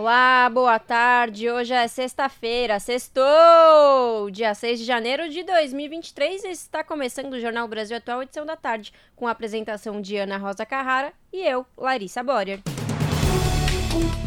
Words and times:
Olá, 0.00 0.48
boa 0.48 0.78
tarde. 0.78 1.50
Hoje 1.50 1.74
é 1.74 1.88
sexta-feira, 1.88 2.78
sextou! 2.78 4.30
Dia 4.30 4.54
6 4.54 4.78
de 4.78 4.84
janeiro 4.84 5.28
de 5.28 5.42
2023 5.42 6.44
está 6.44 6.84
começando 6.84 7.32
o 7.32 7.40
Jornal 7.40 7.66
Brasil 7.66 7.96
Atual, 7.96 8.22
edição 8.22 8.46
da 8.46 8.54
tarde, 8.54 8.92
com 9.16 9.26
a 9.26 9.32
apresentação 9.32 10.00
de 10.00 10.16
Ana 10.16 10.36
Rosa 10.36 10.64
Carrara 10.64 11.12
e 11.32 11.44
eu, 11.44 11.66
Larissa 11.76 12.22
Borer. 12.22 12.60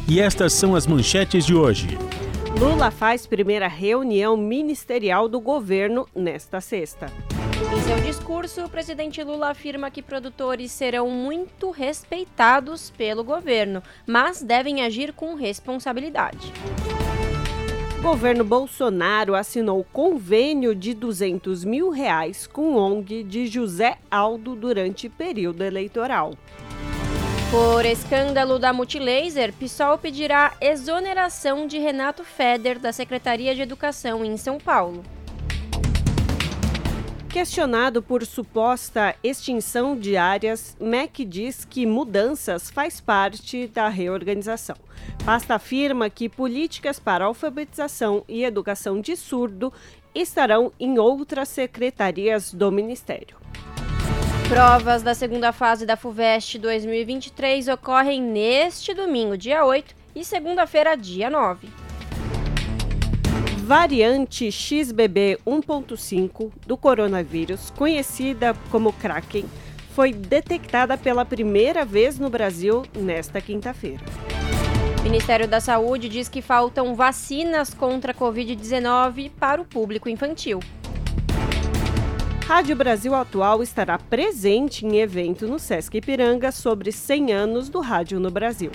E 0.09 0.19
estas 0.19 0.51
são 0.51 0.75
as 0.75 0.85
manchetes 0.85 1.45
de 1.45 1.55
hoje. 1.55 1.97
Lula 2.59 2.91
faz 2.91 3.25
primeira 3.25 3.69
reunião 3.69 4.35
ministerial 4.35 5.29
do 5.29 5.39
governo 5.39 6.05
nesta 6.13 6.59
sexta. 6.59 7.05
Em 7.73 7.81
seu 7.83 8.01
discurso, 8.01 8.65
o 8.65 8.69
presidente 8.69 9.23
Lula 9.23 9.49
afirma 9.49 9.89
que 9.89 10.01
produtores 10.01 10.73
serão 10.73 11.09
muito 11.09 11.71
respeitados 11.71 12.89
pelo 12.89 13.23
governo, 13.23 13.81
mas 14.05 14.41
devem 14.41 14.83
agir 14.83 15.13
com 15.13 15.35
responsabilidade. 15.35 16.51
Governo 18.01 18.43
Bolsonaro 18.43 19.35
assinou 19.35 19.85
convênio 19.93 20.75
de 20.75 20.93
200 20.93 21.63
mil 21.63 21.89
reais 21.89 22.45
com 22.45 22.75
ONG 22.75 23.23
de 23.23 23.47
José 23.47 23.97
Aldo 24.09 24.53
durante 24.53 25.07
período 25.07 25.63
eleitoral. 25.63 26.33
Por 27.51 27.85
escândalo 27.85 28.59
da 28.59 28.73
Multilaser, 28.73 29.53
PSOL 29.53 29.97
pedirá 29.97 30.53
exoneração 30.59 31.67
de 31.67 31.77
Renato 31.77 32.23
Feder 32.23 32.79
da 32.79 32.91
Secretaria 32.91 33.55
de 33.55 33.61
Educação 33.61 34.25
em 34.25 34.35
São 34.35 34.57
Paulo. 34.57 35.03
Questionado 37.31 38.03
por 38.03 38.25
suposta 38.25 39.15
extinção 39.23 39.97
de 39.97 40.17
áreas, 40.17 40.75
MEC 40.81 41.23
diz 41.23 41.63
que 41.63 41.85
mudanças 41.85 42.69
faz 42.69 42.99
parte 42.99 43.67
da 43.67 43.87
reorganização. 43.87 44.75
Pasta 45.23 45.55
afirma 45.55 46.09
que 46.09 46.27
políticas 46.27 46.99
para 46.99 47.23
alfabetização 47.23 48.25
e 48.27 48.43
educação 48.43 48.99
de 48.99 49.15
surdo 49.15 49.71
estarão 50.13 50.73
em 50.77 50.99
outras 50.99 51.47
secretarias 51.47 52.53
do 52.53 52.69
Ministério. 52.69 53.37
Provas 54.49 55.01
da 55.01 55.15
segunda 55.15 55.53
fase 55.53 55.85
da 55.85 55.95
FUVEST 55.95 56.59
2023 56.59 57.69
ocorrem 57.69 58.21
neste 58.21 58.93
domingo, 58.93 59.37
dia 59.37 59.63
8, 59.63 59.95
e 60.13 60.25
segunda-feira, 60.25 60.97
dia 60.97 61.29
9 61.29 61.80
variante 63.61 64.51
XBB 64.51 65.37
1.5 65.45 66.51
do 66.65 66.75
coronavírus, 66.75 67.69
conhecida 67.69 68.55
como 68.71 68.91
Kraken, 68.91 69.45
foi 69.93 70.11
detectada 70.11 70.97
pela 70.97 71.23
primeira 71.23 71.85
vez 71.85 72.17
no 72.17 72.29
Brasil 72.29 72.83
nesta 72.95 73.39
quinta-feira. 73.39 74.03
O 74.99 75.03
Ministério 75.03 75.47
da 75.47 75.59
Saúde 75.59 76.09
diz 76.09 76.27
que 76.27 76.41
faltam 76.41 76.95
vacinas 76.95 77.71
contra 77.71 78.13
a 78.13 78.15
Covid-19 78.15 79.31
para 79.39 79.61
o 79.61 79.65
público 79.65 80.09
infantil. 80.09 80.59
Rádio 82.47 82.75
Brasil 82.75 83.13
Atual 83.13 83.61
estará 83.61 83.97
presente 83.97 84.85
em 84.85 84.97
evento 84.97 85.47
no 85.47 85.59
Sesc 85.59 85.97
Ipiranga 85.97 86.51
sobre 86.51 86.91
100 86.91 87.31
anos 87.31 87.69
do 87.69 87.79
rádio 87.79 88.19
no 88.19 88.31
Brasil. 88.31 88.71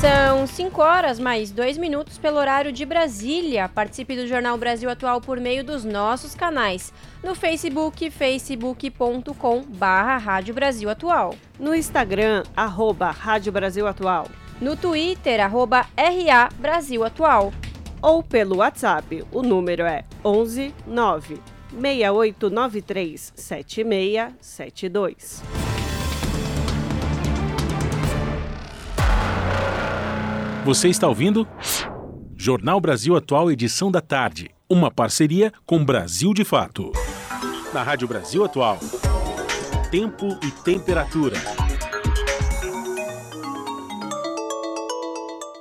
São 0.00 0.46
5 0.46 0.80
horas 0.82 1.18
mais 1.18 1.50
2 1.50 1.76
minutos 1.78 2.18
pelo 2.18 2.36
horário 2.36 2.70
de 2.70 2.84
Brasília. 2.84 3.66
Participe 3.66 4.14
do 4.14 4.26
Jornal 4.26 4.58
Brasil 4.58 4.90
Atual 4.90 5.22
por 5.22 5.40
meio 5.40 5.64
dos 5.64 5.84
nossos 5.84 6.34
canais. 6.34 6.92
No 7.24 7.34
Facebook, 7.34 8.10
facebook.com 8.10 9.62
barra 9.62 10.18
Rádio 10.18 10.52
Brasil 10.54 10.90
Atual. 10.90 11.34
No 11.58 11.74
Instagram, 11.74 12.42
arroba 12.54 13.10
Rádio 13.10 13.50
Brasil 13.50 13.86
Atual. 13.86 14.26
No 14.60 14.76
Twitter, 14.76 15.40
arroba 15.40 15.86
RA 15.96 16.50
Brasil 16.58 17.02
Atual. 17.02 17.50
Ou 18.02 18.22
pelo 18.22 18.58
WhatsApp, 18.58 19.24
o 19.32 19.40
número 19.42 19.84
é 19.84 20.04
11 20.22 20.74
9 20.86 21.40
6893 21.72 23.32
7672. 23.34 25.75
Você 30.66 30.88
está 30.88 31.06
ouvindo? 31.06 31.46
Jornal 32.36 32.80
Brasil 32.80 33.14
Atual, 33.14 33.52
edição 33.52 33.88
da 33.88 34.00
tarde. 34.00 34.50
Uma 34.68 34.90
parceria 34.90 35.52
com 35.64 35.84
Brasil 35.84 36.34
de 36.34 36.44
Fato. 36.44 36.90
Na 37.72 37.84
Rádio 37.84 38.08
Brasil 38.08 38.44
Atual. 38.44 38.76
Tempo 39.92 40.26
e 40.42 40.50
temperatura. 40.64 41.36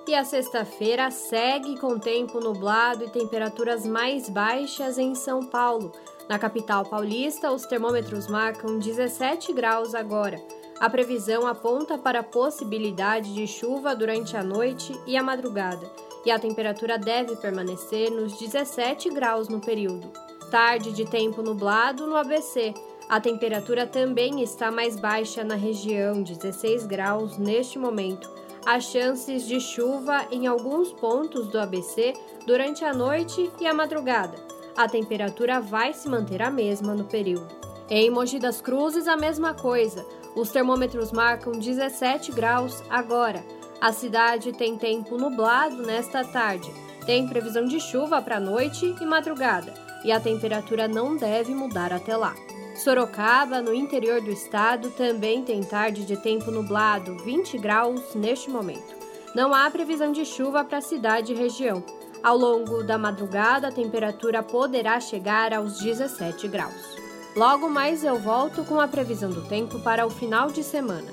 E 0.07 0.15
a 0.15 0.23
sexta-feira 0.23 1.11
segue 1.11 1.79
com 1.79 1.99
tempo 1.99 2.39
nublado 2.39 3.03
e 3.03 3.09
temperaturas 3.11 3.85
mais 3.85 4.27
baixas 4.27 4.97
em 4.97 5.13
São 5.13 5.45
Paulo. 5.45 5.91
Na 6.27 6.39
capital 6.39 6.83
paulista, 6.83 7.51
os 7.51 7.67
termômetros 7.67 8.27
marcam 8.27 8.79
17 8.79 9.53
graus 9.53 9.93
agora. 9.93 10.41
A 10.79 10.89
previsão 10.89 11.47
aponta 11.47 11.97
para 11.97 12.19
a 12.19 12.23
possibilidade 12.23 13.33
de 13.33 13.47
chuva 13.47 13.95
durante 13.95 14.35
a 14.35 14.43
noite 14.43 14.93
e 15.07 15.15
a 15.15 15.23
madrugada, 15.23 15.89
e 16.25 16.31
a 16.31 16.37
temperatura 16.37 16.97
deve 16.97 17.35
permanecer 17.37 18.11
nos 18.11 18.37
17 18.37 19.09
graus 19.09 19.47
no 19.47 19.61
período. 19.61 20.11
Tarde 20.51 20.91
de 20.91 21.05
tempo 21.05 21.41
nublado 21.41 22.05
no 22.05 22.17
ABC. 22.17 22.73
A 23.07 23.21
temperatura 23.21 23.87
também 23.87 24.41
está 24.41 24.69
mais 24.69 24.99
baixa 24.99 25.43
na 25.43 25.55
região, 25.55 26.21
16 26.21 26.85
graus 26.85 27.37
neste 27.37 27.79
momento. 27.79 28.29
Há 28.65 28.79
chances 28.79 29.47
de 29.47 29.61
chuva 29.61 30.27
em 30.31 30.47
alguns 30.47 30.91
pontos 30.91 31.47
do 31.47 31.59
ABC 31.59 32.13
durante 32.45 32.83
a 32.83 32.93
noite 32.93 33.49
e 33.61 33.67
a 33.67 33.73
madrugada. 33.73 34.35
A 34.75 34.89
temperatura 34.89 35.61
vai 35.61 35.93
se 35.93 36.09
manter 36.09 36.41
a 36.41 36.51
mesma 36.51 36.93
no 36.95 37.05
período. 37.05 37.47
Em 37.89 38.09
Mogi 38.09 38.39
das 38.39 38.59
Cruzes, 38.59 39.07
a 39.07 39.15
mesma 39.15 39.53
coisa. 39.53 40.03
Os 40.35 40.49
termômetros 40.49 41.11
marcam 41.11 41.53
17 41.53 42.31
graus 42.33 42.83
agora. 42.89 43.43
A 43.79 43.93
cidade 43.93 44.51
tem 44.51 44.77
tempo 44.77 45.17
nublado 45.17 45.77
nesta 45.77 46.23
tarde. 46.23 46.69
Tem 47.05 47.27
previsão 47.27 47.65
de 47.65 47.79
chuva 47.79 48.21
para 48.21 48.39
noite 48.39 48.95
e 48.99 49.05
madrugada, 49.05 49.73
e 50.03 50.11
a 50.11 50.19
temperatura 50.19 50.87
não 50.87 51.15
deve 51.15 51.53
mudar 51.53 51.93
até 51.93 52.17
lá. 52.17 52.35
Sorocaba, 52.75 53.61
no 53.61 53.73
interior 53.73 54.19
do 54.21 54.31
estado, 54.31 54.89
também 54.91 55.43
tem 55.43 55.63
tarde 55.63 56.03
de 56.03 56.17
tempo 56.17 56.51
nublado, 56.51 57.15
20 57.23 57.57
graus 57.57 58.13
neste 58.13 58.49
momento. 58.49 58.95
Não 59.33 59.53
há 59.53 59.69
previsão 59.69 60.11
de 60.11 60.25
chuva 60.25 60.63
para 60.63 60.79
a 60.79 60.81
cidade 60.81 61.31
e 61.31 61.35
região. 61.35 61.83
Ao 62.21 62.35
longo 62.35 62.83
da 62.83 62.97
madrugada, 62.97 63.67
a 63.67 63.71
temperatura 63.71 64.41
poderá 64.41 64.99
chegar 64.99 65.53
aos 65.53 65.79
17 65.79 66.47
graus. 66.47 66.94
Logo 67.35 67.69
mais 67.69 68.01
eu 68.01 68.17
volto 68.17 68.63
com 68.63 68.79
a 68.79 68.87
previsão 68.87 69.29
do 69.29 69.41
tempo 69.41 69.77
para 69.81 70.07
o 70.07 70.09
final 70.09 70.49
de 70.51 70.63
semana. 70.63 71.11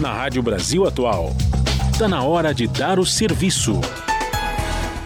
Na 0.00 0.12
Rádio 0.12 0.42
Brasil 0.42 0.84
Atual, 0.84 1.28
está 1.92 2.08
na 2.08 2.24
hora 2.24 2.52
de 2.52 2.66
dar 2.66 2.98
o 2.98 3.06
serviço. 3.06 3.80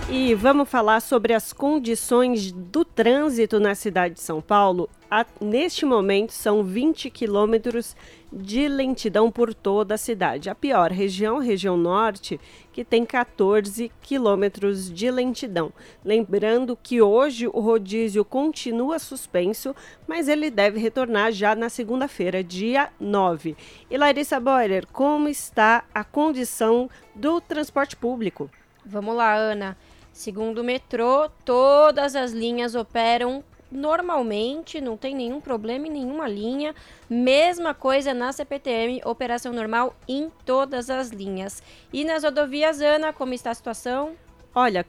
E 0.09 0.35
vamos 0.35 0.67
falar 0.67 1.01
sobre 1.01 1.35
as 1.35 1.53
condições 1.53 2.53
do 2.53 2.87
trânsito 2.87 3.61
na 3.61 3.75
cidade 3.75 4.15
de 4.15 4.23
São 4.23 4.41
Paulo 4.41 4.89
a, 5.13 5.27
neste 5.43 5.85
momento 5.85 6.33
são 6.33 6.65
20 6.65 7.11
quilômetros 7.11 7.95
de 8.33 8.67
lentidão 8.67 9.31
por 9.31 9.53
toda 9.53 9.95
a 9.95 9.99
cidade. 9.99 10.49
A 10.49 10.55
pior 10.55 10.91
região, 10.91 11.39
região 11.39 11.77
norte, 11.77 12.41
que 12.73 12.85
tem 12.85 13.05
14 13.05 13.93
quilômetros 14.01 14.91
de 14.91 15.11
lentidão. 15.11 15.73
Lembrando 16.05 16.79
que 16.81 17.03
hoje 17.03 17.47
o 17.47 17.61
rodízio 17.61 18.25
continua 18.25 18.99
suspenso, 18.99 19.77
mas 20.07 20.29
ele 20.29 20.51
deve 20.51 20.81
retornar 20.81 21.31
já 21.33 21.55
na 21.55 21.69
segunda-feira, 21.69 22.43
dia 22.43 22.91
9. 22.99 23.57
E 23.91 23.99
Larissa 23.99 24.41
Boiler, 24.41 24.87
como 24.91 25.29
está 25.29 25.85
a 25.95 26.03
condição 26.03 26.89
do 27.15 27.41
transporte 27.41 27.95
público? 27.97 28.51
Vamos 28.85 29.15
lá, 29.15 29.35
Ana. 29.35 29.77
Segundo 30.13 30.59
o 30.59 30.65
metrô, 30.65 31.29
todas 31.45 32.15
as 32.15 32.33
linhas 32.33 32.75
operam 32.75 33.43
normalmente, 33.73 34.81
não 34.81 34.97
tem 34.97 35.15
nenhum 35.15 35.41
problema 35.41 35.87
em 35.87 35.91
nenhuma 35.91 36.29
linha. 36.29 36.75
Mesma 37.09 37.73
coisa 37.73 38.13
na 38.13 38.33
CPTM, 38.33 39.01
operação 39.05 39.53
normal 39.53 39.97
em 40.07 40.31
todas 40.45 40.91
as 40.91 41.09
linhas. 41.09 41.63
E 41.93 42.05
nas 42.05 42.23
rodovias, 42.23 42.81
Ana, 42.81 43.13
como 43.13 43.35
está 43.35 43.51
a 43.51 43.55
situação? 43.55 44.13
Olha, 44.55 44.87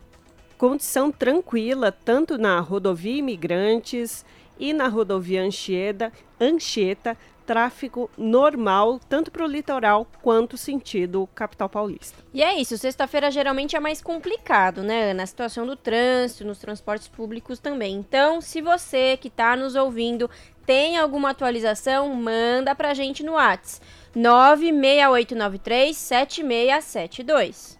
condição 0.57 1.11
tranquila, 1.11 1.91
tanto 1.91 2.37
na 2.37 2.59
rodovia 2.59 3.17
Imigrantes 3.17 4.25
e 4.59 4.73
na 4.73 4.87
rodovia 4.87 5.41
Anchieta, 5.41 6.11
Anchieta 6.39 7.17
tráfego 7.45 8.09
normal, 8.17 8.99
tanto 9.07 9.29
para 9.29 9.43
o 9.43 9.47
litoral 9.47 10.07
quanto 10.21 10.57
sentido 10.57 11.29
capital 11.35 11.69
paulista. 11.69 12.23
E 12.33 12.41
é 12.41 12.59
isso, 12.59 12.77
sexta-feira 12.77 13.29
geralmente 13.29 13.75
é 13.75 13.79
mais 13.79 14.01
complicado, 14.01 14.81
né, 14.81 15.11
Ana? 15.11 15.23
A 15.23 15.27
situação 15.27 15.65
do 15.65 15.75
trânsito, 15.75 16.45
nos 16.45 16.57
transportes 16.57 17.07
públicos 17.07 17.59
também. 17.59 17.95
Então, 17.95 18.41
se 18.41 18.61
você 18.61 19.17
que 19.17 19.27
está 19.27 19.55
nos 19.55 19.75
ouvindo 19.75 20.29
tem 20.65 20.97
alguma 20.97 21.31
atualização, 21.31 22.13
manda 22.15 22.73
para 22.73 22.91
a 22.91 22.93
gente 22.93 23.21
no 23.23 23.33
WhatsApp 23.33 23.85
96893 24.15 25.95
7672. 25.97 27.79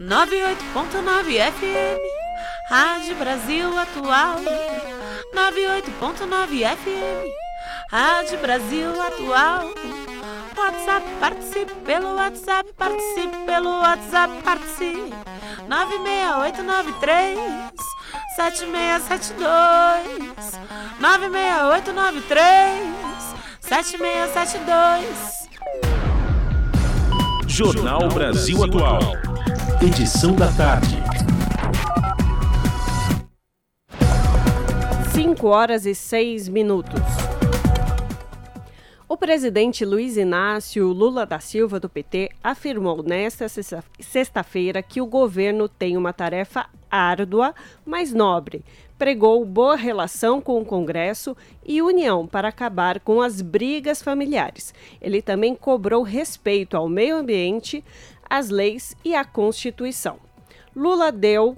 98.9 0.00 1.52
FM, 1.52 2.00
Rádio 2.70 3.16
Brasil 3.16 3.78
Atual. 3.78 4.36
98.9 5.34 6.76
FM. 6.76 7.49
Rádio 7.90 8.38
Brasil 8.38 9.02
Atual. 9.02 9.74
WhatsApp, 10.56 11.04
participe 11.18 11.74
pelo 11.84 12.14
WhatsApp, 12.14 12.72
participe 12.74 13.36
pelo 13.44 13.80
WhatsApp, 13.80 14.32
participe. 14.44 15.12
96893 15.66 17.36
7672 18.36 20.60
96893 21.00 23.34
7672 23.60 25.48
Jornal 27.48 28.08
Brasil 28.10 28.62
Atual. 28.62 29.00
Edição 29.82 30.36
da 30.36 30.46
tarde. 30.52 31.02
5 35.12 35.48
horas 35.48 35.84
e 35.86 35.94
6 35.96 36.48
minutos. 36.48 37.39
O 39.10 39.16
presidente 39.16 39.84
Luiz 39.84 40.16
Inácio 40.16 40.86
Lula 40.86 41.26
da 41.26 41.40
Silva, 41.40 41.80
do 41.80 41.88
PT, 41.88 42.30
afirmou 42.44 43.02
nesta 43.02 43.48
sexta-feira 43.98 44.84
que 44.84 45.00
o 45.00 45.06
governo 45.06 45.68
tem 45.68 45.96
uma 45.96 46.12
tarefa 46.12 46.68
árdua, 46.88 47.52
mas 47.84 48.12
nobre. 48.12 48.64
Pregou 48.96 49.44
boa 49.44 49.74
relação 49.74 50.40
com 50.40 50.60
o 50.60 50.64
Congresso 50.64 51.36
e 51.66 51.82
união 51.82 52.24
para 52.24 52.46
acabar 52.46 53.00
com 53.00 53.20
as 53.20 53.42
brigas 53.42 54.00
familiares. 54.00 54.72
Ele 55.02 55.20
também 55.20 55.56
cobrou 55.56 56.04
respeito 56.04 56.76
ao 56.76 56.88
meio 56.88 57.16
ambiente, 57.16 57.84
às 58.28 58.48
leis 58.48 58.94
e 59.04 59.12
à 59.16 59.24
Constituição. 59.24 60.20
Lula 60.72 61.10
deu 61.10 61.56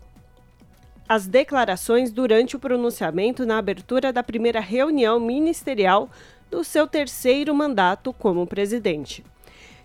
as 1.06 1.26
declarações 1.26 2.10
durante 2.10 2.56
o 2.56 2.58
pronunciamento 2.58 3.44
na 3.44 3.58
abertura 3.58 4.10
da 4.10 4.22
primeira 4.22 4.60
reunião 4.60 5.20
ministerial 5.20 6.08
do 6.52 6.62
seu 6.62 6.86
terceiro 6.86 7.54
mandato 7.54 8.12
como 8.12 8.46
presidente. 8.46 9.24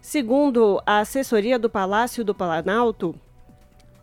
Segundo 0.01 0.81
a 0.85 0.99
assessoria 0.99 1.57
do 1.57 1.69
Palácio 1.69 2.25
do 2.25 2.35
Planalto, 2.35 3.15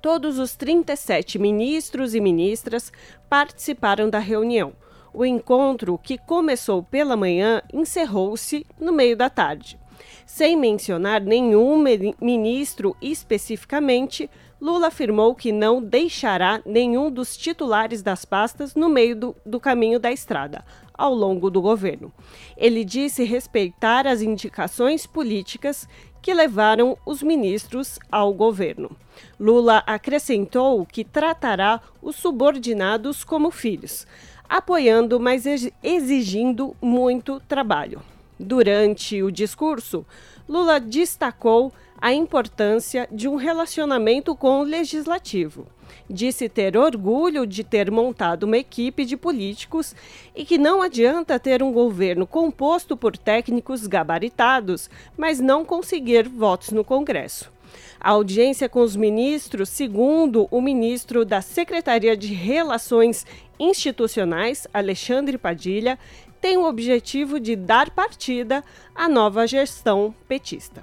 todos 0.01 0.39
os 0.39 0.57
37 0.57 1.39
ministros 1.39 2.15
e 2.15 2.21
ministras 2.21 2.91
participaram 3.29 4.09
da 4.09 4.19
reunião. 4.19 4.73
O 5.13 5.27
encontro, 5.27 5.99
que 5.99 6.17
começou 6.17 6.83
pela 6.83 7.19
manhã, 7.19 7.61
encerrou-se 7.71 8.67
no 8.81 8.93
meio 8.93 9.15
da 9.15 9.29
tarde. 9.29 9.79
Sem 10.25 10.57
mencionar 10.57 11.21
nenhum 11.21 11.85
ministro 12.19 12.97
especificamente, 13.01 14.29
Lula 14.59 14.87
afirmou 14.87 15.35
que 15.35 15.53
não 15.53 15.83
deixará 15.83 16.63
nenhum 16.65 17.11
dos 17.11 17.37
titulares 17.37 18.03
das 18.03 18.25
pastas 18.25 18.75
no 18.75 18.89
meio 18.89 19.15
do, 19.15 19.37
do 19.45 19.61
caminho 19.61 20.01
da 20.01 20.11
estrada, 20.11 20.65
ao 20.97 21.13
longo 21.13 21.51
do 21.51 21.61
governo. 21.61 22.13
Ele 22.57 22.85
disse 22.85 23.25
respeitar 23.25 24.07
as 24.07 24.23
indicações 24.23 25.07
políticas 25.07 25.89
que 26.23 26.33
levaram 26.33 26.97
os 27.05 27.23
ministros 27.23 27.99
ao 28.11 28.33
governo. 28.33 28.97
Lula 29.39 29.83
acrescentou 29.87 30.87
que 30.87 31.05
tratará 31.05 31.81
os 32.01 32.17
subordinados 32.17 33.25
como 33.25 33.51
filhos, 33.51 34.07
apoiando, 34.49 35.21
mas 35.21 35.45
exigindo 35.83 36.75
muito 36.81 37.41
trabalho. 37.41 38.01
Durante 38.39 39.23
o 39.23 39.31
discurso, 39.31 40.05
Lula 40.49 40.81
destacou 40.81 41.73
a 42.01 42.13
importância 42.13 43.09
de 43.11 43.29
um 43.29 43.37
relacionamento 43.37 44.35
com 44.35 44.61
o 44.61 44.65
legislativo. 44.65 45.67
Disse 46.09 46.49
ter 46.49 46.77
orgulho 46.77 47.47
de 47.47 47.65
ter 47.65 47.91
montado 47.91 48.43
uma 48.45 48.59
equipe 48.59 49.05
de 49.05 49.17
políticos 49.17 49.95
e 50.35 50.45
que 50.45 50.59
não 50.59 50.83
adianta 50.83 51.39
ter 51.39 51.63
um 51.63 51.73
governo 51.73 52.27
composto 52.27 52.97
por 52.97 53.17
técnicos 53.17 53.87
gabaritados, 53.87 54.91
mas 55.17 55.41
não 55.41 55.65
conseguir 55.65 56.29
votos 56.29 56.71
no 56.71 56.85
Congresso. 56.85 57.53
A 57.99 58.11
audiência 58.11 58.69
com 58.69 58.81
os 58.81 58.95
ministros, 58.95 59.71
segundo 59.71 60.47
o 60.51 60.61
ministro 60.61 61.25
da 61.25 61.41
Secretaria 61.41 62.17
de 62.17 62.35
Relações 62.35 63.27
Institucionais, 63.59 64.67
Alexandre 64.75 65.39
Padilha, 65.39 65.99
tem 66.39 66.59
o 66.59 66.69
objetivo 66.69 67.41
de 67.41 67.57
dar 67.57 67.89
partida 67.91 68.63
à 68.95 69.09
nova 69.09 69.47
gestão 69.47 70.15
petista. 70.29 70.83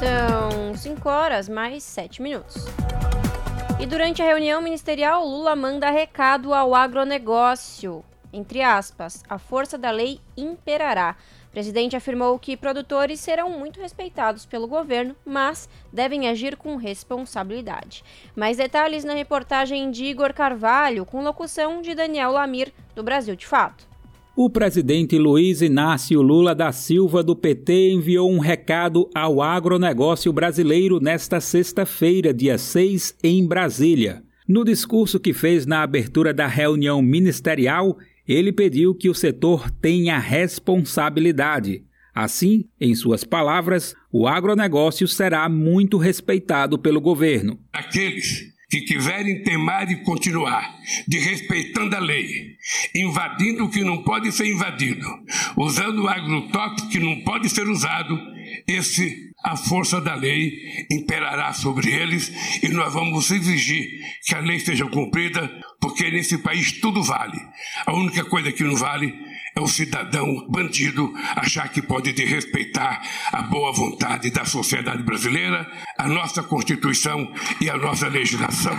São 0.00 0.76
5 0.76 1.08
horas 1.08 1.48
mais 1.48 1.84
7 1.84 2.20
minutos. 2.20 2.64
E 3.80 3.86
durante 3.86 4.22
a 4.22 4.24
reunião 4.24 4.62
ministerial, 4.62 5.26
Lula 5.26 5.54
manda 5.54 5.90
recado 5.90 6.54
ao 6.54 6.74
agronegócio. 6.74 8.04
Entre 8.32 8.62
aspas, 8.62 9.22
a 9.28 9.38
força 9.38 9.76
da 9.76 9.90
lei 9.90 10.20
imperará. 10.36 11.16
O 11.48 11.50
presidente 11.50 11.94
afirmou 11.94 12.38
que 12.38 12.56
produtores 12.56 13.20
serão 13.20 13.50
muito 13.50 13.80
respeitados 13.80 14.46
pelo 14.46 14.66
governo, 14.66 15.14
mas 15.24 15.68
devem 15.92 16.28
agir 16.28 16.56
com 16.56 16.76
responsabilidade. 16.76 18.02
Mais 18.34 18.56
detalhes 18.56 19.04
na 19.04 19.14
reportagem 19.14 19.90
de 19.90 20.04
Igor 20.04 20.32
Carvalho, 20.32 21.04
com 21.04 21.22
locução 21.22 21.82
de 21.82 21.94
Daniel 21.94 22.32
Lamir, 22.32 22.72
do 22.94 23.02
Brasil 23.02 23.36
de 23.36 23.46
Fato. 23.46 23.93
O 24.36 24.50
presidente 24.50 25.16
Luiz 25.16 25.62
Inácio 25.62 26.20
Lula 26.20 26.56
da 26.56 26.72
Silva 26.72 27.22
do 27.22 27.36
PT 27.36 27.92
enviou 27.92 28.28
um 28.28 28.40
recado 28.40 29.08
ao 29.14 29.40
agronegócio 29.40 30.32
brasileiro 30.32 30.98
nesta 30.98 31.40
sexta-feira, 31.40 32.34
dia 32.34 32.58
6, 32.58 33.16
em 33.22 33.46
Brasília. 33.46 34.24
No 34.48 34.64
discurso 34.64 35.20
que 35.20 35.32
fez 35.32 35.66
na 35.66 35.84
abertura 35.84 36.34
da 36.34 36.48
reunião 36.48 37.00
ministerial, 37.00 37.96
ele 38.26 38.52
pediu 38.52 38.92
que 38.92 39.08
o 39.08 39.14
setor 39.14 39.70
tenha 39.70 40.18
responsabilidade. 40.18 41.84
Assim, 42.12 42.64
em 42.80 42.92
suas 42.92 43.22
palavras, 43.22 43.94
o 44.12 44.26
agronegócio 44.26 45.06
será 45.06 45.48
muito 45.48 45.96
respeitado 45.96 46.76
pelo 46.76 47.00
governo. 47.00 47.56
Aqueles 47.72 48.52
que 48.74 48.80
quiserem 48.80 49.40
temar 49.44 49.88
e 49.88 50.02
continuar, 50.02 50.76
de 51.06 51.20
respeitando 51.20 51.94
a 51.94 52.00
lei, 52.00 52.56
invadindo 52.92 53.64
o 53.64 53.70
que 53.70 53.84
não 53.84 54.02
pode 54.02 54.32
ser 54.32 54.46
invadido, 54.46 55.06
usando 55.56 56.02
o 56.02 56.08
agrotóxico 56.08 56.90
que 56.90 56.98
não 56.98 57.20
pode 57.20 57.48
ser 57.48 57.68
usado, 57.68 58.18
esse 58.66 59.32
a 59.44 59.56
força 59.56 60.00
da 60.00 60.14
lei 60.14 60.86
imperará 60.90 61.52
sobre 61.52 61.92
eles 61.92 62.32
e 62.62 62.68
nós 62.68 62.92
vamos 62.92 63.30
exigir 63.30 63.86
que 64.26 64.34
a 64.34 64.40
lei 64.40 64.58
seja 64.58 64.86
cumprida, 64.86 65.50
porque 65.78 66.10
nesse 66.10 66.38
país 66.38 66.72
tudo 66.80 67.02
vale. 67.02 67.38
A 67.84 67.92
única 67.92 68.24
coisa 68.24 68.50
que 68.50 68.64
não 68.64 68.74
vale 68.74 69.14
é 69.56 69.60
o 69.60 69.68
cidadão 69.68 70.46
bandido 70.48 71.12
achar 71.36 71.68
que 71.68 71.80
pode 71.80 72.12
desrespeitar 72.12 73.02
a 73.32 73.42
boa 73.42 73.72
vontade 73.72 74.30
da 74.30 74.44
sociedade 74.44 75.02
brasileira, 75.02 75.66
a 75.98 76.08
nossa 76.08 76.42
Constituição 76.42 77.32
e 77.60 77.70
a 77.70 77.76
nossa 77.76 78.08
legislação. 78.08 78.76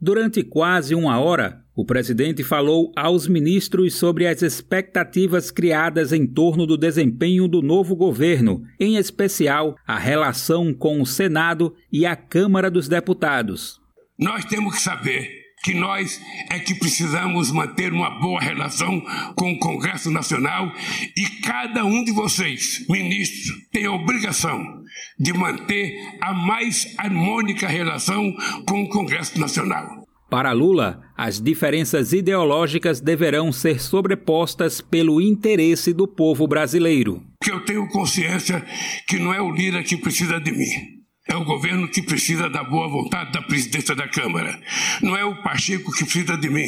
Durante 0.00 0.44
quase 0.44 0.94
uma 0.94 1.18
hora, 1.18 1.64
o 1.74 1.84
presidente 1.84 2.44
falou 2.44 2.92
aos 2.96 3.26
ministros 3.26 3.94
sobre 3.94 4.26
as 4.26 4.42
expectativas 4.42 5.50
criadas 5.50 6.12
em 6.12 6.26
torno 6.26 6.66
do 6.66 6.76
desempenho 6.76 7.48
do 7.48 7.60
novo 7.60 7.96
governo, 7.96 8.62
em 8.78 8.96
especial 8.96 9.76
a 9.86 9.98
relação 9.98 10.72
com 10.72 11.02
o 11.02 11.06
Senado 11.06 11.74
e 11.92 12.06
a 12.06 12.14
Câmara 12.14 12.70
dos 12.70 12.88
Deputados. 12.88 13.80
Nós 14.18 14.44
temos 14.44 14.76
que 14.76 14.82
saber 14.82 15.37
que 15.62 15.74
nós 15.74 16.20
é 16.50 16.58
que 16.58 16.74
precisamos 16.74 17.50
manter 17.50 17.92
uma 17.92 18.10
boa 18.20 18.40
relação 18.40 19.00
com 19.34 19.52
o 19.52 19.58
Congresso 19.58 20.10
Nacional 20.10 20.72
e 21.16 21.24
cada 21.42 21.84
um 21.84 22.04
de 22.04 22.12
vocês, 22.12 22.84
ministros, 22.88 23.66
tem 23.72 23.86
a 23.86 23.92
obrigação 23.92 24.82
de 25.18 25.32
manter 25.32 25.94
a 26.20 26.32
mais 26.32 26.94
harmônica 26.98 27.66
relação 27.66 28.34
com 28.66 28.82
o 28.82 28.88
Congresso 28.88 29.38
Nacional. 29.38 30.06
Para 30.30 30.52
Lula, 30.52 31.02
as 31.16 31.40
diferenças 31.40 32.12
ideológicas 32.12 33.00
deverão 33.00 33.50
ser 33.50 33.80
sobrepostas 33.80 34.78
pelo 34.80 35.22
interesse 35.22 35.94
do 35.94 36.06
povo 36.06 36.46
brasileiro. 36.46 37.22
Que 37.42 37.50
eu 37.50 37.64
tenho 37.64 37.88
consciência 37.88 38.62
que 39.06 39.18
não 39.18 39.32
é 39.32 39.40
o 39.40 39.50
Lira 39.50 39.82
que 39.82 39.96
precisa 39.96 40.38
de 40.38 40.52
mim. 40.52 40.97
É 41.30 41.36
o 41.36 41.44
governo 41.44 41.86
que 41.88 42.00
precisa 42.00 42.48
da 42.48 42.64
boa 42.64 42.88
vontade 42.88 43.32
da 43.32 43.42
presidência 43.42 43.94
da 43.94 44.08
Câmara. 44.08 44.58
Não 45.02 45.14
é 45.14 45.24
o 45.26 45.42
Pacheco 45.42 45.92
que 45.92 46.04
precisa 46.04 46.38
de 46.38 46.48
mim. 46.48 46.66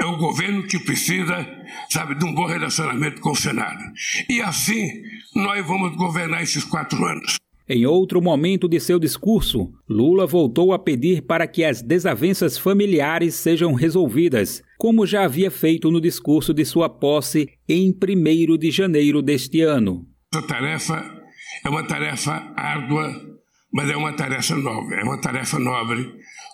É 0.00 0.06
o 0.06 0.16
governo 0.16 0.66
que 0.66 0.78
precisa, 0.78 1.46
sabe, 1.90 2.14
de 2.14 2.24
um 2.24 2.32
bom 2.32 2.46
relacionamento 2.46 3.20
com 3.20 3.32
o 3.32 3.36
Senado. 3.36 3.82
E 4.28 4.40
assim 4.40 5.02
nós 5.34 5.66
vamos 5.66 5.94
governar 5.96 6.42
esses 6.42 6.64
quatro 6.64 7.04
anos. 7.04 7.36
Em 7.68 7.86
outro 7.86 8.20
momento 8.20 8.68
de 8.68 8.80
seu 8.80 8.98
discurso, 8.98 9.70
Lula 9.88 10.26
voltou 10.26 10.72
a 10.72 10.78
pedir 10.78 11.22
para 11.22 11.46
que 11.46 11.62
as 11.62 11.82
desavenças 11.82 12.58
familiares 12.58 13.34
sejam 13.34 13.74
resolvidas, 13.74 14.62
como 14.76 15.06
já 15.06 15.24
havia 15.24 15.50
feito 15.50 15.90
no 15.90 16.00
discurso 16.00 16.52
de 16.52 16.64
sua 16.64 16.88
posse 16.88 17.48
em 17.68 17.90
1 17.90 18.56
de 18.56 18.70
janeiro 18.72 19.22
deste 19.22 19.60
ano. 19.60 20.04
Essa 20.34 20.46
tarefa 20.46 21.20
é 21.64 21.68
uma 21.68 21.86
tarefa 21.86 22.52
árdua 22.56 23.29
mas 23.72 23.88
é 23.88 23.96
uma 23.96 24.12
tarefa 24.12 24.56
nobre, 24.56 25.00
é 25.00 25.04
uma 25.04 25.20
tarefa 25.20 25.58
nobre, 25.58 26.12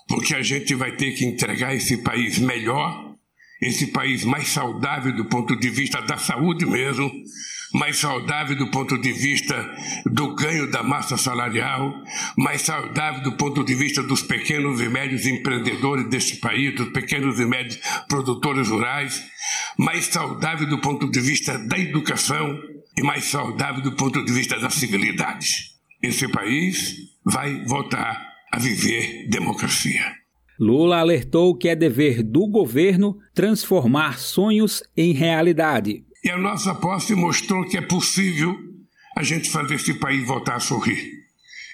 porque 0.09 0.35
a 0.35 0.43
gente 0.43 0.75
vai 0.75 0.93
ter 0.93 1.13
que 1.13 1.25
entregar 1.25 1.75
esse 1.75 1.99
país 1.99 2.39
melhor, 2.39 3.15
esse 3.61 3.87
país 3.87 4.25
mais 4.25 4.49
saudável 4.49 5.15
do 5.15 5.25
ponto 5.25 5.57
de 5.57 5.71
vista 5.71 6.01
da 6.03 6.19
saúde 6.19 6.67
mesmo, 6.67 7.11
mais 7.73 7.97
saudável 7.97 8.57
do 8.57 8.71
ponto 8.71 8.99
de 8.99 9.13
vista 9.13 9.55
do 10.05 10.35
ganho 10.35 10.71
da 10.71 10.83
massa 10.83 11.17
salarial, 11.17 11.93
mais 12.37 12.63
saudável 12.63 13.23
do 13.23 13.33
ponto 13.33 13.65
de 13.65 13.75
vista 13.75 14.03
dos 14.03 14.23
pequenos 14.23 14.81
e 14.81 14.89
médios 14.89 15.27
empreendedores 15.27 16.09
deste 16.09 16.37
país, 16.37 16.75
dos 16.75 16.91
pequenos 16.91 17.41
e 17.41 17.47
médios 17.47 17.79
produtores 18.09 18.69
rurais, 18.69 19.25
mais 19.79 20.05
saudável 20.05 20.69
do 20.69 20.79
ponto 20.79 21.11
de 21.11 21.21
vista 21.21 21.59
da 21.59 21.79
educação 21.79 22.59
e 22.97 23.03
mais 23.03 23.25
saudável 23.25 23.83
do 23.83 23.93
ponto 23.93 24.25
de 24.25 24.33
vista 24.33 24.59
das 24.61 24.75
civilidades 24.75 25.76
esse 26.03 26.29
país 26.29 26.97
vai 27.25 27.65
voltar 27.65 28.35
a 28.53 28.59
viver 28.59 29.29
democracia. 29.29 30.15
Lula 30.59 30.99
alertou 30.99 31.55
que 31.57 31.69
é 31.69 31.77
dever 31.77 32.23
do 32.23 32.47
governo 32.47 33.19
transformar 33.35 34.19
sonhos 34.19 34.83
em 34.97 35.13
realidade. 35.13 36.05
E 36.25 36.31
a 36.31 36.39
nossa 36.39 36.75
posse 36.75 37.15
mostrou 37.15 37.65
que 37.65 37.77
é 37.77 37.83
possível 37.83 38.57
a 39.17 39.23
gente 39.23 39.51
fazer 39.51 39.75
esse 39.75 39.95
país 39.95 40.27
voltar 40.27 40.57
a 40.57 40.61
sorrir. 40.61 41.13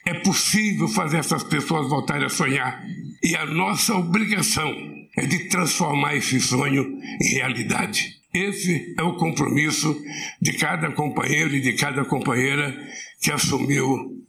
É 0.06 0.14
possível 0.14 0.88
fazer 0.88 1.18
essas 1.18 1.44
pessoas 1.44 1.88
voltarem 1.88 2.26
a 2.26 2.28
sonhar. 2.28 2.82
E 3.22 3.36
a 3.36 3.46
nossa 3.46 3.94
obrigação 3.94 4.74
é 5.16 5.26
de 5.26 5.48
transformar 5.48 6.16
esse 6.16 6.40
sonho 6.40 6.98
em 7.20 7.34
realidade. 7.34 8.20
Esse 8.34 8.94
é 8.98 9.02
o 9.02 9.16
compromisso 9.16 9.94
de 10.40 10.54
cada 10.54 10.90
companheiro 10.90 11.54
e 11.54 11.60
de 11.60 11.74
cada 11.74 12.04
companheira 12.04 12.74
que 13.22 13.30
assumiu 13.30 13.86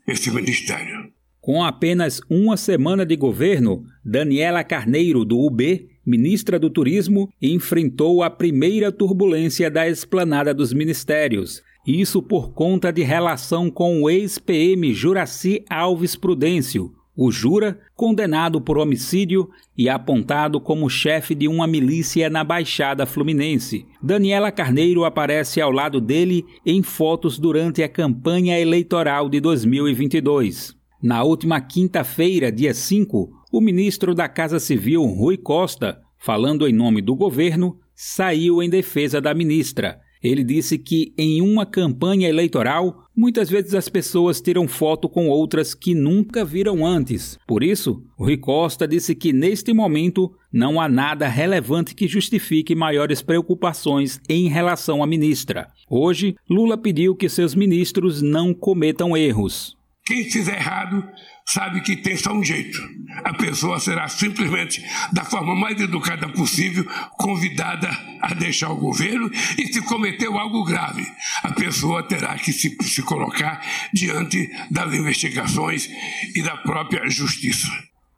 esse 0.07 0.29
ministério. 0.29 1.12
Com 1.41 1.63
apenas 1.63 2.21
uma 2.29 2.55
semana 2.55 3.05
de 3.05 3.15
governo, 3.17 3.83
Daniela 4.05 4.63
Carneiro, 4.63 5.25
do 5.25 5.38
UB, 5.39 5.89
ministra 6.05 6.59
do 6.59 6.69
Turismo, 6.69 7.27
enfrentou 7.41 8.21
a 8.21 8.29
primeira 8.29 8.91
turbulência 8.91 9.69
da 9.69 9.89
esplanada 9.89 10.53
dos 10.53 10.71
ministérios. 10.71 11.62
Isso 11.85 12.21
por 12.21 12.53
conta 12.53 12.93
de 12.93 13.01
relação 13.01 13.69
com 13.69 14.03
o 14.03 14.09
ex-PM 14.09 14.93
Juraci 14.93 15.65
Alves 15.69 16.15
Prudêncio, 16.15 16.93
o 17.15 17.32
Jura, 17.32 17.79
condenado 17.96 18.60
por 18.60 18.77
homicídio 18.77 19.50
e 19.77 19.88
apontado 19.88 20.60
como 20.60 20.89
chefe 20.89 21.36
de 21.36 21.48
uma 21.48 21.67
milícia 21.67 22.29
na 22.29 22.43
Baixada 22.43 23.05
Fluminense. 23.05 23.86
Daniela 24.01 24.51
Carneiro 24.51 25.05
aparece 25.05 25.62
ao 25.62 25.72
lado 25.72 26.01
dele 26.01 26.46
em 26.65 26.82
fotos 26.82 27.38
durante 27.38 27.84
a 27.84 27.89
campanha 27.89 28.60
eleitoral 28.60 29.29
de 29.29 29.39
2022. 29.39 30.75
Na 31.01 31.24
última 31.24 31.62
quinta-feira, 31.62 32.51
dia 32.51 32.74
5, 32.74 33.29
o 33.51 33.62
ministro 33.62 34.15
da 34.15 34.27
Casa 34.27 34.60
Civil, 34.60 35.03
Rui 35.03 35.38
Costa, 35.38 36.01
falando 36.17 36.67
em 36.67 36.74
nome 36.74 37.01
do 37.01 37.15
governo, 37.15 37.77
saiu 37.93 38.63
em 38.63 38.70
defesa 38.70 39.22
da 39.22 39.34
ministra 39.34 40.00
ele 40.24 40.43
disse 40.43 40.77
que 40.77 41.13
em 41.17 41.41
uma 41.41 41.65
campanha 41.65 42.29
eleitoral, 42.29 43.02
muitas 43.15 43.50
vezes 43.50 43.74
as 43.74 43.89
pessoas 43.89 44.41
tiram 44.41 44.67
foto 44.67 45.08
com 45.08 45.27
outras 45.27 45.74
que 45.74 45.93
nunca 45.93 46.43
viram 46.43 46.86
antes. 46.86 47.38
Por 47.48 47.63
isso, 47.63 48.03
Rui 48.17 48.38
Costa 48.38 48.88
disse 48.88 49.15
que 49.15 49.32
neste 49.32 49.74
momento 49.74 50.32
não 50.51 50.79
há 50.79 50.88
nada 50.88 51.27
relevante 51.27 51.96
que 51.96 52.08
justifique 52.08 52.75
maiores 52.75 53.22
preocupações 53.22 54.20
em 54.29 54.48
relação 54.48 55.03
à 55.03 55.08
ministra. 55.08 55.67
Hoje, 55.89 56.36
Lula 56.50 56.77
pediu 56.77 57.15
que 57.15 57.29
seus 57.29 57.55
ministros 57.55 58.22
não 58.22 58.53
cometam 58.53 59.15
erros. 59.15 59.75
Quem 60.05 60.25
fizer 60.25 60.58
errado 60.58 61.08
sabe 61.45 61.81
que 61.81 61.95
tem 61.95 62.15
só 62.15 62.33
um 62.33 62.43
jeito. 62.43 62.77
A 63.23 63.33
pessoa 63.33 63.79
será 63.79 64.07
simplesmente, 64.07 64.83
da 65.12 65.23
forma 65.23 65.55
mais 65.55 65.79
educada 65.79 66.27
possível, 66.29 66.85
convidada 67.17 67.89
a 68.21 68.33
deixar 68.33 68.69
o 68.69 68.77
governo 68.77 69.29
e 69.57 69.71
se 69.71 69.81
cometeu 69.81 70.38
algo 70.38 70.63
grave, 70.63 71.05
a 71.43 71.51
pessoa 71.51 72.03
terá 72.03 72.35
que 72.35 72.51
se, 72.51 72.75
se 72.81 73.01
colocar 73.03 73.62
diante 73.93 74.50
das 74.71 74.93
investigações 74.93 75.89
e 76.35 76.41
da 76.41 76.57
própria 76.57 77.07
justiça. 77.09 77.69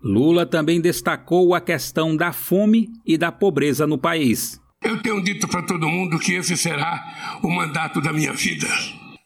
Lula 0.01 0.45
também 0.45 0.79
destacou 0.79 1.55
a 1.55 1.61
questão 1.61 2.15
da 2.15 2.31
fome 2.31 2.89
e 3.05 3.17
da 3.17 3.31
pobreza 3.31 3.87
no 3.87 3.97
país. 3.97 4.61
Eu 4.83 5.01
tenho 5.01 5.23
dito 5.23 5.47
para 5.47 5.63
todo 5.63 5.89
mundo 5.89 6.19
que 6.19 6.33
esse 6.33 6.55
será 6.55 7.39
o 7.41 7.49
mandato 7.49 7.99
da 7.99 8.13
minha 8.13 8.31
vida. 8.31 8.67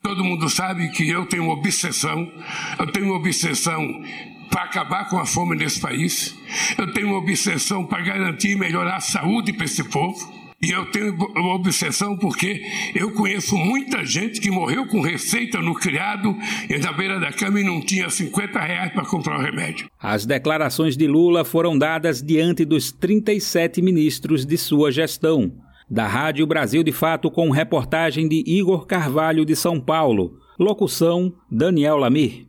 Todo 0.01 0.24
mundo 0.24 0.50
sabe 0.50 0.89
que 0.91 1.10
eu 1.10 1.25
tenho 1.25 1.50
obsessão, 1.50 2.32
eu 2.79 2.88
tenho 2.88 3.13
obsessão 3.13 4.01
para 4.50 4.63
acabar 4.63 5.10
com 5.10 5.18
a 5.20 5.25
fome 5.25 5.58
nesse 5.58 5.79
país, 5.79 6.34
eu 6.77 6.91
tenho 6.94 7.13
obsessão 7.13 7.86
para 7.86 8.01
garantir 8.01 8.51
e 8.51 8.56
melhorar 8.56 8.96
a 8.96 9.01
saúde 9.01 9.51
para 9.51 9.65
esse 9.65 9.84
povo. 9.84 10.39
E 10.62 10.72
eu 10.72 10.86
tenho 10.91 11.15
uma 11.15 11.53
obsessão 11.56 12.18
porque 12.18 12.62
eu 12.94 13.12
conheço 13.12 13.56
muita 13.56 14.06
gente 14.06 14.41
que 14.41 14.51
morreu 14.51 14.86
com 14.88 15.00
receita 15.00 15.62
no 15.62 15.74
criado 15.74 16.36
e 16.70 16.77
na 16.77 16.91
beira 16.91 17.18
da 17.18 17.32
cama 17.32 17.62
e 17.62 17.63
não 17.63 17.79
tinha 17.79 18.10
50 18.10 18.60
reais 18.60 18.91
para 18.91 19.06
comprar 19.06 19.38
o 19.38 19.41
remédio. 19.41 19.89
As 20.01 20.25
declarações 20.25 20.98
de 20.98 21.08
Lula 21.08 21.46
foram 21.46 21.77
dadas 21.77 22.22
diante 22.22 22.65
dos 22.65 22.91
37 22.91 23.82
ministros 23.82 24.46
de 24.46 24.58
sua 24.58 24.91
gestão 24.91 25.50
da 25.89 26.05
Rádio 26.05 26.46
Brasil 26.46 26.84
de 26.84 26.91
Fato 26.91 27.31
com 27.31 27.50
reportagem 27.50 28.27
de 28.27 28.43
Igor 28.46 28.86
Carvalho 28.86 29.43
de 29.43 29.55
São 29.55 29.79
Paulo. 29.79 30.38
Locução 30.60 31.34
Daniel 31.50 31.98
Lamir. 31.98 32.48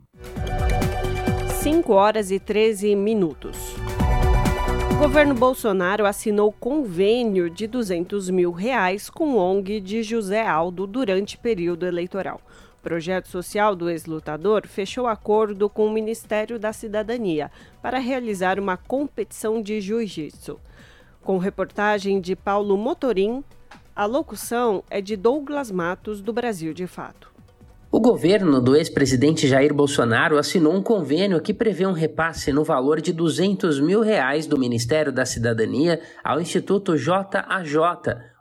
5 1.62 1.92
horas 1.92 2.30
e 2.30 2.38
13 2.38 2.94
minutos. 2.94 3.56
O 4.92 4.98
governo 4.98 5.34
Bolsonaro 5.34 6.04
assinou 6.04 6.52
convênio 6.52 7.48
de 7.48 7.66
200 7.66 8.28
mil 8.28 8.50
reais 8.50 9.08
com 9.08 9.38
ONG 9.38 9.80
de 9.80 10.02
José 10.02 10.46
Aldo 10.46 10.86
durante 10.86 11.38
período 11.38 11.86
eleitoral. 11.86 12.40
O 12.78 12.82
projeto 12.82 13.28
social 13.28 13.74
do 13.74 13.88
ex-lutador 13.88 14.66
fechou 14.66 15.06
acordo 15.06 15.70
com 15.70 15.86
o 15.86 15.92
Ministério 15.92 16.58
da 16.58 16.72
Cidadania 16.74 17.50
para 17.80 17.98
realizar 17.98 18.58
uma 18.58 18.76
competição 18.76 19.62
de 19.62 19.80
jiu-jitsu. 19.80 20.58
Com 21.22 21.36
reportagem 21.36 22.20
de 22.20 22.34
Paulo 22.34 22.76
Motorim, 22.78 23.44
a 23.94 24.06
locução 24.06 24.82
é 24.88 25.02
de 25.02 25.16
Douglas 25.16 25.70
Matos, 25.70 26.22
do 26.22 26.32
Brasil 26.32 26.72
de 26.72 26.86
Fato. 26.86 27.30
O 27.92 28.00
governo 28.00 28.60
do 28.60 28.74
ex-presidente 28.74 29.46
Jair 29.46 29.74
Bolsonaro 29.74 30.38
assinou 30.38 30.72
um 30.72 30.82
convênio 30.82 31.40
que 31.40 31.52
prevê 31.52 31.84
um 31.84 31.92
repasse 31.92 32.52
no 32.52 32.64
valor 32.64 33.00
de 33.00 33.12
200 33.12 33.80
mil 33.80 34.00
reais 34.00 34.46
do 34.46 34.56
Ministério 34.56 35.12
da 35.12 35.26
Cidadania 35.26 36.00
ao 36.24 36.40
Instituto 36.40 36.96
JAJ, 36.96 37.76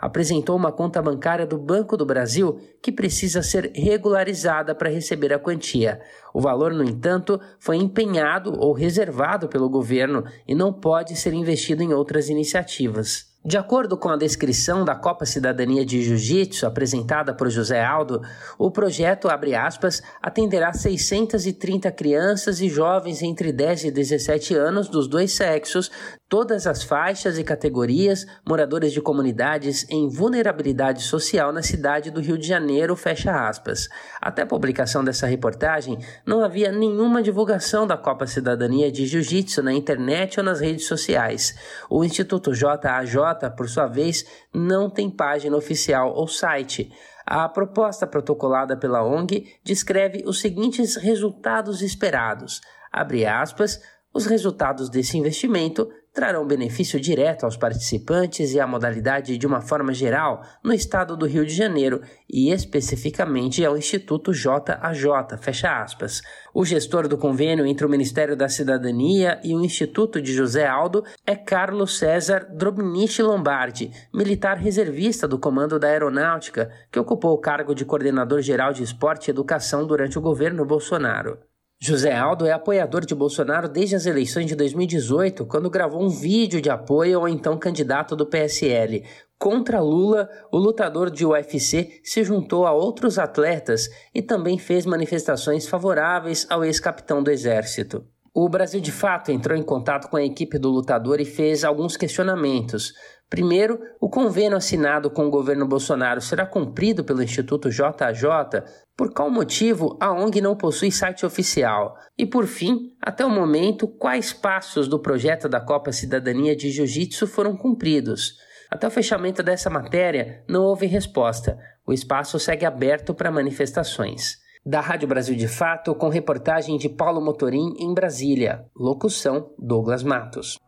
apresentou 0.00 0.56
uma 0.56 0.72
conta 0.72 1.02
bancária 1.02 1.46
do 1.46 1.58
Banco 1.58 1.96
do 1.96 2.06
Brasil 2.06 2.58
que 2.82 2.92
precisa 2.92 3.42
ser 3.42 3.72
regularizada 3.74 4.74
para 4.74 4.90
receber 4.90 5.32
a 5.32 5.38
quantia. 5.38 6.00
O 6.32 6.40
valor, 6.40 6.72
no 6.72 6.84
entanto, 6.84 7.40
foi 7.58 7.76
empenhado 7.76 8.52
ou 8.58 8.72
reservado 8.72 9.48
pelo 9.48 9.68
governo 9.68 10.24
e 10.46 10.54
não 10.54 10.72
pode 10.72 11.16
ser 11.16 11.34
investido 11.34 11.82
em 11.82 11.92
outras 11.92 12.28
iniciativas. 12.28 13.29
De 13.42 13.56
acordo 13.56 13.96
com 13.96 14.10
a 14.10 14.18
descrição 14.18 14.84
da 14.84 14.94
Copa 14.94 15.24
Cidadania 15.24 15.82
de 15.82 16.02
Jiu-Jitsu 16.02 16.66
apresentada 16.66 17.32
por 17.32 17.48
José 17.48 17.82
Aldo, 17.82 18.20
o 18.58 18.70
projeto, 18.70 19.30
abre 19.30 19.54
aspas, 19.54 20.02
atenderá 20.20 20.74
630 20.74 21.90
crianças 21.90 22.60
e 22.60 22.68
jovens 22.68 23.22
entre 23.22 23.50
10 23.50 23.84
e 23.84 23.90
17 23.90 24.54
anos 24.54 24.90
dos 24.90 25.08
dois 25.08 25.32
sexos, 25.32 25.90
todas 26.30 26.64
as 26.68 26.84
faixas 26.84 27.36
e 27.38 27.42
categorias, 27.42 28.24
moradores 28.46 28.92
de 28.92 29.00
comunidades 29.00 29.84
em 29.90 30.08
vulnerabilidade 30.08 31.02
social 31.02 31.52
na 31.52 31.60
cidade 31.60 32.08
do 32.08 32.20
Rio 32.20 32.38
de 32.38 32.46
Janeiro, 32.46 32.94
fecha 32.94 33.48
aspas. 33.48 33.88
Até 34.20 34.42
a 34.42 34.46
publicação 34.46 35.02
dessa 35.02 35.26
reportagem, 35.26 35.98
não 36.24 36.44
havia 36.44 36.70
nenhuma 36.70 37.20
divulgação 37.20 37.84
da 37.84 37.96
Copa 37.96 38.28
Cidadania 38.28 38.92
de 38.92 39.06
Jiu-Jitsu 39.06 39.60
na 39.60 39.72
internet 39.72 40.38
ou 40.38 40.44
nas 40.44 40.60
redes 40.60 40.86
sociais. 40.86 41.52
O 41.90 42.04
Instituto 42.04 42.54
JAJ 42.54 43.50
por 43.56 43.68
sua 43.68 43.88
vez, 43.88 44.24
não 44.54 44.88
tem 44.88 45.10
página 45.10 45.56
oficial 45.56 46.14
ou 46.14 46.28
site. 46.28 46.92
A 47.26 47.48
proposta 47.48 48.06
protocolada 48.06 48.76
pela 48.76 49.04
ONG 49.04 49.56
descreve 49.64 50.22
os 50.24 50.40
seguintes 50.40 50.94
resultados 50.94 51.82
esperados. 51.82 52.60
Abre 52.92 53.26
aspas, 53.26 53.80
os 54.12 54.26
resultados 54.26 54.88
desse 54.88 55.16
investimento 55.16 55.88
trarão 56.12 56.46
benefício 56.46 57.00
direto 57.00 57.44
aos 57.44 57.56
participantes 57.56 58.52
e 58.52 58.60
à 58.60 58.66
modalidade 58.66 59.38
de 59.38 59.46
uma 59.46 59.60
forma 59.60 59.92
geral 59.92 60.42
no 60.62 60.72
estado 60.72 61.16
do 61.16 61.26
Rio 61.26 61.46
de 61.46 61.54
Janeiro 61.54 62.00
e 62.28 62.50
especificamente 62.50 63.64
ao 63.64 63.76
Instituto 63.76 64.32
JAJ, 64.32 65.38
fecha 65.40 65.82
aspas. 65.82 66.20
O 66.52 66.64
gestor 66.64 67.06
do 67.06 67.16
convênio 67.16 67.64
entre 67.64 67.86
o 67.86 67.88
Ministério 67.88 68.36
da 68.36 68.48
Cidadania 68.48 69.40
e 69.44 69.54
o 69.54 69.64
Instituto 69.64 70.20
de 70.20 70.32
José 70.32 70.66
Aldo 70.66 71.04
é 71.24 71.36
Carlos 71.36 71.98
César 71.98 72.48
Drobnich 72.52 73.22
Lombardi, 73.22 73.90
militar 74.12 74.56
reservista 74.56 75.28
do 75.28 75.38
Comando 75.38 75.78
da 75.78 75.88
Aeronáutica, 75.88 76.70
que 76.90 76.98
ocupou 76.98 77.32
o 77.32 77.40
cargo 77.40 77.74
de 77.74 77.84
coordenador 77.84 78.40
geral 78.40 78.72
de 78.72 78.82
esporte 78.82 79.28
e 79.28 79.30
educação 79.30 79.86
durante 79.86 80.18
o 80.18 80.22
governo 80.22 80.64
Bolsonaro. 80.64 81.49
José 81.82 82.14
Aldo 82.14 82.44
é 82.44 82.52
apoiador 82.52 83.06
de 83.06 83.14
Bolsonaro 83.14 83.66
desde 83.66 83.96
as 83.96 84.04
eleições 84.04 84.44
de 84.44 84.54
2018, 84.54 85.46
quando 85.46 85.70
gravou 85.70 86.04
um 86.04 86.10
vídeo 86.10 86.60
de 86.60 86.68
apoio 86.68 87.20
ao 87.20 87.26
então 87.26 87.56
candidato 87.56 88.14
do 88.14 88.26
PSL. 88.26 89.02
Contra 89.38 89.80
Lula, 89.80 90.28
o 90.52 90.58
lutador 90.58 91.10
de 91.10 91.24
UFC 91.24 91.98
se 92.04 92.22
juntou 92.22 92.66
a 92.66 92.72
outros 92.72 93.18
atletas 93.18 93.88
e 94.14 94.20
também 94.20 94.58
fez 94.58 94.84
manifestações 94.84 95.66
favoráveis 95.66 96.46
ao 96.50 96.62
ex-capitão 96.62 97.22
do 97.22 97.30
Exército. 97.30 98.04
O 98.34 98.46
Brasil 98.46 98.80
de 98.82 98.92
fato 98.92 99.32
entrou 99.32 99.56
em 99.56 99.62
contato 99.62 100.10
com 100.10 100.18
a 100.18 100.22
equipe 100.22 100.58
do 100.58 100.68
lutador 100.68 101.18
e 101.18 101.24
fez 101.24 101.64
alguns 101.64 101.96
questionamentos. 101.96 102.92
Primeiro, 103.30 103.80
o 104.00 104.10
convênio 104.10 104.56
assinado 104.56 105.08
com 105.08 105.24
o 105.24 105.30
governo 105.30 105.64
Bolsonaro 105.64 106.20
será 106.20 106.44
cumprido 106.44 107.04
pelo 107.04 107.22
Instituto 107.22 107.70
JJ? 107.70 108.64
Por 108.96 109.14
qual 109.14 109.30
motivo 109.30 109.96
a 110.00 110.12
ONG 110.12 110.40
não 110.40 110.56
possui 110.56 110.90
site 110.90 111.24
oficial? 111.24 111.94
E 112.18 112.26
por 112.26 112.48
fim, 112.48 112.90
até 113.00 113.24
o 113.24 113.30
momento, 113.30 113.86
quais 113.86 114.32
passos 114.32 114.88
do 114.88 114.98
projeto 114.98 115.48
da 115.48 115.60
Copa 115.60 115.92
Cidadania 115.92 116.56
de 116.56 116.72
Jiu-Jitsu 116.72 117.28
foram 117.28 117.56
cumpridos? 117.56 118.34
Até 118.68 118.88
o 118.88 118.90
fechamento 118.90 119.44
dessa 119.44 119.70
matéria, 119.70 120.42
não 120.48 120.64
houve 120.64 120.86
resposta. 120.86 121.56
O 121.86 121.92
espaço 121.92 122.36
segue 122.38 122.66
aberto 122.66 123.14
para 123.14 123.30
manifestações. 123.30 124.38
Da 124.66 124.80
Rádio 124.80 125.08
Brasil 125.08 125.36
de 125.36 125.46
Fato, 125.46 125.94
com 125.94 126.08
reportagem 126.08 126.76
de 126.76 126.88
Paulo 126.88 127.20
Motorim 127.20 127.74
em 127.78 127.94
Brasília. 127.94 128.64
Locução: 128.76 129.54
Douglas 129.56 130.02
Matos. 130.02 130.58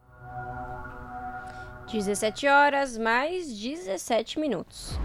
17 1.92 2.48
horas 2.48 2.96
mais 2.96 3.52
17 3.52 4.40
minutos. 4.40 4.98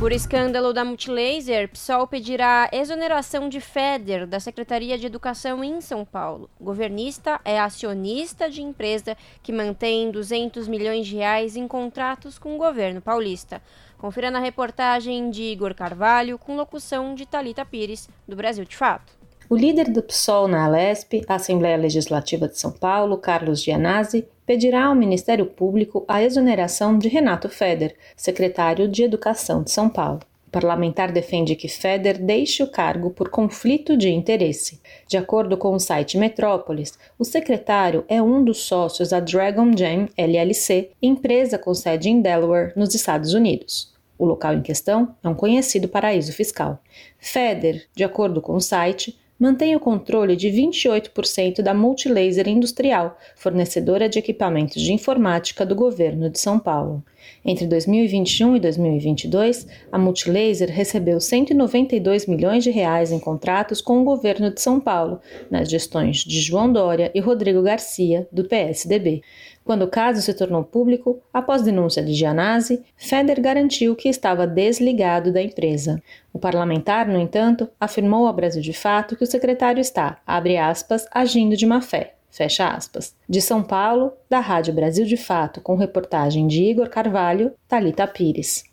Por 0.00 0.10
escândalo 0.10 0.72
da 0.72 0.84
Multilaser, 0.84 1.68
PSOL 1.68 2.06
pedirá 2.06 2.68
exoneração 2.72 3.48
de 3.48 3.60
FEDER 3.60 4.26
da 4.26 4.40
Secretaria 4.40 4.98
de 4.98 5.06
Educação 5.06 5.62
em 5.62 5.80
São 5.80 6.04
Paulo. 6.04 6.50
O 6.58 6.64
governista 6.64 7.40
é 7.44 7.60
acionista 7.60 8.50
de 8.50 8.60
empresa 8.60 9.16
que 9.42 9.52
mantém 9.52 10.10
200 10.10 10.66
milhões 10.66 11.06
de 11.06 11.16
reais 11.16 11.56
em 11.56 11.66
contratos 11.66 12.38
com 12.38 12.54
o 12.54 12.58
governo 12.58 13.00
paulista. 13.00 13.62
Confira 13.98 14.30
na 14.30 14.38
reportagem 14.38 15.30
de 15.30 15.42
Igor 15.42 15.74
Carvalho, 15.74 16.38
com 16.38 16.56
locução 16.56 17.14
de 17.14 17.26
Talita 17.26 17.64
Pires, 17.64 18.08
do 18.26 18.36
Brasil 18.36 18.64
de 18.64 18.76
Fato. 18.76 19.17
O 19.50 19.56
líder 19.56 19.90
do 19.90 20.02
PSOL 20.02 20.46
na 20.46 20.66
Alesp, 20.66 21.24
a 21.26 21.36
Assembleia 21.36 21.78
Legislativa 21.78 22.46
de 22.46 22.58
São 22.58 22.70
Paulo, 22.70 23.16
Carlos 23.16 23.62
Gianazzi, 23.62 24.28
pedirá 24.44 24.84
ao 24.84 24.94
Ministério 24.94 25.46
Público 25.46 26.04
a 26.06 26.22
exoneração 26.22 26.98
de 26.98 27.08
Renato 27.08 27.48
Feder, 27.48 27.96
secretário 28.14 28.86
de 28.86 29.02
Educação 29.02 29.62
de 29.62 29.70
São 29.70 29.88
Paulo. 29.88 30.20
O 30.46 30.50
parlamentar 30.50 31.10
defende 31.10 31.56
que 31.56 31.66
Feder 31.66 32.22
deixe 32.22 32.62
o 32.62 32.70
cargo 32.70 33.08
por 33.08 33.30
conflito 33.30 33.96
de 33.96 34.10
interesse. 34.10 34.82
De 35.06 35.16
acordo 35.16 35.56
com 35.56 35.72
o 35.72 35.80
site 35.80 36.18
Metrópolis, 36.18 36.98
o 37.18 37.24
secretário 37.24 38.04
é 38.06 38.20
um 38.20 38.44
dos 38.44 38.58
sócios 38.58 39.08
da 39.08 39.20
Dragon 39.20 39.74
Jam 39.74 40.10
LLC, 40.14 40.90
empresa 41.00 41.56
com 41.56 41.72
sede 41.72 42.10
em 42.10 42.20
Delaware, 42.20 42.74
nos 42.76 42.94
Estados 42.94 43.32
Unidos. 43.32 43.94
O 44.18 44.26
local 44.26 44.52
em 44.52 44.62
questão 44.62 45.16
é 45.24 45.28
um 45.28 45.34
conhecido 45.34 45.88
paraíso 45.88 46.34
fiscal. 46.34 46.82
Feder, 47.18 47.86
de 47.96 48.04
acordo 48.04 48.42
com 48.42 48.54
o 48.54 48.60
site, 48.60 49.16
mantém 49.38 49.76
o 49.76 49.80
controle 49.80 50.34
de 50.34 50.48
28% 50.48 51.62
da 51.62 51.72
Multilaser 51.72 52.48
Industrial, 52.48 53.16
fornecedora 53.36 54.08
de 54.08 54.18
equipamentos 54.18 54.82
de 54.82 54.92
informática 54.92 55.64
do 55.64 55.74
governo 55.74 56.28
de 56.28 56.40
São 56.40 56.58
Paulo. 56.58 57.04
Entre 57.44 57.66
2021 57.66 58.56
e 58.56 58.60
2022, 58.60 59.66
a 59.92 59.98
Multilaser 59.98 60.70
recebeu 60.70 61.20
192 61.20 62.26
milhões 62.26 62.64
de 62.64 62.70
reais 62.70 63.12
em 63.12 63.18
contratos 63.18 63.80
com 63.80 64.00
o 64.00 64.04
governo 64.04 64.52
de 64.52 64.60
São 64.60 64.80
Paulo, 64.80 65.20
nas 65.50 65.70
gestões 65.70 66.18
de 66.18 66.40
João 66.40 66.72
Dória 66.72 67.10
e 67.14 67.20
Rodrigo 67.20 67.62
Garcia, 67.62 68.26
do 68.32 68.44
PSDB. 68.44 69.22
Quando 69.68 69.82
o 69.82 69.88
caso 69.88 70.22
se 70.22 70.32
tornou 70.32 70.64
público, 70.64 71.20
após 71.30 71.60
denúncia 71.60 72.02
de 72.02 72.14
Gianazzi, 72.14 72.82
Feder 72.96 73.38
garantiu 73.38 73.94
que 73.94 74.08
estava 74.08 74.46
desligado 74.46 75.30
da 75.30 75.42
empresa. 75.42 76.02
O 76.32 76.38
parlamentar, 76.38 77.06
no 77.06 77.20
entanto, 77.20 77.68
afirmou 77.78 78.26
ao 78.26 78.32
Brasil 78.32 78.62
de 78.62 78.72
Fato 78.72 79.14
que 79.14 79.24
o 79.24 79.26
secretário 79.26 79.78
está, 79.78 80.22
abre 80.26 80.56
aspas, 80.56 81.06
agindo 81.12 81.54
de 81.54 81.66
má 81.66 81.82
fé. 81.82 82.14
Fecha 82.30 82.66
aspas. 82.66 83.14
De 83.28 83.42
São 83.42 83.62
Paulo, 83.62 84.14
da 84.26 84.40
Rádio 84.40 84.72
Brasil 84.72 85.04
de 85.04 85.18
Fato, 85.18 85.60
com 85.60 85.76
reportagem 85.76 86.46
de 86.46 86.62
Igor 86.62 86.88
Carvalho, 86.88 87.52
Talita 87.68 88.06
Pires. 88.06 88.64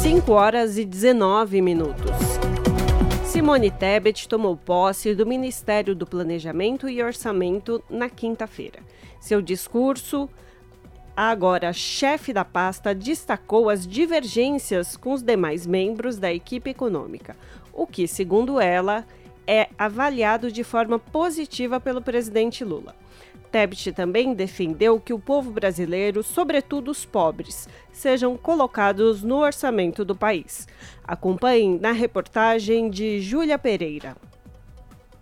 5 0.00 0.32
horas 0.32 0.78
e 0.78 0.84
19 0.84 1.60
minutos. 1.60 2.45
Simone 3.36 3.70
Tebet 3.70 4.26
tomou 4.26 4.56
posse 4.56 5.14
do 5.14 5.26
Ministério 5.26 5.94
do 5.94 6.06
Planejamento 6.06 6.88
e 6.88 7.02
Orçamento 7.02 7.84
na 7.90 8.08
quinta-feira. 8.08 8.78
Seu 9.20 9.42
discurso, 9.42 10.26
agora 11.14 11.70
chefe 11.70 12.32
da 12.32 12.46
pasta, 12.46 12.94
destacou 12.94 13.68
as 13.68 13.86
divergências 13.86 14.96
com 14.96 15.12
os 15.12 15.20
demais 15.20 15.66
membros 15.66 16.16
da 16.16 16.32
equipe 16.32 16.70
econômica, 16.70 17.36
o 17.74 17.86
que, 17.86 18.08
segundo 18.08 18.58
ela, 18.58 19.04
é 19.46 19.68
avaliado 19.76 20.50
de 20.50 20.64
forma 20.64 20.98
positiva 20.98 21.78
pelo 21.78 22.00
presidente 22.00 22.64
Lula. 22.64 22.96
Tebet 23.56 23.90
também 23.92 24.34
defendeu 24.34 25.00
que 25.00 25.14
o 25.14 25.18
povo 25.18 25.50
brasileiro, 25.50 26.22
sobretudo 26.22 26.90
os 26.90 27.06
pobres, 27.06 27.66
sejam 27.90 28.36
colocados 28.36 29.22
no 29.22 29.38
orçamento 29.38 30.04
do 30.04 30.14
país. 30.14 30.68
Acompanhe 31.02 31.78
na 31.78 31.90
reportagem 31.90 32.90
de 32.90 33.18
Júlia 33.18 33.58
Pereira. 33.58 34.14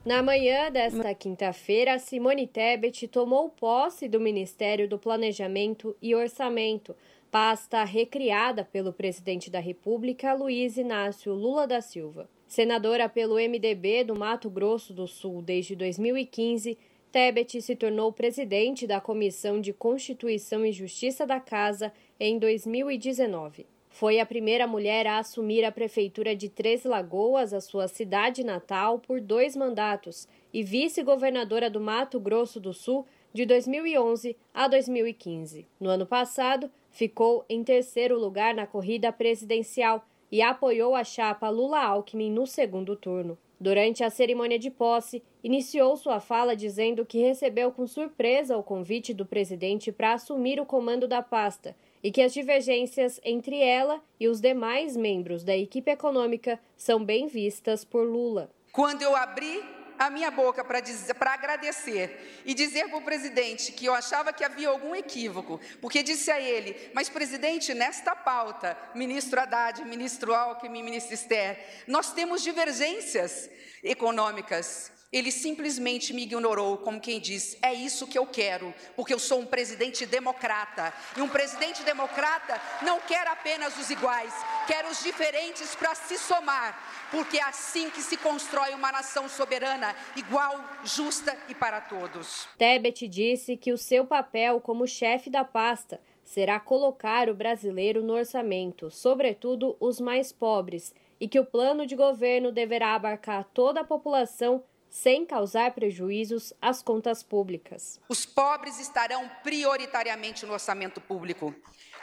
Na 0.05 0.20
manhã 0.20 0.68
desta 0.68 1.14
quinta-feira, 1.14 1.97
Simone 2.01 2.49
Tebet 2.49 3.07
tomou 3.07 3.49
posse 3.51 4.09
do 4.09 4.18
Ministério 4.18 4.88
do 4.88 4.99
Planejamento 4.99 5.94
e 6.03 6.12
Orçamento. 6.12 6.97
pasta 7.31 7.85
recriada 7.85 8.64
pelo 8.64 8.92
presidente 8.92 9.49
da 9.49 9.61
República, 9.61 10.35
Luiz 10.35 10.77
Inácio 10.77 11.33
Lula 11.33 11.68
da 11.68 11.81
Silva. 11.81 12.29
Senadora 12.49 13.09
pelo 13.09 13.35
MDB 13.35 14.05
do 14.05 14.16
Mato 14.16 14.51
Grosso 14.51 14.92
do 14.92 15.09
Sul 15.09 15.40
desde 15.42 15.75
2015, 15.75 16.77
Tebet 17.14 17.62
se 17.62 17.77
tornou 17.77 18.12
presidente 18.12 18.88
da 18.88 19.00
Comissão 19.00 19.61
de 19.61 19.72
Constituição 19.72 20.66
e 20.66 20.72
Justiça 20.72 21.24
da 21.24 21.38
Casa 21.38 21.92
em 22.18 22.40
2019. 22.40 23.66
Foi 23.88 24.18
a 24.18 24.27
primeira 24.27 24.66
mulher 24.66 25.07
a 25.07 25.18
assumir 25.18 25.64
a 25.64 25.70
prefeitura 25.70 26.35
de 26.35 26.48
Três 26.48 26.83
Lagoas, 26.83 27.55
a 27.55 27.61
sua 27.61 27.87
cidade 27.87 28.42
natal, 28.42 28.98
por 28.98 29.20
dois 29.20 29.55
mandatos, 29.55 30.27
e 30.53 30.64
vice-governadora 30.64 31.70
do 31.70 31.81
Mato 31.81 32.18
Grosso 32.18 32.59
do 32.59 32.74
Sul 32.74 33.07
de 33.33 33.46
2011 33.46 34.37
a 34.53 34.66
2015. 34.66 35.68
No 35.79 35.90
ano 35.90 36.07
passado, 36.07 36.68
ficou 36.90 37.44
em 37.48 37.62
terceiro 37.62 38.18
lugar 38.18 38.57
na 38.57 38.66
corrida 38.66 39.12
presidencial 39.12 40.05
e 40.33 40.42
apoiou 40.42 40.96
a 40.96 41.05
chapa 41.05 41.48
Lula-Alckmin 41.48 42.33
no 42.33 42.44
segundo 42.44 42.96
turno. 42.96 43.38
Durante 43.61 44.03
a 44.03 44.11
cerimônia 44.11 44.59
de 44.59 44.71
posse, 44.71 45.23
iniciou 45.43 45.97
sua 45.97 46.21
fala 46.21 46.57
dizendo 46.57 47.07
que 47.07 47.19
recebeu 47.19 47.71
com 47.71 47.87
surpresa 47.87 48.57
o 48.57 48.62
convite 48.62 49.14
do 49.14 49.25
presidente 49.25 49.93
para 49.93 50.14
assumir 50.14 50.61
o 50.61 50.67
comando 50.67 51.07
da 51.07 51.23
pasta 51.23 51.77
e 52.03 52.11
que 52.11 52.21
as 52.21 52.35
divergências 52.35 53.21
entre 53.25 53.59
ela 53.59 54.03
e 54.21 54.29
os 54.29 54.40
demais 54.40 54.97
membros 54.97 55.45
da 55.45 55.57
equipe 55.57 55.90
econômica 55.90 56.61
são 56.77 57.03
bem 57.03 57.27
vistas 57.27 57.85
por 57.85 58.07
Lula. 58.07 58.51
Quando 58.73 59.03
eu 59.03 59.14
abri 59.17 59.62
a 59.98 60.11
minha 60.11 60.30
boca 60.30 60.64
para 60.64 61.33
agradecer 61.33 62.42
e 62.44 62.54
dizer 62.54 62.88
para 62.88 62.98
o 62.98 63.02
presidente 63.02 63.72
que 63.72 63.87
eu 63.87 63.94
achava 63.94 64.33
que 64.33 64.44
havia 64.44 64.68
algum 64.68 64.94
equívoco, 64.94 65.61
porque 65.80 66.02
disse 66.02 66.30
a 66.30 66.40
ele: 66.40 66.90
Mas, 66.94 67.09
presidente, 67.09 67.74
nesta 67.74 68.14
pauta, 68.16 68.76
ministro 68.94 69.40
Haddad, 69.40 69.85
ministro 69.85 70.35
Alckmin, 70.35 70.83
ministro 70.83 71.14
Esther, 71.14 71.59
nós 71.87 72.12
temos 72.12 72.42
divergências 72.42 73.50
econômicas. 73.83 74.93
Ele 75.14 75.31
simplesmente 75.31 76.12
me 76.12 76.24
ignorou, 76.24 76.77
como 76.79 77.00
quem 77.00 77.20
diz: 77.20 77.57
é 77.62 77.72
isso 77.72 78.05
que 78.05 78.18
eu 78.18 78.27
quero, 78.27 78.74
porque 78.96 79.14
eu 79.14 79.18
sou 79.20 79.38
um 79.38 79.46
presidente 79.46 80.05
democrata. 80.05 80.92
E 81.16 81.20
um 81.20 81.29
presidente 81.29 81.85
democrata 81.85 82.61
não 82.83 82.98
quer 82.98 83.24
apenas 83.29 83.79
os 83.79 83.90
iguais, 83.90 84.35
quer 84.66 84.85
os 84.87 85.05
diferentes 85.05 85.72
para 85.77 85.94
se 85.94 86.18
somar, 86.18 86.77
porque 87.12 87.38
é 87.38 87.44
assim 87.44 87.90
que 87.90 88.03
se 88.03 88.16
constrói 88.16 88.74
uma 88.74 88.90
nação 88.90 89.29
soberana, 89.29 89.94
igual, 90.16 90.59
justa 90.83 91.38
e 91.48 91.55
para 91.55 91.81
todos. 91.81 92.48
Tebet 92.59 93.07
disse 93.07 93.57
que 93.57 93.72
o 93.72 93.79
seu 93.79 94.05
papel 94.05 94.61
como 94.61 94.85
chefe 94.85 95.31
da 95.31 95.44
pasta 95.44 96.00
será 96.24 96.59
colocar 96.59 97.29
o 97.29 97.35
brasileiro 97.35 98.03
no 98.03 98.14
orçamento, 98.14 98.90
sobretudo 98.90 99.77
os 99.79 100.00
mais 100.00 100.33
pobres, 100.33 100.92
e 101.20 101.29
que 101.29 101.38
o 101.38 101.46
plano 101.46 101.87
de 101.87 101.94
governo 101.94 102.50
deverá 102.50 102.96
abarcar 102.96 103.44
toda 103.55 103.83
a 103.83 103.85
população 103.85 104.64
sem 104.94 105.26
causar 105.26 105.72
prejuízos 105.72 106.52
às 106.62 106.80
contas 106.80 107.20
públicas. 107.20 107.98
Os 108.09 108.24
pobres 108.24 108.78
estarão 108.78 109.28
prioritariamente 109.42 110.46
no 110.46 110.52
orçamento 110.52 111.00
público, 111.00 111.52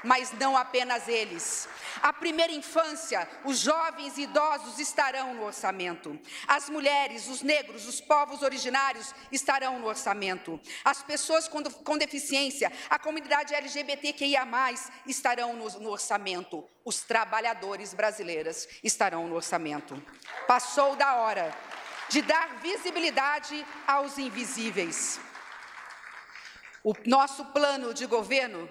mas 0.04 0.34
não 0.34 0.58
apenas 0.58 1.08
eles. 1.08 1.69
A 2.04 2.12
primeira 2.12 2.51
infância, 2.51 3.25
os 3.45 3.60
jovens 3.60 4.17
e 4.17 4.23
idosos 4.23 4.77
estarão 4.77 5.34
no 5.34 5.45
orçamento. 5.45 6.19
As 6.45 6.69
mulheres, 6.69 7.30
os 7.30 7.41
negros, 7.41 7.88
os 7.88 8.01
povos 8.01 8.41
originários 8.41 9.15
estarão 9.32 9.80
no 9.80 9.88
orçamento. 9.88 10.60
As 10.84 11.01
pessoas 11.01 11.47
com, 11.47 11.63
com 11.63 11.97
deficiência, 11.97 12.69
a 12.89 12.99
comunidade 12.99 13.56
LGBTQIA, 13.56 14.45
estarão 15.08 15.56
no, 15.56 15.69
no 15.80 15.91
orçamento. 15.91 16.67
Os 16.84 16.99
trabalhadores 17.04 17.93
brasileiros 17.93 18.67
estarão 18.84 19.30
no 19.30 19.36
orçamento. 19.36 19.95
Passou 20.45 20.97
da 20.97 21.15
hora 21.15 21.56
de 22.12 22.21
dar 22.21 22.60
visibilidade 22.62 23.65
aos 23.88 24.17
invisíveis. 24.17 25.19
O 26.84 26.93
nosso 27.06 27.45
plano 27.45 27.93
de 27.93 28.06
governo 28.06 28.69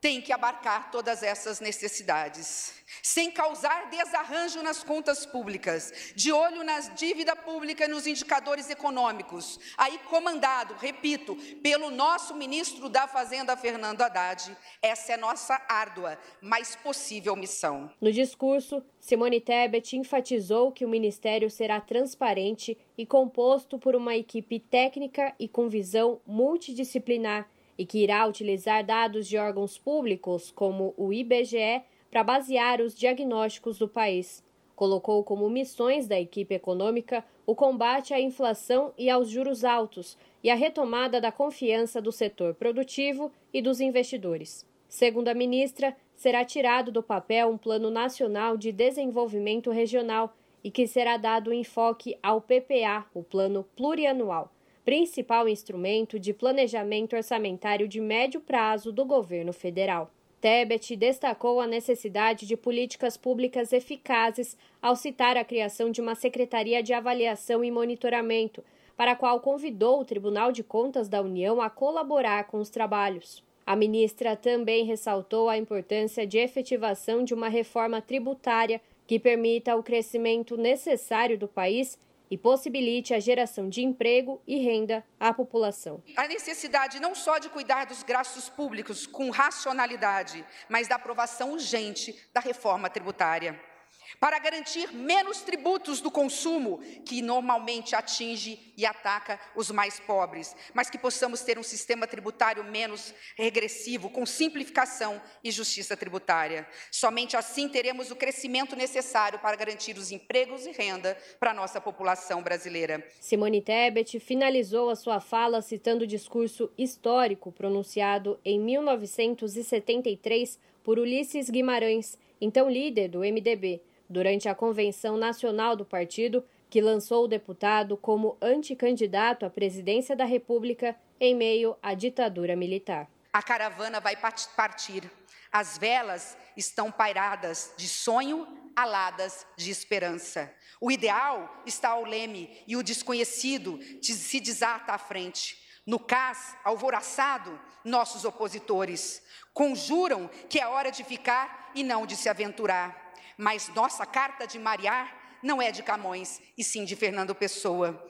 tem 0.00 0.20
que 0.20 0.32
abarcar 0.32 0.90
todas 0.90 1.22
essas 1.22 1.60
necessidades, 1.60 2.72
sem 3.02 3.30
causar 3.30 3.90
desarranjo 3.90 4.62
nas 4.62 4.82
contas 4.82 5.26
públicas, 5.26 6.12
de 6.16 6.32
olho 6.32 6.64
na 6.64 6.80
dívida 6.80 7.36
pública 7.36 7.84
e 7.84 7.88
nos 7.88 8.06
indicadores 8.06 8.70
econômicos, 8.70 9.60
aí 9.76 9.98
comandado, 10.08 10.74
repito, 10.74 11.36
pelo 11.62 11.90
nosso 11.90 12.34
ministro 12.34 12.88
da 12.88 13.06
Fazenda, 13.06 13.56
Fernando 13.56 14.00
Haddad. 14.00 14.56
Essa 14.80 15.12
é 15.12 15.16
nossa 15.18 15.60
árdua, 15.68 16.18
mas 16.40 16.74
possível 16.76 17.36
missão. 17.36 17.92
No 18.00 18.10
discurso, 18.10 18.82
Simone 18.98 19.40
Tebet 19.40 19.96
enfatizou 19.96 20.72
que 20.72 20.84
o 20.84 20.88
ministério 20.88 21.50
será 21.50 21.78
transparente 21.78 22.76
e 22.96 23.04
composto 23.04 23.78
por 23.78 23.94
uma 23.94 24.16
equipe 24.16 24.58
técnica 24.58 25.34
e 25.38 25.46
com 25.46 25.68
visão 25.68 26.20
multidisciplinar 26.26 27.46
e 27.80 27.86
que 27.86 28.00
irá 28.00 28.26
utilizar 28.26 28.84
dados 28.84 29.26
de 29.26 29.38
órgãos 29.38 29.78
públicos, 29.78 30.50
como 30.50 30.92
o 30.98 31.14
IBGE, 31.14 31.82
para 32.10 32.22
basear 32.22 32.78
os 32.78 32.94
diagnósticos 32.94 33.78
do 33.78 33.88
país. 33.88 34.44
Colocou 34.76 35.24
como 35.24 35.48
missões 35.48 36.06
da 36.06 36.20
equipe 36.20 36.54
econômica 36.54 37.24
o 37.46 37.54
combate 37.54 38.12
à 38.12 38.20
inflação 38.20 38.92
e 38.98 39.08
aos 39.08 39.30
juros 39.30 39.64
altos 39.64 40.18
e 40.44 40.50
a 40.50 40.54
retomada 40.54 41.22
da 41.22 41.32
confiança 41.32 42.02
do 42.02 42.12
setor 42.12 42.54
produtivo 42.54 43.32
e 43.50 43.62
dos 43.62 43.80
investidores. 43.80 44.66
Segundo 44.86 45.28
a 45.28 45.34
ministra, 45.34 45.96
será 46.14 46.44
tirado 46.44 46.92
do 46.92 47.02
papel 47.02 47.48
um 47.48 47.56
Plano 47.56 47.90
Nacional 47.90 48.58
de 48.58 48.72
Desenvolvimento 48.72 49.70
Regional 49.70 50.36
e 50.62 50.70
que 50.70 50.86
será 50.86 51.16
dado 51.16 51.50
enfoque 51.50 52.18
ao 52.22 52.42
PPA, 52.42 53.06
o 53.14 53.22
Plano 53.22 53.64
Plurianual 53.74 54.52
principal 54.84 55.48
instrumento 55.48 56.18
de 56.18 56.32
planejamento 56.32 57.14
orçamentário 57.14 57.86
de 57.86 58.00
médio 58.00 58.40
prazo 58.40 58.90
do 58.90 59.04
governo 59.04 59.52
federal. 59.52 60.10
Tebet 60.40 60.96
destacou 60.96 61.60
a 61.60 61.66
necessidade 61.66 62.46
de 62.46 62.56
políticas 62.56 63.16
públicas 63.16 63.72
eficazes 63.72 64.56
ao 64.80 64.96
citar 64.96 65.36
a 65.36 65.44
criação 65.44 65.90
de 65.90 66.00
uma 66.00 66.14
Secretaria 66.14 66.82
de 66.82 66.94
Avaliação 66.94 67.62
e 67.62 67.70
Monitoramento, 67.70 68.64
para 68.96 69.12
a 69.12 69.16
qual 69.16 69.40
convidou 69.40 70.00
o 70.00 70.04
Tribunal 70.04 70.50
de 70.50 70.62
Contas 70.62 71.08
da 71.08 71.20
União 71.20 71.60
a 71.60 71.68
colaborar 71.68 72.44
com 72.44 72.58
os 72.58 72.70
trabalhos. 72.70 73.42
A 73.66 73.76
ministra 73.76 74.34
também 74.34 74.84
ressaltou 74.84 75.48
a 75.48 75.58
importância 75.58 76.26
de 76.26 76.38
efetivação 76.38 77.22
de 77.22 77.34
uma 77.34 77.48
reforma 77.48 78.00
tributária 78.00 78.80
que 79.06 79.18
permita 79.18 79.76
o 79.76 79.82
crescimento 79.82 80.56
necessário 80.56 81.38
do 81.38 81.46
país 81.46 81.98
e 82.30 82.38
possibilite 82.38 83.12
a 83.12 83.20
geração 83.20 83.68
de 83.68 83.82
emprego 83.82 84.40
e 84.46 84.58
renda 84.58 85.04
à 85.18 85.34
população. 85.34 86.02
A 86.16 86.28
necessidade 86.28 87.00
não 87.00 87.14
só 87.14 87.38
de 87.38 87.48
cuidar 87.48 87.86
dos 87.86 88.02
gastos 88.02 88.48
públicos 88.48 89.06
com 89.06 89.30
racionalidade, 89.30 90.44
mas 90.68 90.86
da 90.86 90.94
aprovação 90.94 91.52
urgente 91.52 92.14
da 92.32 92.40
reforma 92.40 92.88
tributária 92.88 93.69
para 94.18 94.38
garantir 94.38 94.92
menos 94.92 95.42
tributos 95.42 96.00
do 96.00 96.10
consumo, 96.10 96.78
que 97.04 97.22
normalmente 97.22 97.94
atinge 97.94 98.72
e 98.76 98.86
ataca 98.86 99.38
os 99.54 99.70
mais 99.70 100.00
pobres, 100.00 100.56
mas 100.74 100.90
que 100.90 100.98
possamos 100.98 101.42
ter 101.42 101.58
um 101.58 101.62
sistema 101.62 102.06
tributário 102.06 102.64
menos 102.64 103.14
regressivo, 103.36 104.08
com 104.10 104.24
simplificação 104.24 105.20
e 105.44 105.50
justiça 105.50 105.96
tributária. 105.96 106.66
Somente 106.90 107.36
assim 107.36 107.68
teremos 107.68 108.10
o 108.10 108.16
crescimento 108.16 108.74
necessário 108.74 109.38
para 109.38 109.56
garantir 109.56 109.96
os 109.96 110.10
empregos 110.10 110.66
e 110.66 110.72
renda 110.72 111.16
para 111.38 111.50
a 111.50 111.54
nossa 111.54 111.80
população 111.80 112.42
brasileira. 112.42 113.06
Simone 113.20 113.62
Tebet 113.62 114.18
finalizou 114.18 114.90
a 114.90 114.96
sua 114.96 115.20
fala 115.20 115.62
citando 115.62 116.04
o 116.04 116.06
discurso 116.06 116.70
histórico 116.76 117.52
pronunciado 117.52 118.40
em 118.44 118.58
1973 118.58 120.58
por 120.82 120.98
Ulisses 120.98 121.50
Guimarães, 121.50 122.18
então 122.40 122.70
líder 122.70 123.08
do 123.08 123.20
MDB 123.20 123.82
durante 124.10 124.48
a 124.48 124.54
convenção 124.54 125.16
nacional 125.16 125.76
do 125.76 125.84
partido, 125.84 126.44
que 126.68 126.80
lançou 126.80 127.24
o 127.24 127.28
deputado 127.28 127.96
como 127.96 128.36
anticandidato 128.42 129.46
à 129.46 129.50
presidência 129.50 130.16
da 130.16 130.24
República 130.24 130.96
em 131.20 131.34
meio 131.34 131.76
à 131.80 131.94
ditadura 131.94 132.56
militar. 132.56 133.08
A 133.32 133.42
caravana 133.42 134.00
vai 134.00 134.16
partir. 134.16 135.08
As 135.52 135.78
velas 135.78 136.36
estão 136.56 136.90
pairadas 136.90 137.72
de 137.76 137.88
sonho, 137.88 138.46
aladas 138.74 139.46
de 139.56 139.70
esperança. 139.70 140.52
O 140.80 140.90
ideal 140.90 141.62
está 141.64 141.90
ao 141.90 142.04
leme 142.04 142.62
e 142.66 142.76
o 142.76 142.82
desconhecido 142.82 143.78
se 144.02 144.40
desata 144.40 144.92
à 144.92 144.98
frente. 144.98 145.58
No 145.86 145.98
cais, 145.98 146.56
alvoraçado, 146.64 147.58
nossos 147.84 148.24
opositores 148.24 149.22
conjuram 149.52 150.28
que 150.48 150.58
é 150.58 150.66
hora 150.66 150.90
de 150.90 151.02
ficar 151.02 151.70
e 151.74 151.82
não 151.82 152.06
de 152.06 152.16
se 152.16 152.28
aventurar. 152.28 152.99
Mas 153.40 153.68
nossa 153.68 154.04
carta 154.04 154.46
de 154.46 154.58
Mariar 154.58 155.38
não 155.42 155.62
é 155.62 155.72
de 155.72 155.82
Camões, 155.82 156.42
e 156.58 156.62
sim 156.62 156.84
de 156.84 156.94
Fernando 156.94 157.34
Pessoa, 157.34 158.06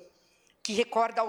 que 0.60 0.72
recorda 0.72 1.22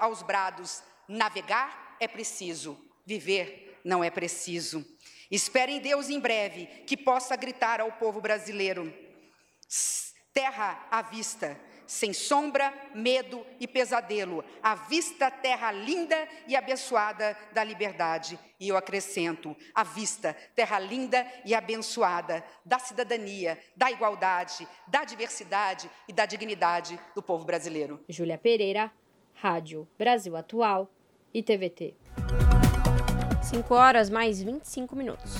aos 0.00 0.22
brados: 0.22 0.82
navegar 1.06 1.98
é 2.00 2.08
preciso, 2.08 2.82
viver 3.04 3.78
não 3.84 4.02
é 4.02 4.08
preciso. 4.08 4.82
Espero 5.30 5.70
em 5.70 5.80
Deus 5.80 6.08
em 6.08 6.18
breve 6.18 6.64
que 6.86 6.96
possa 6.96 7.36
gritar 7.36 7.78
ao 7.78 7.92
povo 7.92 8.22
brasileiro: 8.22 8.90
terra 10.32 10.86
à 10.90 11.02
vista, 11.02 11.60
sem 11.86 12.12
sombra, 12.12 12.72
medo 12.94 13.44
e 13.60 13.66
pesadelo, 13.66 14.44
à 14.62 14.74
vista 14.74 15.30
terra 15.30 15.70
linda 15.72 16.16
e 16.46 16.56
abençoada 16.56 17.36
da 17.52 17.62
liberdade. 17.62 18.38
E 18.58 18.68
eu 18.68 18.76
acrescento, 18.76 19.56
à 19.74 19.82
vista 19.82 20.36
terra 20.54 20.78
linda 20.78 21.26
e 21.44 21.54
abençoada 21.54 22.44
da 22.64 22.78
cidadania, 22.78 23.58
da 23.76 23.90
igualdade, 23.90 24.66
da 24.86 25.04
diversidade 25.04 25.90
e 26.08 26.12
da 26.12 26.26
dignidade 26.26 26.98
do 27.14 27.22
povo 27.22 27.44
brasileiro. 27.44 28.04
Júlia 28.08 28.38
Pereira, 28.38 28.90
Rádio 29.34 29.88
Brasil 29.98 30.36
Atual 30.36 30.90
e 31.34 31.42
TVT. 31.42 31.96
5 33.42 33.74
horas 33.74 34.08
mais 34.08 34.40
25 34.40 34.94
minutos. 34.94 35.34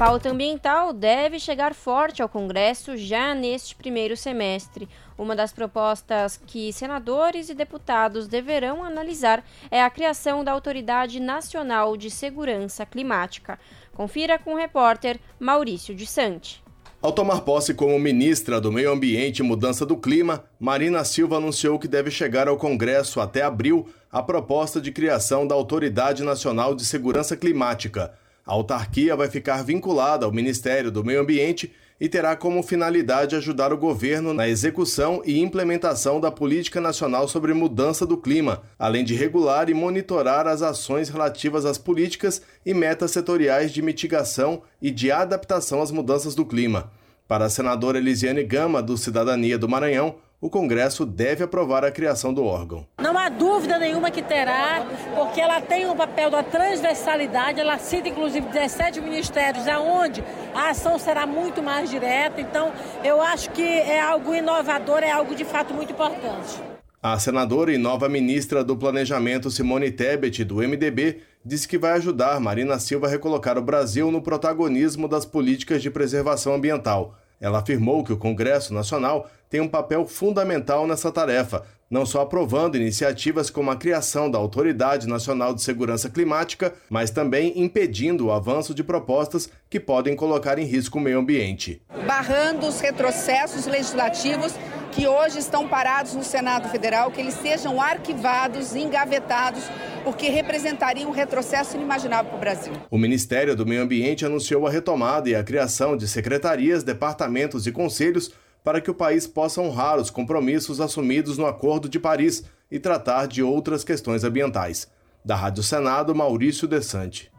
Pauta 0.00 0.30
ambiental 0.30 0.94
deve 0.94 1.38
chegar 1.38 1.74
forte 1.74 2.22
ao 2.22 2.28
Congresso 2.28 2.96
já 2.96 3.34
neste 3.34 3.76
primeiro 3.76 4.16
semestre. 4.16 4.88
Uma 5.18 5.36
das 5.36 5.52
propostas 5.52 6.40
que 6.46 6.72
senadores 6.72 7.50
e 7.50 7.54
deputados 7.54 8.26
deverão 8.26 8.82
analisar 8.82 9.44
é 9.70 9.82
a 9.82 9.90
criação 9.90 10.42
da 10.42 10.52
Autoridade 10.52 11.20
Nacional 11.20 11.98
de 11.98 12.10
Segurança 12.10 12.86
Climática. 12.86 13.58
Confira 13.92 14.38
com 14.38 14.54
o 14.54 14.56
repórter 14.56 15.20
Maurício 15.38 15.94
de 15.94 16.06
Sante. 16.06 16.64
Ao 17.02 17.12
tomar 17.12 17.42
posse 17.42 17.74
como 17.74 17.98
ministra 17.98 18.58
do 18.58 18.72
Meio 18.72 18.92
Ambiente 18.92 19.40
e 19.40 19.42
Mudança 19.42 19.84
do 19.84 19.98
Clima, 19.98 20.44
Marina 20.58 21.04
Silva 21.04 21.36
anunciou 21.36 21.78
que 21.78 21.86
deve 21.86 22.10
chegar 22.10 22.48
ao 22.48 22.56
Congresso 22.56 23.20
até 23.20 23.42
abril 23.42 23.86
a 24.10 24.22
proposta 24.22 24.80
de 24.80 24.92
criação 24.92 25.46
da 25.46 25.54
Autoridade 25.54 26.22
Nacional 26.22 26.74
de 26.74 26.86
Segurança 26.86 27.36
Climática. 27.36 28.14
A 28.50 28.52
autarquia 28.52 29.14
vai 29.14 29.28
ficar 29.28 29.62
vinculada 29.62 30.26
ao 30.26 30.32
Ministério 30.32 30.90
do 30.90 31.04
Meio 31.04 31.20
Ambiente 31.20 31.72
e 32.00 32.08
terá 32.08 32.34
como 32.34 32.64
finalidade 32.64 33.36
ajudar 33.36 33.72
o 33.72 33.78
governo 33.78 34.34
na 34.34 34.48
execução 34.48 35.22
e 35.24 35.38
implementação 35.38 36.20
da 36.20 36.32
Política 36.32 36.80
Nacional 36.80 37.28
sobre 37.28 37.54
Mudança 37.54 38.04
do 38.04 38.16
Clima, 38.16 38.62
além 38.76 39.04
de 39.04 39.14
regular 39.14 39.70
e 39.70 39.74
monitorar 39.74 40.48
as 40.48 40.62
ações 40.62 41.08
relativas 41.08 41.64
às 41.64 41.78
políticas 41.78 42.42
e 42.66 42.74
metas 42.74 43.12
setoriais 43.12 43.70
de 43.70 43.82
mitigação 43.82 44.62
e 44.82 44.90
de 44.90 45.12
adaptação 45.12 45.80
às 45.80 45.92
mudanças 45.92 46.34
do 46.34 46.44
clima. 46.44 46.90
Para 47.28 47.44
a 47.44 47.50
senadora 47.50 47.98
Elisiane 47.98 48.42
Gama, 48.42 48.82
do 48.82 48.98
Cidadania 48.98 49.56
do 49.56 49.68
Maranhão, 49.68 50.16
o 50.40 50.48
Congresso 50.48 51.04
deve 51.04 51.44
aprovar 51.44 51.84
a 51.84 51.90
criação 51.90 52.32
do 52.32 52.44
órgão. 52.44 52.86
Não 52.98 53.18
há 53.18 53.28
dúvida 53.28 53.78
nenhuma 53.78 54.10
que 54.10 54.22
terá, 54.22 54.86
porque 55.14 55.38
ela 55.38 55.60
tem 55.60 55.84
o 55.84 55.92
um 55.92 55.96
papel 55.96 56.30
da 56.30 56.42
transversalidade, 56.42 57.60
ela 57.60 57.78
cita 57.78 58.08
inclusive 58.08 58.46
17 58.46 59.02
ministérios, 59.02 59.68
aonde 59.68 60.24
a 60.54 60.70
ação 60.70 60.98
será 60.98 61.26
muito 61.26 61.62
mais 61.62 61.90
direta. 61.90 62.40
Então, 62.40 62.72
eu 63.04 63.20
acho 63.20 63.50
que 63.50 63.62
é 63.62 64.00
algo 64.00 64.34
inovador, 64.34 65.02
é 65.02 65.10
algo 65.10 65.34
de 65.34 65.44
fato 65.44 65.74
muito 65.74 65.92
importante. 65.92 66.58
A 67.02 67.18
senadora 67.18 67.72
e 67.72 67.78
nova 67.78 68.08
ministra 68.08 68.64
do 68.64 68.76
Planejamento, 68.76 69.50
Simone 69.50 69.90
Tebet, 69.90 70.44
do 70.44 70.56
MDB, 70.56 71.20
disse 71.44 71.66
que 71.66 71.78
vai 71.78 71.92
ajudar 71.92 72.40
Marina 72.40 72.78
Silva 72.78 73.06
a 73.06 73.10
recolocar 73.10 73.58
o 73.58 73.62
Brasil 73.62 74.10
no 74.10 74.22
protagonismo 74.22 75.08
das 75.08 75.24
políticas 75.24 75.82
de 75.82 75.90
preservação 75.90 76.54
ambiental. 76.54 77.14
Ela 77.40 77.60
afirmou 77.60 78.04
que 78.04 78.12
o 78.12 78.18
Congresso 78.18 78.74
Nacional 78.74 79.30
tem 79.50 79.60
um 79.60 79.68
papel 79.68 80.06
fundamental 80.06 80.86
nessa 80.86 81.10
tarefa, 81.10 81.66
não 81.90 82.06
só 82.06 82.20
aprovando 82.20 82.76
iniciativas 82.76 83.50
como 83.50 83.68
a 83.72 83.76
criação 83.76 84.30
da 84.30 84.38
Autoridade 84.38 85.08
Nacional 85.08 85.52
de 85.52 85.60
Segurança 85.60 86.08
Climática, 86.08 86.72
mas 86.88 87.10
também 87.10 87.60
impedindo 87.60 88.26
o 88.26 88.32
avanço 88.32 88.72
de 88.72 88.84
propostas 88.84 89.50
que 89.68 89.80
podem 89.80 90.14
colocar 90.14 90.56
em 90.56 90.64
risco 90.64 90.98
o 90.98 91.00
meio 91.00 91.18
ambiente. 91.18 91.82
Barrando 92.06 92.68
os 92.68 92.78
retrocessos 92.80 93.66
legislativos 93.66 94.54
que 94.92 95.08
hoje 95.08 95.40
estão 95.40 95.66
parados 95.66 96.14
no 96.14 96.22
Senado 96.22 96.68
Federal, 96.68 97.10
que 97.10 97.20
eles 97.20 97.34
sejam 97.34 97.80
arquivados, 97.80 98.76
engavetados, 98.76 99.64
porque 100.04 100.28
representaria 100.28 101.06
um 101.06 101.12
retrocesso 101.12 101.76
inimaginável 101.76 102.30
para 102.30 102.36
o 102.36 102.40
Brasil. 102.40 102.72
O 102.88 102.98
Ministério 102.98 103.56
do 103.56 103.66
Meio 103.66 103.82
Ambiente 103.82 104.24
anunciou 104.24 104.64
a 104.66 104.70
retomada 104.70 105.28
e 105.28 105.34
a 105.34 105.42
criação 105.42 105.96
de 105.96 106.06
secretarias, 106.06 106.84
departamentos 106.84 107.66
e 107.66 107.72
conselhos 107.72 108.32
para 108.62 108.80
que 108.80 108.90
o 108.90 108.94
país 108.94 109.26
possa 109.26 109.60
honrar 109.60 109.98
os 109.98 110.10
compromissos 110.10 110.80
assumidos 110.80 111.38
no 111.38 111.46
Acordo 111.46 111.88
de 111.88 111.98
Paris 111.98 112.44
e 112.70 112.78
tratar 112.78 113.26
de 113.26 113.42
outras 113.42 113.82
questões 113.82 114.24
ambientais. 114.24 114.88
Da 115.24 115.36
Rádio 115.36 115.62
Senado, 115.62 116.14
Maurício 116.14 116.66
Desante. 116.66 117.30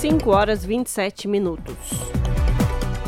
5 0.00 0.30
horas 0.30 0.64
27 0.64 1.26
minutos. 1.26 1.74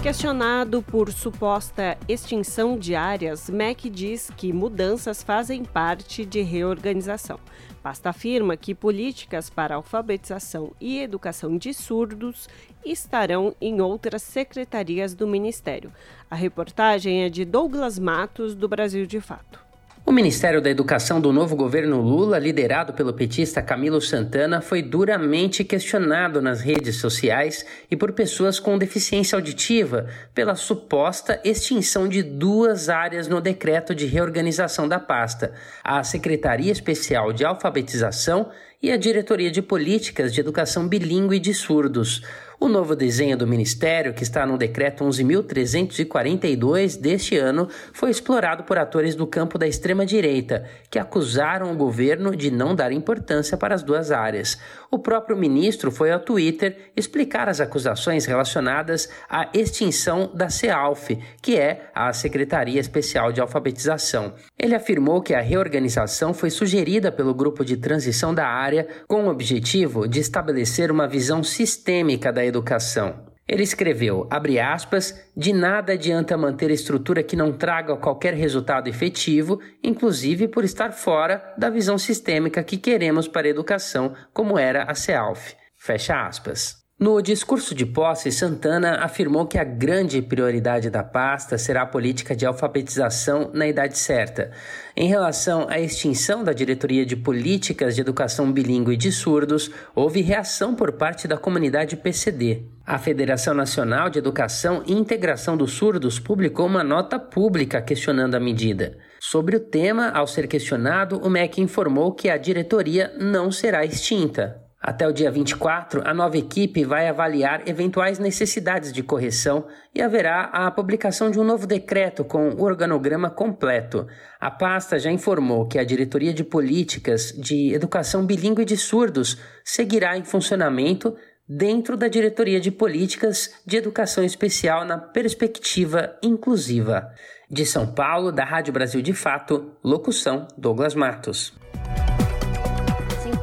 Questionado 0.09 0.83
por 0.83 1.13
suposta 1.13 1.99
extinção 2.09 2.79
de 2.79 2.95
áreas, 2.95 3.51
MEC 3.51 3.91
diz 3.91 4.31
que 4.35 4.55
mudanças 4.55 5.23
fazem 5.23 5.63
parte 5.63 6.25
de 6.25 6.41
reorganização. 6.41 7.39
Pasta 7.83 8.09
afirma 8.09 8.57
que 8.57 8.75
políticas 8.75 9.51
para 9.51 9.75
alfabetização 9.75 10.73
e 10.81 10.99
educação 10.99 11.59
de 11.59 11.75
surdos 11.75 12.49
estarão 12.83 13.55
em 13.61 13.83
outras 13.83 14.23
secretarias 14.23 15.15
do 15.15 15.27
Ministério. 15.27 15.93
A 16.31 16.35
reportagem 16.35 17.25
é 17.25 17.29
de 17.29 17.45
Douglas 17.45 17.99
Matos, 17.99 18.55
do 18.55 18.67
Brasil 18.67 19.05
de 19.05 19.21
Fato. 19.21 19.68
O 20.09 20.11
Ministério 20.11 20.63
da 20.63 20.71
Educação 20.71 21.21
do 21.21 21.35
novo 21.35 21.55
governo 21.55 22.01
Lula, 22.01 22.39
liderado 22.39 22.95
pelo 22.95 23.13
petista 23.13 23.61
Camilo 23.61 24.01
Santana, 24.01 24.63
foi 24.63 24.81
duramente 24.81 25.63
questionado 25.63 26.41
nas 26.41 26.63
redes 26.63 26.97
sociais 26.97 27.67
e 27.91 27.95
por 27.95 28.13
pessoas 28.13 28.59
com 28.59 28.79
deficiência 28.79 29.37
auditiva 29.37 30.07
pela 30.35 30.55
suposta 30.55 31.39
extinção 31.45 32.09
de 32.09 32.23
duas 32.23 32.89
áreas 32.89 33.29
no 33.29 33.39
decreto 33.39 33.95
de 33.95 34.07
reorganização 34.07 34.89
da 34.89 34.99
pasta: 34.99 35.53
a 35.85 36.03
Secretaria 36.03 36.73
Especial 36.73 37.31
de 37.31 37.45
Alfabetização 37.45 38.49
e 38.83 38.91
a 38.91 38.97
Diretoria 38.97 39.51
de 39.51 39.61
Políticas 39.61 40.33
de 40.33 40.41
Educação 40.41 40.89
Bilíngue 40.89 41.39
de 41.39 41.53
Surdos. 41.53 42.23
O 42.61 42.67
novo 42.67 42.97
desenho 42.97 43.37
do 43.37 43.47
Ministério, 43.47 44.13
que 44.13 44.25
está 44.25 44.45
no 44.45 44.59
Decreto 44.59 45.05
11.342 45.05 47.01
deste 47.01 47.37
ano, 47.37 47.69
foi 47.93 48.11
explorado 48.11 48.65
por 48.65 48.77
atores 48.77 49.15
do 49.15 49.29
campo 49.29 49.57
da 49.57 49.69
extrema-direita, 49.69 50.65
que 50.91 50.99
acusaram 50.99 51.71
o 51.71 51.77
governo 51.77 52.35
de 52.35 52.51
não 52.51 52.75
dar 52.75 52.91
importância 52.91 53.57
para 53.57 53.77
as 53.77 53.85
duas 53.85 54.11
áreas. 54.11 54.59
O 54.91 54.99
próprio 54.99 55.37
ministro 55.37 55.93
foi 55.93 56.11
ao 56.11 56.19
Twitter 56.19 56.91
explicar 56.97 57.49
as 57.49 57.61
acusações 57.61 58.27
relacionadas 58.27 59.09
à 59.31 59.49
extinção 59.55 60.29
da 60.35 60.49
CEALF, 60.49 61.17
que 61.41 61.57
é 61.57 61.91
a 61.95 62.13
Secretaria 62.13 62.81
Especial 62.81 63.31
de 63.31 63.41
Alfabetização. 63.41 64.35
Ele 64.59 64.75
afirmou 64.75 65.23
que 65.23 65.33
a 65.33 65.41
reorganização 65.41 66.35
foi 66.35 66.51
sugerida 66.51 67.13
pelo 67.13 67.33
grupo 67.33 67.65
de 67.65 67.77
transição 67.77 68.35
da 68.35 68.49
área 68.49 68.89
com 69.07 69.27
o 69.27 69.31
objetivo 69.31 70.09
de 70.09 70.19
estabelecer 70.19 70.91
uma 70.91 71.07
visão 71.07 71.45
sistêmica 71.45 72.33
da 72.33 72.48
educação. 72.49 73.29
Ele 73.49 73.63
escreveu, 73.63 74.27
abre 74.31 74.61
aspas, 74.61 75.27
de 75.35 75.55
nada 75.55 75.95
adianta 75.95 76.37
manter 76.37 76.71
estrutura 76.71 77.23
que 77.23 77.35
não 77.35 77.51
traga 77.51 77.97
qualquer 77.97 78.35
resultado 78.35 78.89
efetivo, 78.89 79.59
inclusive 79.83 80.47
por 80.49 80.65
estar 80.65 80.93
fora 80.93 81.55
da 81.57 81.71
visão 81.71 81.97
sistêmica 81.97 82.63
que 82.63 82.77
queremos 82.77 83.27
para 83.27 83.47
a 83.47 83.51
educação, 83.51 84.15
como 84.35 84.59
era 84.59 84.83
a 84.83 84.95
CEALF. 84.95 85.57
Fecha 85.77 86.27
aspas. 86.27 86.78
No 87.01 87.23
discurso 87.23 87.77
de 87.77 87.87
posse, 87.87 88.33
Santana 88.33 88.97
afirmou 89.05 89.47
que 89.47 89.57
a 89.57 89.63
grande 89.63 90.21
prioridade 90.21 90.91
da 90.91 91.05
pasta 91.05 91.57
será 91.57 91.83
a 91.83 91.87
política 91.87 92.35
de 92.35 92.45
alfabetização 92.45 93.53
na 93.55 93.69
idade 93.69 93.97
certa. 93.97 94.51
Em 94.97 95.07
relação 95.07 95.69
à 95.69 95.79
extinção 95.79 96.43
da 96.43 96.53
Diretoria 96.53 97.07
de 97.07 97.15
Políticas 97.15 97.95
de 97.95 98.01
Educação 98.01 98.51
Bilíngue 98.51 98.97
de 98.97 99.13
Surdos, 99.13 99.71
houve 99.95 100.23
reação 100.23 100.75
por 100.75 100.91
parte 100.91 101.29
da 101.29 101.37
comunidade 101.37 101.97
PCD. 101.97 102.65
A 102.85 102.99
Federação 102.99 103.55
Nacional 103.55 104.11
de 104.11 104.19
Educação 104.19 104.83
e 104.85 104.93
Integração 104.93 105.57
dos 105.57 105.75
Surdos 105.75 106.19
publicou 106.19 106.67
uma 106.67 106.83
nota 106.83 107.17
pública 107.17 107.81
questionando 107.81 108.35
a 108.35 108.41
medida. 108.41 108.99
Sobre 109.21 109.55
o 109.55 109.61
tema, 109.61 110.09
ao 110.09 110.27
ser 110.27 110.49
questionado, 110.49 111.21
o 111.25 111.31
MEC 111.31 111.61
informou 111.61 112.13
que 112.13 112.29
a 112.29 112.37
diretoria 112.37 113.15
não 113.21 113.53
será 113.53 113.85
extinta. 113.85 114.68
Até 114.81 115.09
o 115.09 115.13
dia 115.13 115.29
24, 115.29 116.03
a 116.05 116.15
nova 116.15 116.39
equipe 116.39 116.85
vai 116.85 117.09
avaliar 117.09 117.69
eventuais 117.69 118.21
necessidades 118.21 118.93
de 118.93 119.03
correção 119.03 119.67
e 119.93 120.01
haverá 120.01 120.45
a 120.53 120.71
publicação 120.71 121.33
de 121.33 121.41
um 121.41 121.45
novo 121.45 121.67
decreto 121.67 122.25
com 122.25 122.51
o 122.51 122.63
organograma 122.63 123.29
completo. 123.29 124.07
A 124.41 124.53
pasta 124.53 124.97
já 124.97 125.11
informou 125.11 125.67
que 125.67 125.81
a 125.81 125.85
Diretoria 125.85 126.33
de 126.33 126.45
Políticas 126.45 127.33
de 127.33 127.75
Educação 127.75 128.25
Bilingue 128.25 128.65
de 128.65 128.77
Surdos 128.77 129.37
seguirá 129.65 130.17
em 130.17 130.23
funcionamento 130.23 131.17
dentro 131.49 131.97
da 131.97 132.07
Diretoria 132.07 132.61
de 132.61 132.71
Políticas 132.71 133.55
de 133.67 133.77
Educação 133.77 134.23
Especial 134.23 134.85
na 134.85 134.97
perspectiva 134.97 136.17
inclusiva. 136.23 137.11
De 137.51 137.67
São 137.67 137.87
Paulo, 137.87 138.31
da 138.31 138.45
Rádio 138.45 138.73
Brasil 138.73 139.03
de 139.03 139.13
Fato, 139.13 139.73
locução 139.83 140.47
Douglas 140.57 140.95
Matos. 140.95 141.53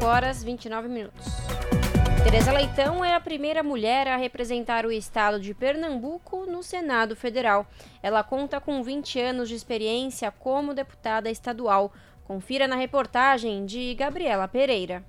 5 0.06 0.08
horas 0.08 0.44
29 0.44 0.88
minutos. 0.88 1.26
Tereza 2.24 2.52
Leitão 2.52 3.04
é 3.04 3.16
a 3.16 3.20
primeira 3.20 3.64
mulher 3.64 4.08
a 4.08 4.16
representar 4.16 4.86
o 4.86 4.92
estado 4.92 5.40
de 5.40 5.52
Pernambuco 5.52 6.46
no 6.46 6.62
Senado 6.62 7.16
Federal. 7.16 7.66
Ela 8.04 8.24
conta 8.24 8.62
com 8.62 8.84
20 8.84 9.20
anos 9.20 9.50
de 9.50 9.56
experiência 9.56 10.30
como 10.30 10.76
deputada 10.76 11.28
estadual. 11.28 11.92
Confira 12.24 12.68
na 12.68 12.76
reportagem 12.76 13.66
de 13.66 13.96
Gabriela 13.96 14.48
Pereira. 14.48 15.04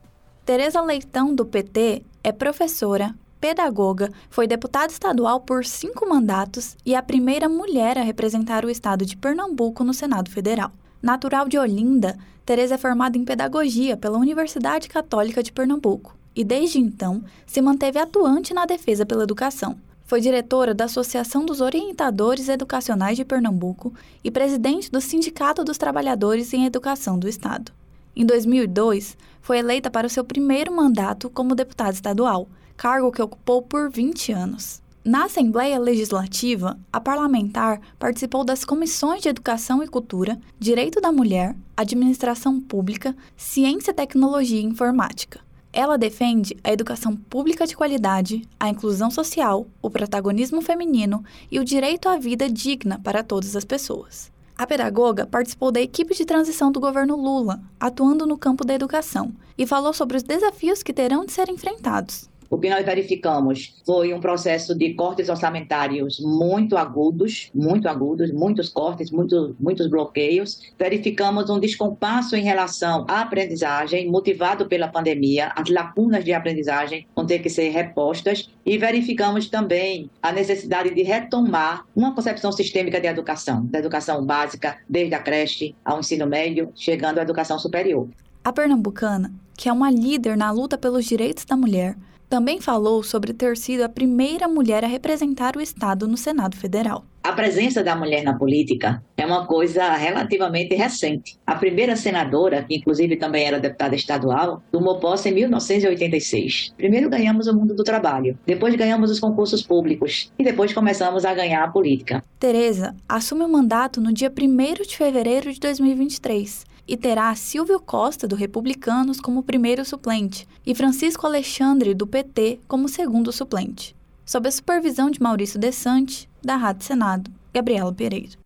Tereza 0.47 0.81
Leitão, 0.81 1.35
do 1.35 1.45
PT, 1.45 2.03
é 2.25 2.33
professora, 2.33 3.15
pedagoga, 3.39 4.11
foi 4.31 4.47
deputada 4.47 4.91
estadual 4.91 5.41
por 5.41 5.67
cinco 5.67 6.09
mandatos 6.09 6.75
e 6.87 6.95
a 6.95 7.03
primeira 7.03 7.51
mulher 7.51 7.99
a 7.99 8.03
representar 8.03 8.65
o 8.65 8.71
estado 8.71 9.05
de 9.05 9.15
Pernambuco 9.15 9.85
no 9.85 9.93
Senado 9.93 10.31
Federal. 10.31 10.73
Natural 11.07 11.49
de 11.49 11.57
Olinda, 11.57 12.19
Tereza 12.45 12.75
é 12.75 12.79
formada 12.79 13.17
em 13.17 13.25
pedagogia 13.25 13.97
pela 13.97 14.19
Universidade 14.19 14.89
Católica 14.89 15.41
de 15.41 15.53
Pernambuco 15.53 16.17
e, 16.35 16.43
desde 16.43 16.81
então, 16.81 17.23
se 17.47 17.63
manteve 17.63 17.97
atuante 18.01 18.53
na 18.53 18.67
defesa 18.67 19.07
pela 19.07 19.23
educação. 19.23 19.79
Foi 20.05 20.21
diretora 20.21 20.75
da 20.75 20.87
Associação 20.87 21.47
dos 21.47 21.61
Orientadores 21.61 22.49
Educacionais 22.49 23.17
de 23.17 23.25
Pernambuco 23.25 23.95
e 24.25 24.33
presidente 24.33 24.91
do 24.91 25.01
Sindicato 25.01 25.63
dos 25.63 25.79
Trabalhadores 25.79 26.53
em 26.53 26.65
Educação 26.65 27.17
do 27.17 27.29
Estado. 27.29 27.71
Em 28.17 28.27
2002, 28.27 29.17
foi 29.41 29.59
eleita 29.59 29.89
para 29.89 30.09
o 30.09 30.11
seu 30.11 30.25
primeiro 30.25 30.75
mandato 30.75 31.31
como 31.31 31.55
deputada 31.55 31.93
estadual, 31.93 32.49
cargo 32.77 33.13
que 33.13 33.23
ocupou 33.23 33.63
por 33.63 33.89
20 33.89 34.33
anos. 34.33 34.83
Na 35.07 35.27
Assembleia 35.27 35.79
Legislativa, 35.79 36.77
a 36.93 37.01
parlamentar 37.01 37.81
participou 37.97 38.43
das 38.43 38.65
comissões 38.65 39.23
de 39.23 39.29
Educação 39.29 39.81
e 39.81 39.87
Cultura, 39.87 40.37
Direito 40.59 41.01
da 41.01 41.13
Mulher, 41.13 41.55
Administração 41.77 42.61
Pública, 42.61 43.15
Ciência, 43.37 43.95
Tecnologia 43.95 44.61
e 44.61 44.65
Informática. 44.65 45.39
Ela 45.73 45.97
defende 45.97 46.57
a 46.65 46.73
educação 46.73 47.15
pública 47.15 47.69
de 47.69 47.77
qualidade, 47.77 48.43
a 48.59 48.69
inclusão 48.69 49.09
social, 49.09 49.69
o 49.81 49.89
protagonismo 49.89 50.61
feminino 50.61 51.25
e 51.53 51.61
o 51.61 51.65
direito 51.65 52.09
à 52.09 52.17
vida 52.19 52.51
digna 52.51 52.99
para 52.99 53.23
todas 53.23 53.55
as 53.55 53.65
pessoas. 53.65 54.33
A 54.59 54.67
pedagoga 54.67 55.25
participou 55.25 55.71
da 55.71 55.81
equipe 55.81 56.17
de 56.17 56.25
transição 56.25 56.73
do 56.73 56.81
governo 56.81 57.15
Lula, 57.15 57.61
atuando 57.79 58.27
no 58.27 58.37
campo 58.37 58.65
da 58.65 58.75
educação, 58.75 59.33
e 59.57 59.65
falou 59.65 59.93
sobre 59.93 60.17
os 60.17 60.25
desafios 60.25 60.83
que 60.83 60.93
terão 60.93 61.25
de 61.25 61.31
ser 61.31 61.49
enfrentados. 61.49 62.29
O 62.49 62.59
que 62.59 62.71
nós 62.71 62.85
verificamos 62.85 63.75
foi 63.85 64.13
um 64.15 64.21
processo 64.21 64.75
de 64.75 64.95
cortes 64.95 65.29
orçamentários 65.29 66.21
muito 66.21 66.77
agudos, 66.77 67.51
muito 67.55 67.89
agudos, 67.89 68.33
muitos 68.33 68.69
cortes, 68.69 69.11
muito, 69.11 69.57
muitos 69.59 69.89
bloqueios. 69.89 70.61
Verificamos 70.79 71.51
um 71.51 71.59
descompasso 71.59 72.37
em 72.37 72.43
relação 72.43 73.05
à 73.09 73.23
aprendizagem, 73.23 74.09
motivado 74.09 74.67
pela 74.67 74.89
pandemia, 74.89 75.53
as 75.57 75.69
lacunas 75.71 76.25
de 76.25 76.33
aprendizagem 76.33 77.07
vão 77.15 77.27
ter 77.27 77.41
que 77.41 77.51
ser 77.51 77.71
repostas 77.71 78.49
e 78.65 78.79
verificamos 78.79 79.49
também 79.49 80.11
a 80.23 80.33
necessidade 80.33 80.95
de 80.95 81.03
retomar 81.03 81.85
uma 81.95 82.15
concepção 82.15 82.53
sistêmica 82.53 83.01
de 83.01 83.07
educação, 83.07 83.67
da 83.67 83.79
educação 83.79 84.25
básica, 84.25 84.79
desde 84.89 85.15
a 85.15 85.19
creche 85.19 85.75
ao 85.85 86.01
ensino 86.01 86.27
médio, 86.27 86.71
chegando 86.75 87.19
à 87.19 87.23
educação 87.23 87.59
superior. 87.59 88.09
A 88.45 88.53
pernambucana, 88.53 89.33
que 89.57 89.69
é 89.69 89.73
uma 89.73 89.91
líder 89.91 90.37
na 90.37 90.51
luta 90.51 90.79
pelos 90.79 91.05
direitos 91.05 91.45
da 91.45 91.57
mulher, 91.57 91.97
também 92.29 92.61
falou 92.61 93.03
sobre 93.03 93.33
ter 93.33 93.57
sido 93.57 93.83
a 93.83 93.89
primeira 93.89 94.49
mulher 94.49 94.85
a 94.85 94.89
representar 94.89 95.57
o 95.57 95.61
Estado 95.61 96.07
no 96.07 96.17
Senado 96.17 96.57
Federal. 96.57 97.05
A 97.23 97.33
presença 97.33 97.83
da 97.83 97.97
mulher 97.97 98.23
na 98.23 98.39
política 98.39 99.03
é 99.17 99.27
uma 99.27 99.47
coisa 99.47 99.93
relativamente 99.95 100.77
recente. 100.77 101.37
A 101.45 101.57
primeira 101.57 101.97
senadora, 101.97 102.63
que 102.63 102.77
inclusive 102.77 103.17
também 103.17 103.45
era 103.45 103.59
deputada 103.59 103.97
estadual, 103.97 104.63
tomou 104.71 105.01
posse 105.01 105.29
em 105.29 105.35
1986. 105.35 106.73
Primeiro 106.77 107.11
ganhamos 107.11 107.49
o 107.49 107.55
mundo 107.55 107.75
do 107.75 107.83
trabalho, 107.83 108.39
depois 108.47 108.77
ganhamos 108.77 109.11
os 109.11 109.19
concursos 109.19 109.63
públicos 109.63 110.31
e 110.39 110.45
depois 110.45 110.73
começamos 110.73 111.25
a 111.25 111.35
ganhar 111.35 111.65
a 111.65 111.69
política. 111.69 112.23
Tereza 112.39 112.95
assume 113.09 113.43
o 113.43 113.49
mandato 113.49 114.01
no 114.01 114.13
dia 114.13 114.31
1 114.31 114.87
de 114.87 114.97
fevereiro 114.97 115.53
de 115.53 115.59
2023 115.59 116.76
e 116.87 116.97
terá 116.97 117.35
Silvio 117.35 117.81
Costa, 117.81 118.29
do 118.29 118.37
Republicanos, 118.37 119.21
como 119.21 119.43
primeiro 119.43 119.85
suplente 119.85 120.47
e 120.65 120.75
Francisco 120.75 121.27
Alexandre, 121.27 121.95
do 121.95 122.07
PT, 122.07 122.61
como 122.69 122.89
segundo 122.89 123.33
suplente. 123.33 123.97
Sob 124.25 124.49
a 124.49 124.53
supervisão 124.53 125.11
de 125.11 125.23
Maurício 125.23 125.59
Desante, 125.59 126.29
da 126.43 126.57
Rádio 126.57 126.85
Senado, 126.85 127.31
Gabriela 127.53 127.93
Pereira. 127.93 128.39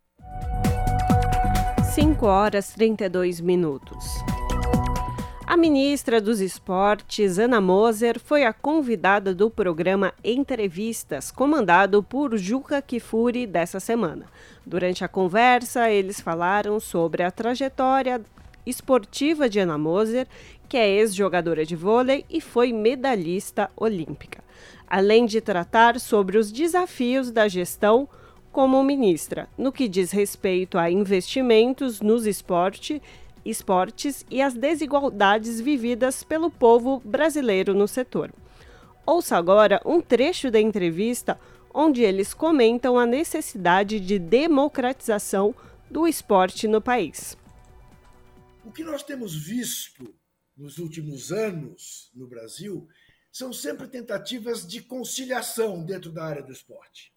5 1.95 2.27
horas 2.27 2.73
32 2.73 3.41
minutos. 3.41 4.05
A 5.51 5.57
ministra 5.57 6.21
dos 6.21 6.41
Esportes, 6.41 7.37
Ana 7.37 7.61
Moser, 7.61 8.21
foi 8.21 8.45
a 8.45 8.53
convidada 8.53 9.35
do 9.35 9.51
programa 9.51 10.15
Entrevistas, 10.23 11.33
comandado 11.33 12.05
por 12.05 12.39
Juca 12.39 12.81
Kifuri 12.81 13.49
dessa 13.49 13.81
semana. 13.81 14.27
Durante 14.65 15.05
a 15.05 15.09
conversa, 15.09 15.91
eles 15.91 16.21
falaram 16.21 16.79
sobre 16.79 17.25
a 17.25 17.33
trajetória 17.33 18.21
esportiva 18.65 19.49
de 19.49 19.59
Ana 19.59 19.77
Moser, 19.77 20.29
que 20.69 20.77
é 20.77 20.89
ex-jogadora 20.89 21.67
de 21.67 21.75
vôlei 21.75 22.25
e 22.31 22.41
foi 22.41 22.73
medalhista 22.73 23.69
olímpica, 23.77 24.45
além 24.87 25.27
de 25.27 25.41
tratar 25.41 25.99
sobre 25.99 26.39
os 26.39 26.53
desafios 26.53 27.33
da 27.33 27.49
gestão 27.49 28.09
como 28.53 28.83
ministra, 28.85 29.49
no 29.59 29.73
que 29.73 29.89
diz 29.89 30.13
respeito 30.13 30.79
a 30.79 30.89
investimentos 30.89 32.01
nos 32.01 32.25
esporte, 32.25 33.03
esportes 33.45 34.25
e 34.31 34.41
as 34.43 34.55
desigualdades 34.55 35.61
vividas 35.61 36.23
pelo 36.23 36.51
povo 36.51 37.01
brasileiro 37.05 37.75
no 37.75 37.89
setor. 37.89 38.33
Ouça 39.07 39.37
agora 39.37 39.81
um 39.85 40.01
trecho 40.01 40.51
da 40.51 40.61
entrevista 40.61 41.39
onde 41.73 42.03
eles 42.03 42.35
comentam 42.35 42.99
a 42.99 43.07
necessidade 43.07 44.01
de 44.01 44.19
democratização 44.19 45.55
do 45.91 46.07
esporte 46.07 46.69
no 46.69 46.81
país. 46.81 47.37
O 48.65 48.73
que 48.73 48.85
nós 48.85 49.03
temos 49.03 49.35
visto 49.35 50.15
nos 50.57 50.79
últimos 50.79 51.33
anos 51.33 52.11
no 52.15 52.27
Brasil 52.27 52.87
são 53.33 53.53
sempre 53.53 53.89
tentativas 53.89 54.67
de 54.67 54.83
conciliação 54.83 55.85
dentro 55.85 56.13
da 56.13 56.25
área 56.25 56.43
do 56.43 56.53
esporte. 56.53 57.13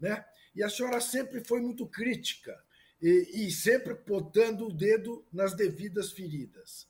Né? 0.00 0.24
E 0.54 0.62
a 0.62 0.70
senhora 0.70 1.00
sempre 1.00 1.44
foi 1.44 1.60
muito 1.60 1.86
crítica 1.86 2.56
e, 3.00 3.46
e 3.46 3.50
sempre 3.50 3.94
botando 3.94 4.66
o 4.66 4.72
dedo 4.72 5.26
nas 5.32 5.54
devidas 5.54 6.12
feridas. 6.12 6.88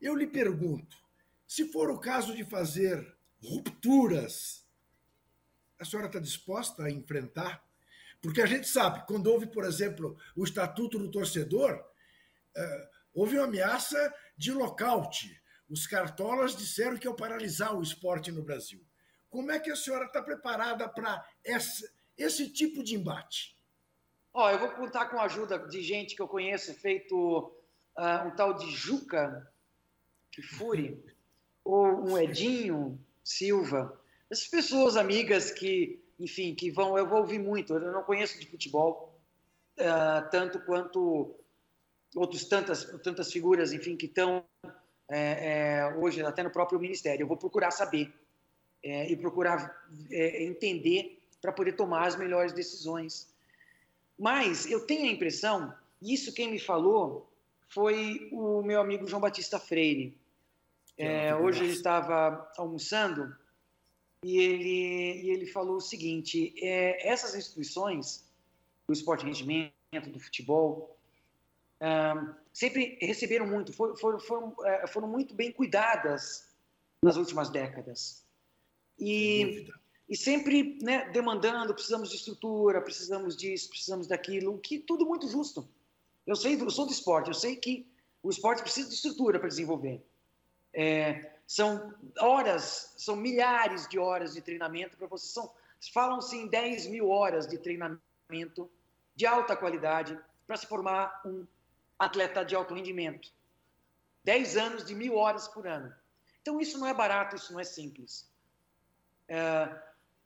Eu 0.00 0.14
lhe 0.14 0.26
pergunto: 0.26 0.96
se 1.46 1.68
for 1.68 1.90
o 1.90 1.98
caso 1.98 2.34
de 2.34 2.44
fazer 2.44 3.16
rupturas 3.42 4.62
a 5.82 5.84
senhora 5.84 6.06
está 6.06 6.20
disposta 6.20 6.84
a 6.84 6.90
enfrentar? 6.90 7.62
Porque 8.20 8.40
a 8.40 8.46
gente 8.46 8.68
sabe, 8.68 9.04
quando 9.04 9.26
houve, 9.26 9.48
por 9.48 9.64
exemplo, 9.64 10.16
o 10.36 10.44
Estatuto 10.44 10.96
do 10.96 11.10
Torcedor, 11.10 11.84
eh, 12.54 12.90
houve 13.12 13.36
uma 13.36 13.46
ameaça 13.46 14.14
de 14.36 14.52
lockout. 14.52 15.42
Os 15.68 15.84
cartolas 15.88 16.56
disseram 16.56 16.96
que 16.96 17.08
iam 17.08 17.16
paralisar 17.16 17.76
o 17.76 17.82
esporte 17.82 18.30
no 18.30 18.44
Brasil. 18.44 18.80
Como 19.28 19.50
é 19.50 19.58
que 19.58 19.72
a 19.72 19.76
senhora 19.76 20.04
está 20.04 20.22
preparada 20.22 20.88
para 20.88 21.26
esse, 21.44 21.90
esse 22.16 22.48
tipo 22.48 22.84
de 22.84 22.94
embate? 22.94 23.58
Ó, 24.34 24.50
eu 24.50 24.58
vou 24.58 24.70
contar 24.70 25.06
com 25.06 25.18
a 25.18 25.24
ajuda 25.24 25.58
de 25.58 25.82
gente 25.82 26.16
que 26.16 26.22
eu 26.22 26.28
conheço, 26.28 26.72
feito 26.74 27.52
uh, 27.98 28.26
um 28.26 28.30
tal 28.30 28.54
de 28.54 28.70
Juca 28.70 29.46
Kifuri, 30.30 31.02
ou 31.64 31.86
um 31.86 32.18
Edinho 32.18 32.98
Silva, 33.22 34.00
essas 34.30 34.48
pessoas 34.48 34.96
amigas 34.96 35.50
que, 35.50 36.02
enfim, 36.18 36.54
que 36.54 36.70
vão, 36.70 36.96
eu 36.96 37.06
vou 37.06 37.18
ouvir 37.18 37.38
muito. 37.38 37.74
Eu 37.74 37.92
não 37.92 38.02
conheço 38.02 38.40
de 38.40 38.46
futebol 38.46 39.20
uh, 39.78 40.30
tanto 40.30 40.58
quanto 40.60 41.34
outros 42.16 42.44
tantas 42.46 42.84
tantas 43.02 43.30
figuras, 43.30 43.72
enfim, 43.72 43.96
que 43.96 44.06
estão 44.06 44.44
é, 45.08 45.80
é, 45.80 45.94
hoje 45.96 46.22
até 46.22 46.42
no 46.42 46.50
próprio 46.50 46.80
ministério. 46.80 47.24
Eu 47.24 47.28
vou 47.28 47.36
procurar 47.36 47.70
saber 47.70 48.12
é, 48.82 49.10
e 49.10 49.16
procurar 49.16 49.84
é, 50.10 50.42
entender 50.44 51.22
para 51.40 51.52
poder 51.52 51.72
tomar 51.72 52.06
as 52.06 52.16
melhores 52.16 52.52
decisões. 52.52 53.31
Mas 54.22 54.70
eu 54.70 54.86
tenho 54.86 55.10
a 55.10 55.12
impressão, 55.12 55.74
isso 56.00 56.32
quem 56.32 56.48
me 56.48 56.60
falou 56.60 57.28
foi 57.66 58.28
o 58.30 58.62
meu 58.62 58.80
amigo 58.80 59.04
João 59.04 59.20
Batista 59.20 59.58
Freire. 59.58 60.16
É, 60.96 61.34
hoje 61.34 61.64
ele 61.64 61.72
estava 61.72 62.48
almoçando 62.56 63.34
e 64.22 64.38
ele, 64.38 65.22
e 65.22 65.30
ele 65.30 65.46
falou 65.46 65.78
o 65.78 65.80
seguinte: 65.80 66.54
é, 66.62 67.08
essas 67.08 67.34
instituições, 67.34 68.24
do 68.86 68.92
esporte 68.92 69.24
rendimento, 69.24 69.72
do 70.12 70.20
futebol, 70.20 70.96
sempre 72.52 72.96
receberam 73.00 73.48
muito, 73.48 73.72
foram, 73.72 73.96
foram, 73.96 74.20
foram, 74.20 74.54
é, 74.64 74.86
foram, 74.86 75.08
muito 75.08 75.34
bem 75.34 75.50
cuidadas 75.50 76.48
nas 77.02 77.16
últimas 77.16 77.50
décadas. 77.50 78.24
E, 79.00 79.66
e 80.08 80.16
sempre 80.16 80.78
né, 80.82 81.08
demandando: 81.10 81.74
precisamos 81.74 82.10
de 82.10 82.16
estrutura, 82.16 82.80
precisamos 82.80 83.36
disso, 83.36 83.68
precisamos 83.68 84.06
daquilo, 84.06 84.58
que 84.58 84.78
tudo 84.78 85.06
muito 85.06 85.28
justo. 85.28 85.68
Eu 86.26 86.36
sei, 86.36 86.60
eu 86.60 86.70
sou 86.70 86.86
do 86.86 86.92
esporte, 86.92 87.28
eu 87.28 87.34
sei 87.34 87.56
que 87.56 87.86
o 88.22 88.30
esporte 88.30 88.62
precisa 88.62 88.88
de 88.88 88.94
estrutura 88.94 89.38
para 89.38 89.48
desenvolver. 89.48 90.04
É, 90.72 91.34
São 91.46 91.94
horas, 92.18 92.94
são 92.96 93.16
milhares 93.16 93.88
de 93.88 93.98
horas 93.98 94.34
de 94.34 94.40
treinamento 94.40 94.96
para 94.96 95.06
você. 95.06 95.26
São, 95.26 95.52
falam-se 95.92 96.36
em 96.36 96.46
10 96.46 96.86
mil 96.86 97.08
horas 97.08 97.46
de 97.46 97.58
treinamento 97.58 98.70
de 99.14 99.26
alta 99.26 99.56
qualidade 99.56 100.18
para 100.46 100.56
se 100.56 100.66
formar 100.66 101.20
um 101.24 101.46
atleta 101.98 102.44
de 102.44 102.54
alto 102.54 102.74
rendimento. 102.74 103.32
10 104.24 104.56
anos 104.56 104.84
de 104.84 104.94
mil 104.94 105.16
horas 105.16 105.48
por 105.48 105.66
ano. 105.66 105.92
Então, 106.40 106.60
isso 106.60 106.78
não 106.78 106.86
é 106.86 106.94
barato, 106.94 107.36
isso 107.36 107.52
não 107.52 107.60
é 107.60 107.64
simples. 107.64 108.30
É, 109.28 109.82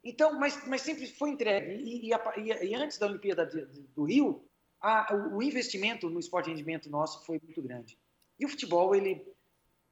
então, 0.09 0.38
mas, 0.38 0.66
mas 0.66 0.82
sempre 0.82 1.07
foi 1.07 1.30
entregue. 1.30 1.72
E, 1.72 2.11
e, 2.11 2.66
e 2.68 2.74
antes 2.74 2.98
da 2.98 3.07
Olimpíada 3.07 3.46
de, 3.46 3.66
de, 3.66 3.80
do 3.94 4.04
Rio, 4.04 4.44
a, 4.80 5.14
o 5.32 5.42
investimento 5.42 6.09
no 6.09 6.20
esporte 6.20 6.46
de 6.46 6.52
rendimento 6.52 6.90
nosso 6.90 7.24
foi 7.24 7.40
muito 7.42 7.62
grande. 7.62 7.98
E 8.38 8.44
o 8.44 8.48
futebol, 8.48 8.94
ele 8.94 9.26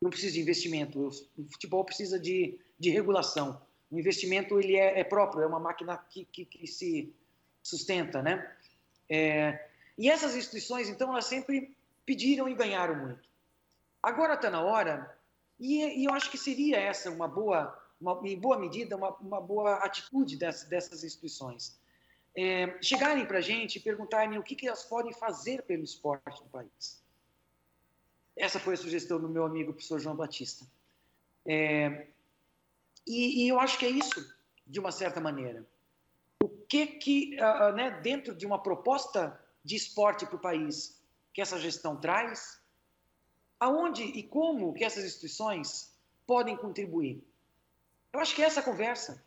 não 0.01 0.11
precisa 0.11 0.33
de 0.33 0.41
investimento. 0.41 1.09
O 1.09 1.45
futebol 1.51 1.85
precisa 1.85 2.19
de, 2.19 2.59
de 2.79 2.91
regulação. 2.91 3.61
O 3.91 3.99
investimento 3.99 4.59
ele 4.59 4.77
é, 4.77 5.01
é 5.01 5.05
próprio, 5.05 5.43
é 5.43 5.47
uma 5.47 5.61
máquina 5.61 5.97
que, 5.97 6.25
que, 6.27 6.45
que 6.45 6.67
se 6.67 7.15
sustenta, 7.63 8.23
né? 8.23 8.51
É, 9.09 9.69
e 9.97 10.11
essas 10.11 10.37
instituições, 10.37 10.89
então, 10.89 11.11
elas 11.11 11.27
sempre 11.27 11.77
pediram 12.05 12.49
e 12.49 12.55
ganharam 12.55 12.97
muito. 12.97 13.29
Agora 14.03 14.35
está 14.35 14.51
na 14.51 14.63
hora, 14.63 15.17
e, 15.59 16.03
e, 16.03 16.05
eu 16.05 16.13
acho 16.13 16.31
que 16.31 16.37
seria 16.37 16.79
essa 16.79 17.11
uma 17.11 17.29
boa, 17.29 17.79
uma, 18.05 18.21
em 18.29 18.39
boa 18.39 18.59
medida, 18.59 18.97
uma, 18.97 19.11
uma 19.17 19.41
boa 19.41 19.77
atitude 19.77 20.37
dessas, 20.37 20.69
dessas 20.69 21.03
instituições. 21.03 21.79
É, 22.37 22.77
chegarem 22.83 23.25
para 23.25 23.39
a 23.39 23.41
gente 23.41 23.77
e 23.77 23.81
perguntarem 23.81 24.39
o 24.39 24.43
que, 24.43 24.55
que 24.55 24.67
elas 24.67 24.85
podem 24.85 25.13
fazer 25.13 25.63
pelo 25.63 25.83
esporte 25.83 26.43
no 26.43 26.49
país. 26.51 27.03
Essa 28.37 28.59
foi 28.59 28.75
a 28.75 28.77
sugestão 28.77 29.21
do 29.21 29.29
meu 29.29 29.45
amigo 29.45 29.73
professor 29.73 30.01
João 30.01 30.17
Batista. 30.17 30.67
É, 31.47 32.09
e, 33.07 33.45
e, 33.45 33.49
eu 33.49 33.59
acho 33.59 33.79
que 33.79 33.87
é 33.87 33.91
isso, 33.91 34.35
de 34.67 34.81
uma 34.81 34.91
certa 34.91 35.21
maneira. 35.21 35.65
O 36.43 36.49
que 36.49 36.87
que, 36.87 37.37
uh, 37.39 37.73
né, 37.73 38.01
dentro 38.03 38.35
de 38.35 38.45
uma 38.45 38.61
proposta 38.63 39.41
de 39.65 39.77
esporte 39.77 40.27
para 40.27 40.37
o 40.37 40.41
país 40.41 41.01
que 41.33 41.41
essa 41.41 41.59
gestão 41.59 41.97
traz, 41.97 42.61
aonde 43.61 44.03
e 44.03 44.23
como 44.23 44.75
que 44.75 44.85
essas 44.85 45.05
instituições 45.05 45.95
podem 46.27 46.57
contribuir? 46.57 47.23
Eu 48.15 48.21
acho 48.21 48.33
que 48.33 48.43
é 48.43 48.47
essa 48.47 48.63
conversa. 48.63 49.21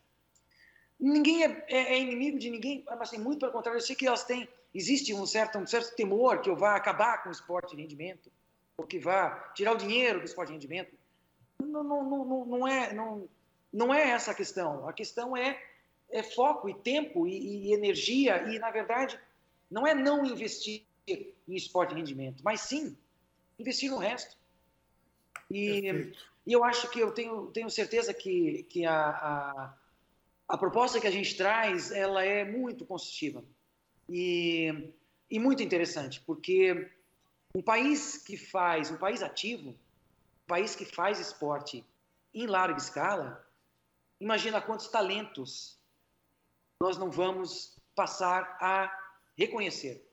Ninguém 0.98 1.44
é, 1.44 1.66
é, 1.68 1.94
é 1.94 2.00
inimigo 2.00 2.40
de 2.40 2.50
ninguém, 2.50 2.86
mas 2.88 3.10
assim, 3.10 3.18
muito 3.18 3.42
pelo 3.42 3.52
contrário, 3.52 3.78
eu 3.78 3.86
sei 3.86 3.98
que 3.98 4.08
elas 4.08 4.24
têm, 4.24 4.48
existe 4.74 5.14
um 5.14 5.26
certo, 5.26 5.58
um 5.60 5.68
certo 5.68 5.94
temor 5.94 6.40
que 6.40 6.50
eu 6.50 6.56
vá 6.56 6.74
acabar 6.74 7.22
com 7.22 7.28
o 7.28 7.32
esporte 7.32 7.76
de 7.76 7.82
rendimento, 7.82 8.32
ou 8.78 8.88
que 8.88 8.98
vá 8.98 9.52
tirar 9.54 9.74
o 9.74 9.78
dinheiro 9.78 10.20
do 10.20 10.26
esporte 10.26 10.48
de 10.48 10.54
rendimento. 10.54 10.98
Não, 11.62 11.84
não, 11.84 12.04
não, 12.26 12.46
não, 12.46 12.68
é, 12.68 12.94
não, 12.94 13.30
não 13.74 13.94
é 13.94 14.10
essa 14.10 14.32
a 14.32 14.34
questão. 14.34 14.88
A 14.88 14.94
questão 14.94 15.36
é, 15.36 15.62
é 16.10 16.24
foco 16.24 16.70
e 16.70 16.74
tempo 16.74 17.28
e, 17.28 17.68
e 17.68 17.74
energia 17.74 18.44
e, 18.44 18.58
na 18.58 18.72
verdade, 18.72 19.20
não 19.70 19.86
é 19.86 19.94
não 19.94 20.26
investir 20.26 20.86
em 21.06 21.34
esporte 21.48 21.90
de 21.94 22.00
rendimento, 22.00 22.42
mas 22.42 22.62
sim 22.62 22.98
investir 23.60 23.92
no 23.92 23.98
resto. 23.98 24.38
E, 25.52 26.14
e 26.48 26.54
eu 26.54 26.64
acho 26.64 26.90
que 26.90 26.98
eu 27.02 27.12
tenho, 27.12 27.48
tenho 27.48 27.70
certeza 27.70 28.14
que, 28.14 28.64
que 28.70 28.86
a, 28.86 29.10
a, 29.10 29.78
a, 30.48 30.58
proposta 30.58 30.98
que 30.98 31.06
a 31.06 31.12
gente 31.12 31.36
traz 31.36 31.92
ela 31.92 32.24
é 32.24 32.46
muito 32.46 32.86
construtiva 32.86 33.44
e, 34.08 34.94
e 35.30 35.40
muito 35.40 35.62
interessante, 35.62 36.22
porque 36.22 36.90
um 37.54 37.62
país 37.62 38.18
que 38.18 38.38
faz, 38.38 38.90
um 38.90 38.98
país 38.98 39.22
ativo, 39.22 39.72
um 39.72 40.48
país 40.48 40.74
que 40.74 40.86
faz 40.86 41.20
esporte 41.20 41.86
em 42.34 42.48
larga 42.48 42.78
escala, 42.78 43.46
imagina 44.18 44.62
quantos 44.62 44.88
talentos 44.88 45.78
nós 46.82 46.98
não 46.98 47.12
vamos 47.12 47.78
passar 47.94 48.58
a 48.62 48.90
reconhecer. 49.38 50.08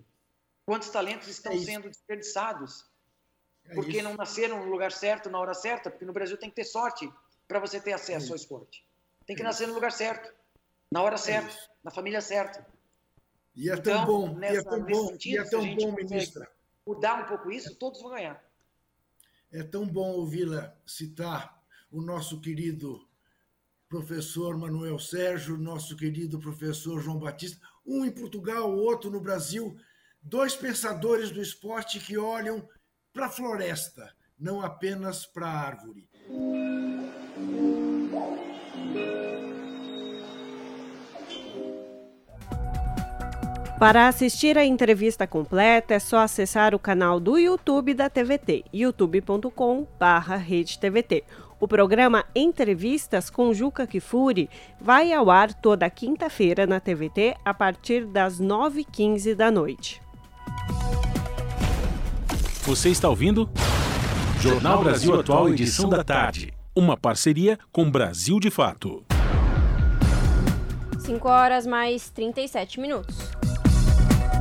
Quantos 0.66 0.88
talentos 0.88 1.28
estão 1.28 1.52
é 1.52 1.58
sendo 1.58 1.88
desperdiçados 1.88 2.84
é 3.66 3.74
porque 3.74 3.98
isso. 3.98 4.04
não 4.04 4.14
nasceram 4.14 4.64
no 4.64 4.70
lugar 4.70 4.92
certo, 4.92 5.30
na 5.30 5.38
hora 5.38 5.54
certa, 5.54 5.90
porque 5.90 6.04
no 6.04 6.12
Brasil 6.12 6.36
tem 6.36 6.50
que 6.50 6.56
ter 6.56 6.64
sorte 6.64 7.10
para 7.46 7.58
você 7.58 7.80
ter 7.80 7.92
acesso 7.92 8.28
é 8.28 8.30
ao 8.30 8.36
esporte. 8.36 8.86
Tem 9.26 9.34
que 9.34 9.42
é 9.42 9.44
nascer 9.44 9.64
isso. 9.64 9.70
no 9.70 9.74
lugar 9.74 9.92
certo, 9.92 10.32
na 10.90 11.02
hora 11.02 11.14
é 11.14 11.18
certa, 11.18 11.54
na 11.82 11.90
família 11.90 12.20
certa. 12.20 12.66
E 13.54 13.70
é 13.70 13.76
tão 13.76 14.02
então, 14.02 14.06
bom, 14.06 14.34
nessa, 14.34 14.54
e 14.54 14.58
é 14.58 14.62
tão 14.62 14.82
bom, 14.82 15.06
sentido, 15.08 15.34
e 15.34 15.38
é 15.38 15.44
tão 15.44 15.76
bom, 15.76 15.92
ministra 15.92 16.50
mudar 16.86 17.22
um 17.22 17.26
pouco 17.26 17.50
isso, 17.50 17.74
todos 17.76 18.00
vão 18.00 18.10
ganhar. 18.10 18.42
É 19.50 19.62
tão 19.62 19.86
bom 19.86 20.12
ouvi-la 20.12 20.76
citar 20.86 21.62
o 21.90 22.02
nosso 22.02 22.40
querido 22.40 23.08
professor 23.88 24.56
Manuel 24.56 24.98
Sérgio, 24.98 25.56
nosso 25.56 25.96
querido 25.96 26.38
professor 26.38 27.00
João 27.00 27.18
Batista, 27.18 27.64
um 27.86 28.04
em 28.04 28.10
Portugal, 28.10 28.70
o 28.70 28.78
outro 28.78 29.10
no 29.10 29.20
Brasil, 29.20 29.76
dois 30.20 30.56
pensadores 30.56 31.30
do 31.30 31.40
esporte 31.40 32.00
que 32.00 32.18
olham 32.18 32.68
para 33.14 33.26
a 33.26 33.30
floresta, 33.30 34.10
não 34.38 34.60
apenas 34.60 35.24
para 35.24 35.46
a 35.46 35.52
árvore. 35.52 36.06
Para 43.78 44.08
assistir 44.08 44.58
a 44.58 44.64
entrevista 44.64 45.28
completa 45.28 45.94
é 45.94 46.00
só 46.00 46.18
acessar 46.18 46.74
o 46.74 46.78
canal 46.78 47.18
do 47.20 47.38
YouTube 47.38 47.94
da 47.94 48.10
TVT, 48.10 48.64
youtube.com/redetvt. 48.72 51.22
O 51.60 51.68
programa 51.68 52.24
Entrevistas 52.34 53.30
com 53.30 53.54
Juca 53.54 53.86
Kifuri 53.86 54.50
vai 54.80 55.12
ao 55.12 55.30
ar 55.30 55.54
toda 55.54 55.88
quinta-feira 55.88 56.66
na 56.66 56.80
TVT 56.80 57.36
a 57.44 57.54
partir 57.54 58.06
das 58.06 58.40
9h15 58.40 59.36
da 59.36 59.52
noite. 59.52 60.02
Você 62.66 62.88
está 62.88 63.10
ouvindo? 63.10 63.46
Jornal 64.40 64.82
Brasil 64.82 65.20
Atual, 65.20 65.50
edição 65.50 65.86
da 65.86 66.02
tarde. 66.02 66.54
Uma 66.74 66.96
parceria 66.96 67.58
com 67.70 67.90
Brasil 67.90 68.40
de 68.40 68.50
Fato. 68.50 69.04
5 70.98 71.28
horas 71.28 71.66
mais 71.66 72.08
37 72.08 72.80
minutos. 72.80 73.18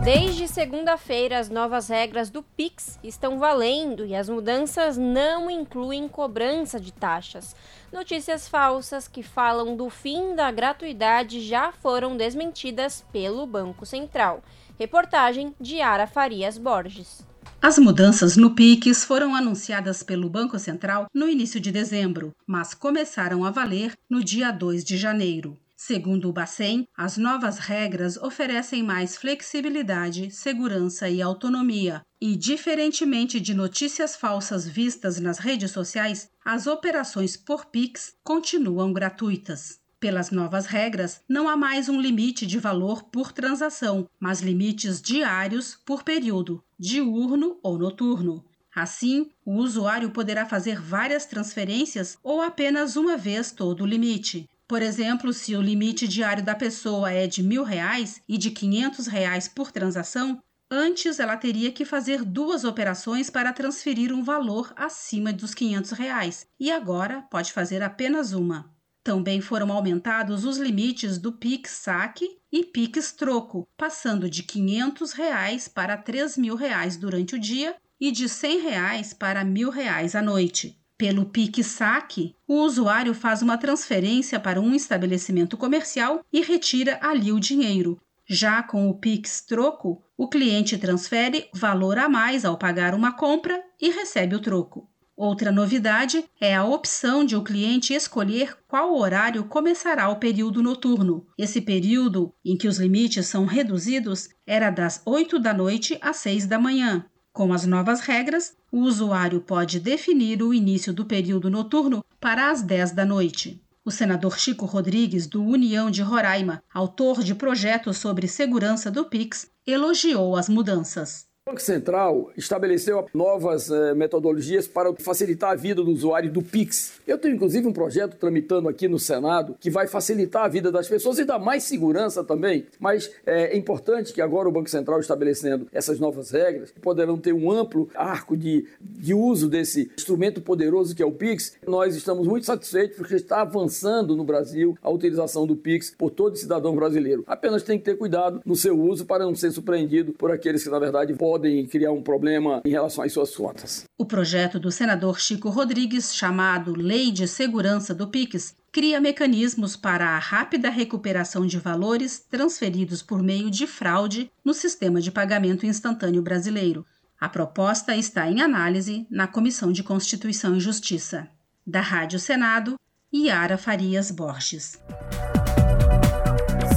Desde 0.06 0.48
segunda-feira, 0.48 1.38
as 1.38 1.50
novas 1.50 1.90
regras 1.90 2.30
do 2.30 2.42
Pix 2.42 2.98
estão 3.04 3.40
valendo 3.40 4.06
e 4.06 4.16
as 4.16 4.30
mudanças 4.30 4.96
não 4.96 5.52
incluem 5.52 6.08
cobrança 6.08 6.80
de 6.80 6.94
taxas. 6.94 7.54
Notícias 7.92 8.48
falsas 8.48 9.06
que 9.06 9.22
falam 9.22 9.76
do 9.76 9.90
fim 9.90 10.34
da 10.34 10.50
gratuidade 10.50 11.42
já 11.42 11.74
foram 11.74 12.16
desmentidas 12.16 13.04
pelo 13.12 13.46
Banco 13.46 13.86
Central. 13.86 14.42
Reportagem 14.80 15.54
de 15.60 15.82
Ara 15.82 16.08
Farias 16.08 16.58
Borges. 16.58 17.33
As 17.66 17.78
mudanças 17.78 18.36
no 18.36 18.54
PIX 18.54 19.06
foram 19.06 19.34
anunciadas 19.34 20.04
pelo 20.04 20.30
Banco 20.30 20.60
Central 20.60 21.08
no 21.14 21.30
início 21.30 21.62
de 21.62 21.72
dezembro, 21.72 22.36
mas 22.46 22.74
começaram 22.74 23.46
a 23.46 23.52
valer 23.52 23.98
no 24.10 24.22
dia 24.22 24.52
2 24.52 24.84
de 24.84 24.98
janeiro. 24.98 25.58
Segundo 25.74 26.28
o 26.28 26.34
Bacen, 26.34 26.86
as 26.94 27.16
novas 27.16 27.60
regras 27.60 28.18
oferecem 28.18 28.84
mais 28.84 29.16
flexibilidade, 29.16 30.30
segurança 30.30 31.08
e 31.08 31.22
autonomia. 31.22 32.02
E, 32.20 32.36
diferentemente 32.36 33.40
de 33.40 33.54
notícias 33.54 34.14
falsas 34.14 34.68
vistas 34.68 35.18
nas 35.22 35.38
redes 35.38 35.72
sociais, 35.72 36.30
as 36.44 36.68
operações 36.68 37.38
por 37.38 37.68
Pix 37.68 38.14
continuam 38.26 38.92
gratuitas. 38.92 39.80
Pelas 40.04 40.32
novas 40.32 40.66
regras, 40.66 41.22
não 41.30 41.48
há 41.48 41.56
mais 41.56 41.88
um 41.88 41.98
limite 41.98 42.46
de 42.46 42.60
valor 42.60 43.04
por 43.04 43.32
transação, 43.32 44.06
mas 44.20 44.42
limites 44.42 45.02
diários 45.02 45.80
por 45.86 46.04
período, 46.04 46.62
diurno 46.78 47.58
ou 47.64 47.78
noturno. 47.78 48.44
Assim, 48.76 49.30
o 49.46 49.54
usuário 49.54 50.12
poderá 50.12 50.46
fazer 50.46 50.78
várias 50.82 51.26
transferências 51.26 52.18
ou 52.22 52.42
apenas 52.42 52.98
uma 52.98 53.16
vez 53.16 53.50
todo 53.54 53.86
o 53.86 53.88
limite. 53.88 54.50
Por 54.68 54.82
exemplo, 54.82 55.32
se 55.32 55.56
o 55.56 55.62
limite 55.62 56.06
diário 56.06 56.44
da 56.44 56.54
pessoa 56.54 57.10
é 57.10 57.26
de 57.26 57.42
mil 57.42 57.64
reais 57.64 58.22
e 58.28 58.38
de 58.38 58.52
quinhentos 58.52 59.08
reais 59.08 59.48
por 59.48 59.72
transação, 59.72 60.38
antes 60.70 61.18
ela 61.18 61.38
teria 61.38 61.72
que 61.72 61.86
fazer 61.86 62.26
duas 62.26 62.66
operações 62.66 63.30
para 63.30 63.54
transferir 63.54 64.12
um 64.12 64.22
valor 64.22 64.74
acima 64.76 65.32
dos 65.32 65.54
quinhentos 65.54 65.92
reais 65.92 66.46
e 66.60 66.70
agora 66.70 67.22
pode 67.32 67.54
fazer 67.54 67.82
apenas 67.82 68.34
uma. 68.34 68.73
Também 69.04 69.42
foram 69.42 69.72
aumentados 69.72 70.46
os 70.46 70.58
limites 70.58 71.18
do 71.18 71.34
Pix 71.34 71.72
Saque 71.72 72.38
e 72.50 72.64
Pix 72.64 73.12
Troco, 73.12 73.68
passando 73.76 74.30
de 74.30 74.44
quinhentos 74.44 75.12
reais 75.12 75.68
para 75.68 75.98
três 75.98 76.38
mil 76.38 76.56
reais 76.56 76.96
durante 76.96 77.36
o 77.36 77.40
dia 77.40 77.76
e 78.00 78.12
de 78.12 78.30
cem 78.30 78.62
reais 78.62 79.14
para 79.14 79.44
mil 79.44 79.70
reais 79.70 80.16
à 80.16 80.22
noite. 80.22 80.80
Pelo 80.98 81.26
PIC 81.26 81.64
Saque, 81.64 82.34
o 82.48 82.62
usuário 82.62 83.14
faz 83.14 83.42
uma 83.42 83.58
transferência 83.58 84.40
para 84.40 84.62
um 84.62 84.74
estabelecimento 84.74 85.58
comercial 85.58 86.24
e 86.32 86.42
retira 86.42 86.98
ali 87.02 87.32
o 87.32 87.40
dinheiro. 87.40 88.00
Já 88.26 88.64
com 88.64 88.90
o 88.90 88.98
Pix 88.98 89.42
Troco, 89.42 90.02
o 90.16 90.30
cliente 90.30 90.78
transfere 90.78 91.50
valor 91.54 91.98
a 91.98 92.08
mais 92.08 92.46
ao 92.46 92.58
pagar 92.58 92.96
uma 92.96 93.12
compra 93.12 93.62
e 93.82 93.90
recebe 93.90 94.36
o 94.36 94.40
troco. 94.40 94.90
Outra 95.16 95.52
novidade 95.52 96.26
é 96.42 96.56
a 96.56 96.66
opção 96.66 97.24
de 97.24 97.36
o 97.36 97.44
cliente 97.44 97.94
escolher 97.94 98.58
qual 98.68 98.98
horário 98.98 99.44
começará 99.44 100.10
o 100.10 100.16
período 100.16 100.64
noturno. 100.64 101.28
Esse 101.38 101.62
período, 101.62 102.34
em 102.44 102.58
que 102.58 102.68
os 102.68 102.80
limites 102.80 103.28
são 103.28 103.46
reduzidos, 103.46 104.30
era 104.46 104.72
das 104.72 105.04
8 105.06 105.38
da 105.38 105.54
noite 105.54 106.00
às 106.02 106.18
6 106.18 106.48
da 106.48 106.58
manhã. 106.58 107.06
Com 107.32 107.54
as 107.54 107.66
novas 107.66 108.00
regras, 108.02 108.56
o 108.72 108.80
usuário 108.80 109.40
pode 109.40 109.80
definir 109.80 110.42
o 110.42 110.54
início 110.54 110.92
do 110.92 111.06
período 111.06 111.50
noturno 111.50 112.04
para 112.20 112.50
as 112.50 112.64
10 112.64 112.92
da 112.92 113.06
noite. 113.06 113.62
O 113.86 113.92
senador 113.92 114.40
Chico 114.40 114.66
Rodrigues, 114.66 115.28
do 115.28 115.44
União 115.44 115.92
de 115.92 116.02
Roraima, 116.02 116.64
autor 116.74 117.22
de 117.22 117.36
projetos 117.36 117.98
sobre 117.98 118.28
segurança 118.28 118.90
do 118.90 119.06
PIX, 119.06 119.48
elogiou 119.68 120.36
as 120.36 120.50
mudanças. 120.50 121.28
O 121.46 121.52
Banco 121.52 121.62
Central 121.62 122.32
estabeleceu 122.38 123.06
novas 123.14 123.70
eh, 123.70 123.94
metodologias 123.94 124.66
para 124.66 124.94
facilitar 124.94 125.52
a 125.52 125.56
vida 125.56 125.84
do 125.84 125.92
usuário 125.92 126.32
do 126.32 126.42
Pix. 126.42 127.02
Eu 127.06 127.18
tenho 127.18 127.36
inclusive 127.36 127.68
um 127.68 127.74
projeto 127.74 128.16
tramitando 128.16 128.70
aqui 128.70 128.88
no 128.88 128.98
Senado 128.98 129.54
que 129.60 129.70
vai 129.70 129.86
facilitar 129.86 130.46
a 130.46 130.48
vida 130.48 130.72
das 130.72 130.88
pessoas 130.88 131.20
e 131.20 131.26
dar 131.26 131.40
mais 131.40 131.64
segurança 131.64 132.24
também. 132.24 132.66
Mas 132.80 133.12
é, 133.26 133.54
é 133.54 133.58
importante 133.58 134.14
que 134.14 134.22
agora 134.22 134.48
o 134.48 134.54
Banco 134.54 134.70
Central 134.70 135.02
estabelecendo 135.02 135.68
essas 135.74 136.00
novas 136.00 136.32
regras 136.32 136.74
poderão 136.82 137.18
ter 137.18 137.34
um 137.34 137.52
amplo 137.52 137.90
arco 137.94 138.38
de, 138.38 138.66
de 138.80 139.14
uso 139.14 139.50
desse 139.50 139.92
instrumento 139.98 140.40
poderoso 140.40 140.96
que 140.96 141.04
é 141.04 141.06
o 141.06 141.12
Pix. 141.12 141.58
Nós 141.68 141.94
estamos 141.94 142.26
muito 142.26 142.46
satisfeitos 142.46 142.96
porque 142.96 143.16
está 143.16 143.42
avançando 143.42 144.16
no 144.16 144.24
Brasil 144.24 144.78
a 144.82 144.90
utilização 144.90 145.46
do 145.46 145.58
Pix 145.58 145.94
por 145.98 146.10
todo 146.10 146.38
cidadão 146.38 146.74
brasileiro. 146.74 147.26
Apenas 147.28 147.64
tem 147.64 147.78
que 147.78 147.84
ter 147.84 147.98
cuidado 147.98 148.42
no 148.46 148.56
seu 148.56 148.80
uso 148.80 149.06
para 149.06 149.26
não 149.26 149.36
ser 149.36 149.52
surpreendido 149.52 150.14
por 150.14 150.32
aqueles 150.32 150.64
que 150.64 150.70
na 150.70 150.80
verdade 150.80 151.14
podem 151.16 151.33
podem 151.34 151.66
criar 151.66 151.92
um 151.92 152.04
problema 152.04 152.62
em 152.64 152.70
relação 152.70 153.04
às 153.04 153.12
suas 153.12 153.36
contas. 153.36 153.86
O 153.98 154.06
projeto 154.06 154.60
do 154.60 154.72
senador 154.72 155.20
Chico 155.20 155.50
Rodrigues, 155.50 156.14
chamado 156.14 156.76
Lei 156.78 157.10
de 157.10 157.28
Segurança 157.28 157.92
do 157.92 158.08
PIX, 158.08 158.56
cria 158.72 159.02
mecanismos 159.02 159.76
para 159.76 160.10
a 160.10 160.20
rápida 160.20 160.70
recuperação 160.70 161.48
de 161.48 161.58
valores 161.58 162.20
transferidos 162.20 163.02
por 163.02 163.24
meio 163.24 163.50
de 163.50 163.66
fraude 163.66 164.30
no 164.46 164.54
sistema 164.54 165.02
de 165.02 165.12
pagamento 165.12 165.66
instantâneo 165.66 166.22
brasileiro. 166.22 166.86
A 167.20 167.28
proposta 167.28 167.96
está 167.96 168.30
em 168.30 168.40
análise 168.40 169.08
na 169.10 169.26
Comissão 169.26 169.72
de 169.72 169.82
Constituição 169.82 170.56
e 170.56 170.60
Justiça. 170.60 171.28
Da 171.66 171.82
Rádio 171.82 172.20
Senado, 172.20 172.76
Yara 173.12 173.58
Farias 173.58 174.12
Borges. 174.12 174.80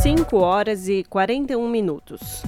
5 0.01 0.35
horas 0.39 0.89
e 0.89 1.05
41 1.05 1.69
minutos. 1.69 2.43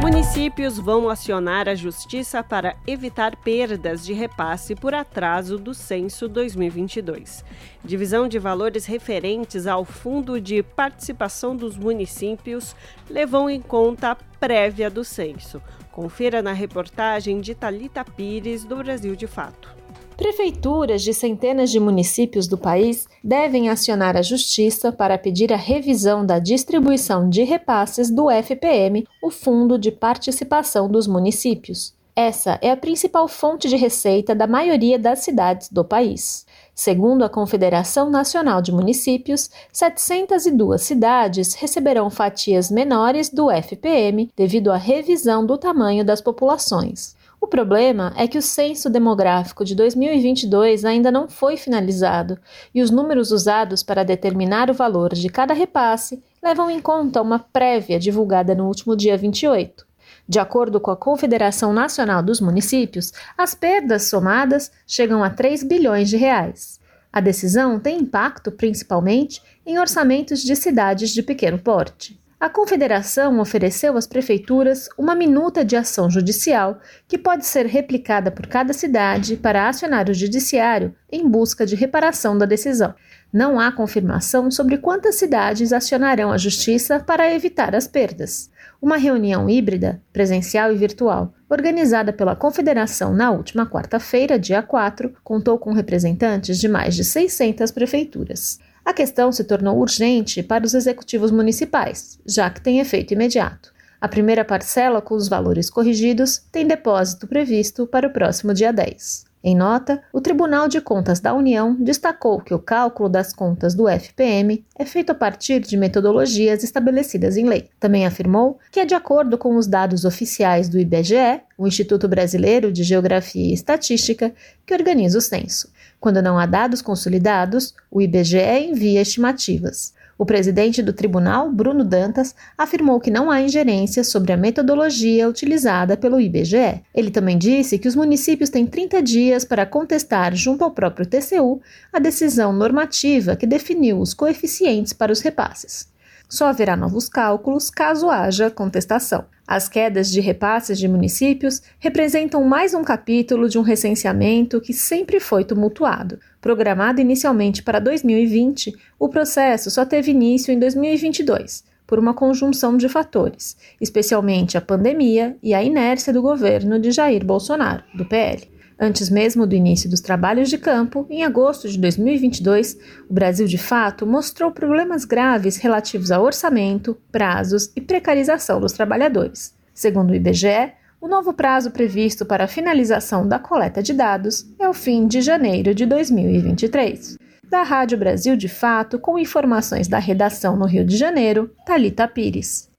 Municípios 0.00 0.78
vão 0.78 1.10
acionar 1.10 1.68
a 1.68 1.74
Justiça 1.74 2.42
para 2.42 2.74
evitar 2.86 3.36
perdas 3.36 4.02
de 4.02 4.14
repasse 4.14 4.74
por 4.74 4.94
atraso 4.94 5.58
do 5.58 5.74
censo 5.74 6.26
2022. 6.26 7.44
Divisão 7.84 8.26
de 8.26 8.38
valores 8.38 8.86
referentes 8.86 9.66
ao 9.66 9.84
Fundo 9.84 10.40
de 10.40 10.62
Participação 10.62 11.54
dos 11.54 11.76
Municípios 11.76 12.74
levou 13.10 13.50
em 13.50 13.60
conta 13.60 14.12
a 14.12 14.16
prévia 14.16 14.88
do 14.88 15.04
censo. 15.04 15.60
Confira 15.92 16.40
na 16.40 16.52
reportagem 16.52 17.38
de 17.38 17.54
Talita 17.54 18.02
Pires 18.02 18.64
do 18.64 18.76
Brasil 18.76 19.14
de 19.14 19.26
Fato. 19.26 19.79
Prefeituras 20.20 21.00
de 21.00 21.14
centenas 21.14 21.70
de 21.70 21.80
municípios 21.80 22.46
do 22.46 22.58
país 22.58 23.08
devem 23.24 23.70
acionar 23.70 24.18
a 24.18 24.22
Justiça 24.22 24.92
para 24.92 25.16
pedir 25.16 25.50
a 25.50 25.56
revisão 25.56 26.26
da 26.26 26.38
distribuição 26.38 27.26
de 27.26 27.42
repasses 27.42 28.10
do 28.10 28.30
FPM, 28.30 29.08
o 29.22 29.30
Fundo 29.30 29.78
de 29.78 29.90
Participação 29.90 30.90
dos 30.90 31.06
Municípios. 31.06 31.94
Essa 32.14 32.58
é 32.60 32.70
a 32.70 32.76
principal 32.76 33.26
fonte 33.28 33.66
de 33.66 33.76
receita 33.76 34.34
da 34.34 34.46
maioria 34.46 34.98
das 34.98 35.20
cidades 35.20 35.70
do 35.70 35.82
país. 35.82 36.44
Segundo 36.74 37.24
a 37.24 37.30
Confederação 37.30 38.10
Nacional 38.10 38.60
de 38.60 38.72
Municípios, 38.72 39.48
702 39.72 40.82
cidades 40.82 41.54
receberão 41.54 42.10
fatias 42.10 42.70
menores 42.70 43.30
do 43.30 43.50
FPM 43.50 44.30
devido 44.36 44.70
à 44.70 44.76
revisão 44.76 45.46
do 45.46 45.56
tamanho 45.56 46.04
das 46.04 46.20
populações. 46.20 47.18
O 47.40 47.46
problema 47.46 48.12
é 48.16 48.28
que 48.28 48.36
o 48.36 48.42
censo 48.42 48.90
demográfico 48.90 49.64
de 49.64 49.74
2022 49.74 50.84
ainda 50.84 51.10
não 51.10 51.26
foi 51.26 51.56
finalizado 51.56 52.38
e 52.74 52.82
os 52.82 52.90
números 52.90 53.32
usados 53.32 53.82
para 53.82 54.04
determinar 54.04 54.68
o 54.68 54.74
valor 54.74 55.14
de 55.14 55.28
cada 55.30 55.54
repasse 55.54 56.22
levam 56.42 56.70
em 56.70 56.80
conta 56.80 57.22
uma 57.22 57.38
prévia 57.38 57.98
divulgada 57.98 58.54
no 58.54 58.66
último 58.66 58.94
dia 58.94 59.16
28. 59.16 59.86
De 60.28 60.38
acordo 60.38 60.78
com 60.78 60.90
a 60.90 60.96
Confederação 60.96 61.72
Nacional 61.72 62.22
dos 62.22 62.42
Municípios, 62.42 63.10
as 63.38 63.54
perdas 63.54 64.04
somadas 64.04 64.70
chegam 64.86 65.24
a 65.24 65.30
3 65.30 65.62
bilhões 65.62 66.10
de 66.10 66.18
reais. 66.18 66.78
A 67.10 67.20
decisão 67.20 67.80
tem 67.80 68.00
impacto 68.00 68.52
principalmente 68.52 69.42
em 69.64 69.78
orçamentos 69.78 70.42
de 70.42 70.54
cidades 70.54 71.10
de 71.10 71.22
pequeno 71.22 71.58
porte. 71.58 72.19
A 72.40 72.48
Confederação 72.48 73.38
ofereceu 73.38 73.98
às 73.98 74.06
prefeituras 74.06 74.88
uma 74.96 75.14
minuta 75.14 75.62
de 75.62 75.76
ação 75.76 76.08
judicial 76.08 76.80
que 77.06 77.18
pode 77.18 77.44
ser 77.44 77.66
replicada 77.66 78.30
por 78.30 78.46
cada 78.46 78.72
cidade 78.72 79.36
para 79.36 79.68
acionar 79.68 80.08
o 80.08 80.14
judiciário 80.14 80.94
em 81.12 81.28
busca 81.28 81.66
de 81.66 81.76
reparação 81.76 82.38
da 82.38 82.46
decisão. 82.46 82.94
Não 83.30 83.60
há 83.60 83.70
confirmação 83.70 84.50
sobre 84.50 84.78
quantas 84.78 85.16
cidades 85.16 85.70
acionarão 85.70 86.32
a 86.32 86.38
justiça 86.38 86.98
para 86.98 87.30
evitar 87.30 87.74
as 87.74 87.86
perdas. 87.86 88.50
Uma 88.80 88.96
reunião 88.96 89.46
híbrida, 89.46 90.00
presencial 90.10 90.72
e 90.72 90.76
virtual, 90.76 91.34
organizada 91.46 92.10
pela 92.10 92.34
Confederação 92.34 93.12
na 93.12 93.30
última 93.30 93.66
quarta-feira, 93.66 94.38
dia 94.38 94.62
4, 94.62 95.14
contou 95.22 95.58
com 95.58 95.74
representantes 95.74 96.58
de 96.58 96.68
mais 96.68 96.94
de 96.94 97.04
600 97.04 97.70
prefeituras. 97.70 98.58
A 98.84 98.92
questão 98.92 99.30
se 99.30 99.44
tornou 99.44 99.78
urgente 99.78 100.42
para 100.42 100.64
os 100.64 100.74
executivos 100.74 101.30
municipais, 101.30 102.18
já 102.26 102.48
que 102.50 102.60
tem 102.60 102.80
efeito 102.80 103.14
imediato. 103.14 103.72
A 104.00 104.08
primeira 104.08 104.44
parcela, 104.44 105.02
com 105.02 105.14
os 105.14 105.28
valores 105.28 105.68
corrigidos, 105.68 106.42
tem 106.50 106.66
depósito 106.66 107.26
previsto 107.26 107.86
para 107.86 108.08
o 108.08 108.12
próximo 108.12 108.54
dia 108.54 108.72
10. 108.72 109.30
Em 109.42 109.56
nota, 109.56 110.02
o 110.12 110.20
Tribunal 110.20 110.68
de 110.68 110.82
Contas 110.82 111.18
da 111.18 111.32
União 111.32 111.74
destacou 111.74 112.40
que 112.40 112.52
o 112.52 112.58
cálculo 112.58 113.08
das 113.08 113.32
contas 113.32 113.74
do 113.74 113.88
FPM 113.88 114.64
é 114.78 114.84
feito 114.84 115.10
a 115.10 115.14
partir 115.14 115.60
de 115.60 115.78
metodologias 115.78 116.62
estabelecidas 116.62 117.38
em 117.38 117.46
lei. 117.46 117.70
Também 117.78 118.04
afirmou 118.04 118.58
que 118.70 118.80
é 118.80 118.84
de 118.84 118.94
acordo 118.94 119.38
com 119.38 119.56
os 119.56 119.66
dados 119.66 120.04
oficiais 120.04 120.68
do 120.68 120.78
IBGE, 120.78 121.40
o 121.56 121.66
Instituto 121.66 122.06
Brasileiro 122.06 122.70
de 122.70 122.82
Geografia 122.82 123.46
e 123.46 123.54
Estatística, 123.54 124.34
que 124.66 124.74
organiza 124.74 125.16
o 125.16 125.22
censo. 125.22 125.72
Quando 126.00 126.22
não 126.22 126.38
há 126.38 126.46
dados 126.46 126.80
consolidados, 126.80 127.74
o 127.90 128.00
IBGE 128.00 128.70
envia 128.70 129.02
estimativas. 129.02 129.92
O 130.16 130.24
presidente 130.24 130.82
do 130.82 130.94
tribunal, 130.94 131.50
Bruno 131.50 131.84
Dantas, 131.84 132.34
afirmou 132.56 132.98
que 133.00 133.10
não 133.10 133.30
há 133.30 133.40
ingerência 133.42 134.02
sobre 134.02 134.32
a 134.32 134.36
metodologia 134.36 135.28
utilizada 135.28 135.98
pelo 135.98 136.20
IBGE. 136.20 136.82
Ele 136.94 137.10
também 137.10 137.36
disse 137.36 137.78
que 137.78 137.88
os 137.88 137.94
municípios 137.94 138.48
têm 138.48 138.66
30 138.66 139.02
dias 139.02 139.44
para 139.44 139.66
contestar, 139.66 140.34
junto 140.34 140.64
ao 140.64 140.70
próprio 140.70 141.06
TCU, 141.06 141.60
a 141.92 141.98
decisão 141.98 142.52
normativa 142.52 143.36
que 143.36 143.46
definiu 143.46 144.00
os 144.00 144.14
coeficientes 144.14 144.94
para 144.94 145.12
os 145.12 145.20
repasses. 145.20 145.88
Só 146.28 146.46
haverá 146.46 146.76
novos 146.76 147.08
cálculos 147.08 147.70
caso 147.70 148.08
haja 148.08 148.50
contestação. 148.50 149.24
As 149.50 149.68
quedas 149.68 150.12
de 150.12 150.20
repasses 150.20 150.78
de 150.78 150.86
municípios 150.86 151.60
representam 151.80 152.44
mais 152.44 152.72
um 152.72 152.84
capítulo 152.84 153.48
de 153.48 153.58
um 153.58 153.62
recenseamento 153.62 154.60
que 154.60 154.72
sempre 154.72 155.18
foi 155.18 155.44
tumultuado. 155.44 156.20
Programado 156.40 157.00
inicialmente 157.00 157.60
para 157.60 157.80
2020, 157.80 158.72
o 158.96 159.08
processo 159.08 159.68
só 159.68 159.84
teve 159.84 160.12
início 160.12 160.52
em 160.54 160.58
2022, 160.60 161.64
por 161.84 161.98
uma 161.98 162.14
conjunção 162.14 162.76
de 162.76 162.88
fatores, 162.88 163.56
especialmente 163.80 164.56
a 164.56 164.60
pandemia 164.60 165.36
e 165.42 165.52
a 165.52 165.60
inércia 165.60 166.12
do 166.12 166.22
governo 166.22 166.78
de 166.78 166.92
Jair 166.92 167.24
Bolsonaro, 167.24 167.82
do 167.92 168.04
PL. 168.04 168.48
Antes 168.82 169.10
mesmo 169.10 169.46
do 169.46 169.54
início 169.54 169.90
dos 169.90 170.00
trabalhos 170.00 170.48
de 170.48 170.56
campo, 170.56 171.06
em 171.10 171.22
agosto 171.22 171.68
de 171.68 171.76
2022, 171.76 172.78
o 173.10 173.12
Brasil 173.12 173.46
de 173.46 173.58
fato 173.58 174.06
mostrou 174.06 174.50
problemas 174.50 175.04
graves 175.04 175.58
relativos 175.58 176.10
a 176.10 176.18
orçamento, 176.18 176.96
prazos 177.12 177.70
e 177.76 177.80
precarização 177.82 178.58
dos 178.58 178.72
trabalhadores. 178.72 179.54
Segundo 179.74 180.12
o 180.12 180.14
IBGE, 180.14 180.72
o 180.98 181.06
novo 181.06 181.34
prazo 181.34 181.70
previsto 181.70 182.24
para 182.24 182.44
a 182.44 182.48
finalização 182.48 183.28
da 183.28 183.38
coleta 183.38 183.82
de 183.82 183.92
dados 183.92 184.46
é 184.58 184.66
o 184.66 184.72
fim 184.72 185.06
de 185.06 185.20
janeiro 185.20 185.74
de 185.74 185.84
2023. 185.84 187.18
Da 187.50 187.62
Rádio 187.62 187.98
Brasil 187.98 188.34
de 188.34 188.48
Fato, 188.48 188.98
com 188.98 189.18
informações 189.18 189.88
da 189.88 189.98
redação 189.98 190.56
no 190.56 190.64
Rio 190.64 190.86
de 190.86 190.96
Janeiro, 190.96 191.50
Talita 191.66 192.08
Pires. 192.08 192.70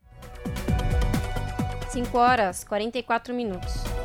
5 1.89 2.17
horas 2.17 2.63
44 2.63 3.35
minutos. 3.35 4.00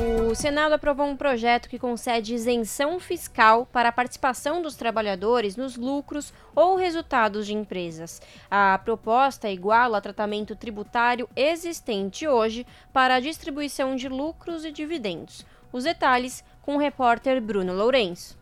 O 0.00 0.32
Senado 0.32 0.74
aprovou 0.74 1.06
um 1.06 1.16
projeto 1.16 1.68
que 1.68 1.78
concede 1.78 2.32
isenção 2.32 3.00
fiscal 3.00 3.66
para 3.66 3.88
a 3.88 3.92
participação 3.92 4.62
dos 4.62 4.76
trabalhadores 4.76 5.56
nos 5.56 5.76
lucros 5.76 6.32
ou 6.54 6.76
resultados 6.76 7.46
de 7.46 7.54
empresas. 7.54 8.22
A 8.48 8.78
proposta 8.78 9.50
iguala 9.50 10.00
tratamento 10.00 10.54
tributário 10.54 11.28
existente 11.34 12.28
hoje 12.28 12.64
para 12.92 13.16
a 13.16 13.20
distribuição 13.20 13.96
de 13.96 14.08
lucros 14.08 14.64
e 14.64 14.70
dividendos. 14.70 15.44
Os 15.72 15.82
detalhes 15.82 16.44
com 16.62 16.76
o 16.76 16.78
repórter 16.78 17.42
Bruno 17.42 17.74
Lourenço. 17.74 18.38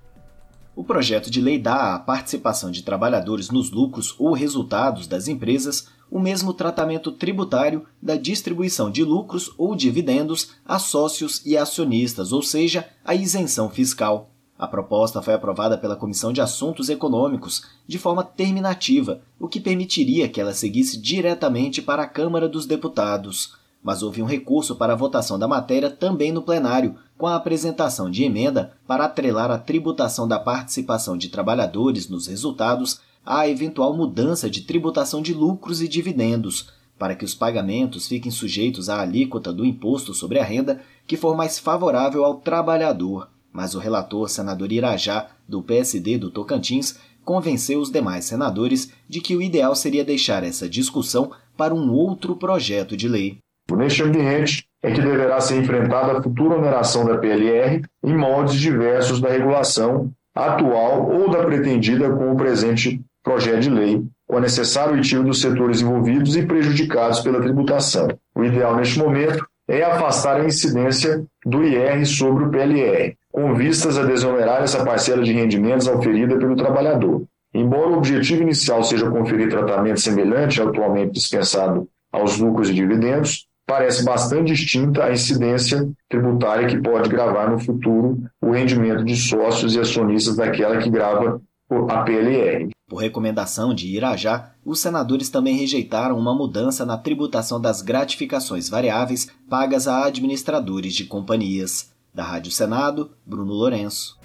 O 0.75 0.85
projeto 0.85 1.31
de 1.31 1.41
lei 1.41 1.59
dá 1.59 1.95
à 1.95 1.99
participação 1.99 2.71
de 2.71 2.83
trabalhadores 2.83 3.49
nos 3.49 3.71
lucros 3.71 4.15
ou 4.19 4.35
resultados 4.35 5.07
das 5.07 5.27
empresas 5.27 5.89
o 6.11 6.19
mesmo 6.19 6.53
tratamento 6.53 7.11
tributário 7.13 7.85
da 8.01 8.17
distribuição 8.17 8.91
de 8.91 9.03
lucros 9.03 9.53
ou 9.59 9.75
dividendos 9.75 10.53
a 10.65 10.79
sócios 10.79 11.43
e 11.45 11.57
acionistas, 11.57 12.33
ou 12.33 12.43
seja, 12.43 12.89
a 13.05 13.15
isenção 13.15 13.69
fiscal. 13.69 14.31
A 14.59 14.67
proposta 14.67 15.21
foi 15.21 15.35
aprovada 15.35 15.77
pela 15.77 15.97
Comissão 15.97 16.33
de 16.33 16.41
Assuntos 16.41 16.89
Econômicos 16.89 17.65
de 17.87 17.99
forma 17.99 18.25
terminativa, 18.25 19.21
o 19.39 19.49
que 19.49 19.61
permitiria 19.61 20.29
que 20.29 20.41
ela 20.41 20.55
seguisse 20.55 20.97
diretamente 20.99 21.83
para 21.83 22.03
a 22.03 22.09
Câmara 22.09 22.49
dos 22.49 22.65
Deputados. 22.65 23.55
Mas 23.83 24.03
houve 24.03 24.23
um 24.23 24.27
recurso 24.27 24.75
para 24.75 24.95
a 24.95 24.97
votação 24.97 25.39
da 25.39 25.47
matéria 25.47 25.91
também 25.91 26.33
no 26.33 26.41
plenário, 26.41 26.97
com 27.19 27.27
a 27.27 27.37
apresentação 27.37 28.11
de 28.11 28.25
emenda 28.25 28.73
para 28.87 29.05
atrelar 29.05 29.51
a 29.51 29.59
tributação 29.59 30.27
da 30.27 30.39
participação 30.39 31.19
de 31.19 31.29
trabalhadores 31.29 32.09
nos 32.09 32.27
resultados 32.27 33.01
à 33.27 33.49
eventual 33.49 33.97
mudança 33.97 34.49
de 34.49 34.63
tributação 34.63 35.21
de 35.21 35.35
lucros 35.35 35.83
e 35.83 35.89
dividendos, 35.89 36.71
para 36.97 37.15
que 37.15 37.25
os 37.25 37.35
pagamentos 37.35 38.07
fiquem 38.07 38.31
sujeitos 38.31 38.89
à 38.89 39.01
alíquota 39.01 39.53
do 39.53 39.67
imposto 39.67 40.15
sobre 40.15 40.39
a 40.39 40.45
renda 40.45 40.81
que 41.07 41.17
for 41.17 41.37
mais 41.37 41.59
favorável 41.59 42.25
ao 42.25 42.37
trabalhador. 42.37 43.29
Mas 43.53 43.75
o 43.75 43.79
relator, 43.79 44.29
senador 44.29 44.71
Irajá, 44.71 45.29
do 45.49 45.63
PSD 45.63 46.17
do 46.17 46.31
Tocantins, 46.31 46.99
convenceu 47.25 47.81
os 47.81 47.91
demais 47.91 48.25
senadores 48.25 48.93
de 49.09 49.21
que 49.21 49.35
o 49.35 49.43
ideal 49.43 49.75
seria 49.75 50.05
deixar 50.05 50.45
essa 50.45 50.69
discussão 50.69 51.33
para 51.57 51.75
um 51.75 51.91
outro 51.93 52.37
projeto 52.37 52.97
de 52.97 53.09
lei. 53.09 53.39
Neste 53.77 54.03
ambiente, 54.03 54.65
é 54.83 54.93
que 54.93 55.01
deverá 55.01 55.41
ser 55.41 55.61
enfrentada 55.61 56.13
a 56.17 56.23
futura 56.23 56.57
oneração 56.57 57.05
da 57.05 57.19
PLR 57.19 57.83
em 58.05 58.17
moldes 58.17 58.61
diversos 58.61 59.21
da 59.21 59.29
regulação 59.29 60.13
atual 60.35 61.11
ou 61.11 61.31
da 61.31 61.45
pretendida 61.45 62.09
com 62.11 62.31
o 62.31 62.37
presente 62.37 63.03
projeto 63.27 63.59
de 63.59 63.71
lei, 63.71 64.05
com 64.25 64.37
a 64.37 64.41
necessária 64.41 64.95
oitiva 64.95 65.25
dos 65.25 65.41
setores 65.41 65.83
envolvidos 65.83 66.37
e 66.37 66.47
prejudicados 66.47 67.19
pela 67.19 67.41
tributação. 67.41 68.07
O 68.37 68.45
ideal 68.45 68.77
neste 68.77 69.01
momento 69.01 69.45
é 69.69 69.83
afastar 69.83 70.41
a 70.41 70.45
incidência 70.45 71.25
do 71.45 71.65
IR 71.65 72.07
sobre 72.07 72.45
o 72.45 72.51
PLR, 72.51 73.17
com 73.33 73.53
vistas 73.53 73.99
a 73.99 74.05
desonerar 74.05 74.63
essa 74.63 74.85
parcela 74.85 75.25
de 75.25 75.33
rendimentos 75.33 75.89
oferida 75.89 76.39
pelo 76.39 76.55
trabalhador. 76.55 77.25
Embora 77.53 77.89
o 77.89 77.97
objetivo 77.97 78.43
inicial 78.43 78.85
seja 78.85 79.11
conferir 79.11 79.49
tratamento 79.49 80.01
semelhante 80.01 80.63
atualmente 80.63 81.15
dispensado 81.15 81.89
aos 82.13 82.39
lucros 82.39 82.71
e 82.71 82.75
dividendos, 82.75 83.49
parece 83.67 84.05
bastante 84.05 84.53
distinta 84.53 85.03
a 85.03 85.13
incidência 85.13 85.89
tributária 86.09 86.69
que 86.69 86.79
pode 86.79 87.09
gravar 87.09 87.51
no 87.51 87.59
futuro 87.59 88.19
o 88.41 88.53
rendimento 88.53 89.05
de 89.05 89.17
sócios 89.17 89.75
e 89.75 89.81
acionistas 89.81 90.37
daquela 90.37 90.79
que 90.79 90.89
grava 90.89 91.41
a 91.69 92.03
PLR. 92.03 92.71
Por 92.89 92.99
recomendação 92.99 93.75
de 93.75 93.89
Irajá, 93.89 94.53
os 94.65 94.79
senadores 94.79 95.29
também 95.29 95.57
rejeitaram 95.57 96.17
uma 96.17 96.33
mudança 96.33 96.87
na 96.87 96.97
tributação 96.97 97.61
das 97.61 97.83
gratificações 97.83 98.69
variáveis 98.69 99.29
pagas 99.51 99.89
a 99.89 100.05
administradores 100.05 100.95
de 100.95 101.05
companhias. 101.05 101.93
Da 102.15 102.23
Rádio 102.23 102.53
Senado, 102.53 103.11
Bruno 103.27 103.53
Lourenço. 103.53 104.19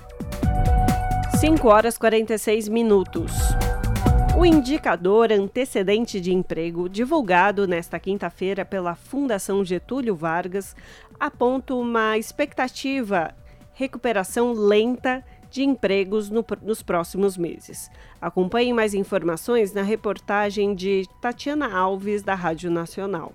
5 1.39 1.67
horas 1.67 1.97
46 1.97 2.69
minutos. 2.69 3.31
O 4.37 4.45
indicador 4.45 5.31
antecedente 5.31 6.21
de 6.21 6.31
emprego, 6.31 6.87
divulgado 6.87 7.67
nesta 7.67 7.99
quinta-feira 7.99 8.63
pela 8.63 8.95
Fundação 8.95 9.65
Getúlio 9.65 10.15
Vargas, 10.15 10.75
aponta 11.19 11.73
uma 11.73 12.17
expectativa 12.17 13.33
recuperação 13.73 14.53
lenta 14.53 15.23
de 15.51 15.63
empregos 15.63 16.29
no, 16.29 16.43
nos 16.63 16.81
próximos 16.81 17.37
meses. 17.37 17.91
Acompanhe 18.19 18.73
mais 18.73 18.93
informações 18.93 19.73
na 19.73 19.83
reportagem 19.83 20.73
de 20.73 21.03
Tatiana 21.21 21.77
Alves, 21.77 22.23
da 22.23 22.33
Rádio 22.33 22.71
Nacional. 22.71 23.33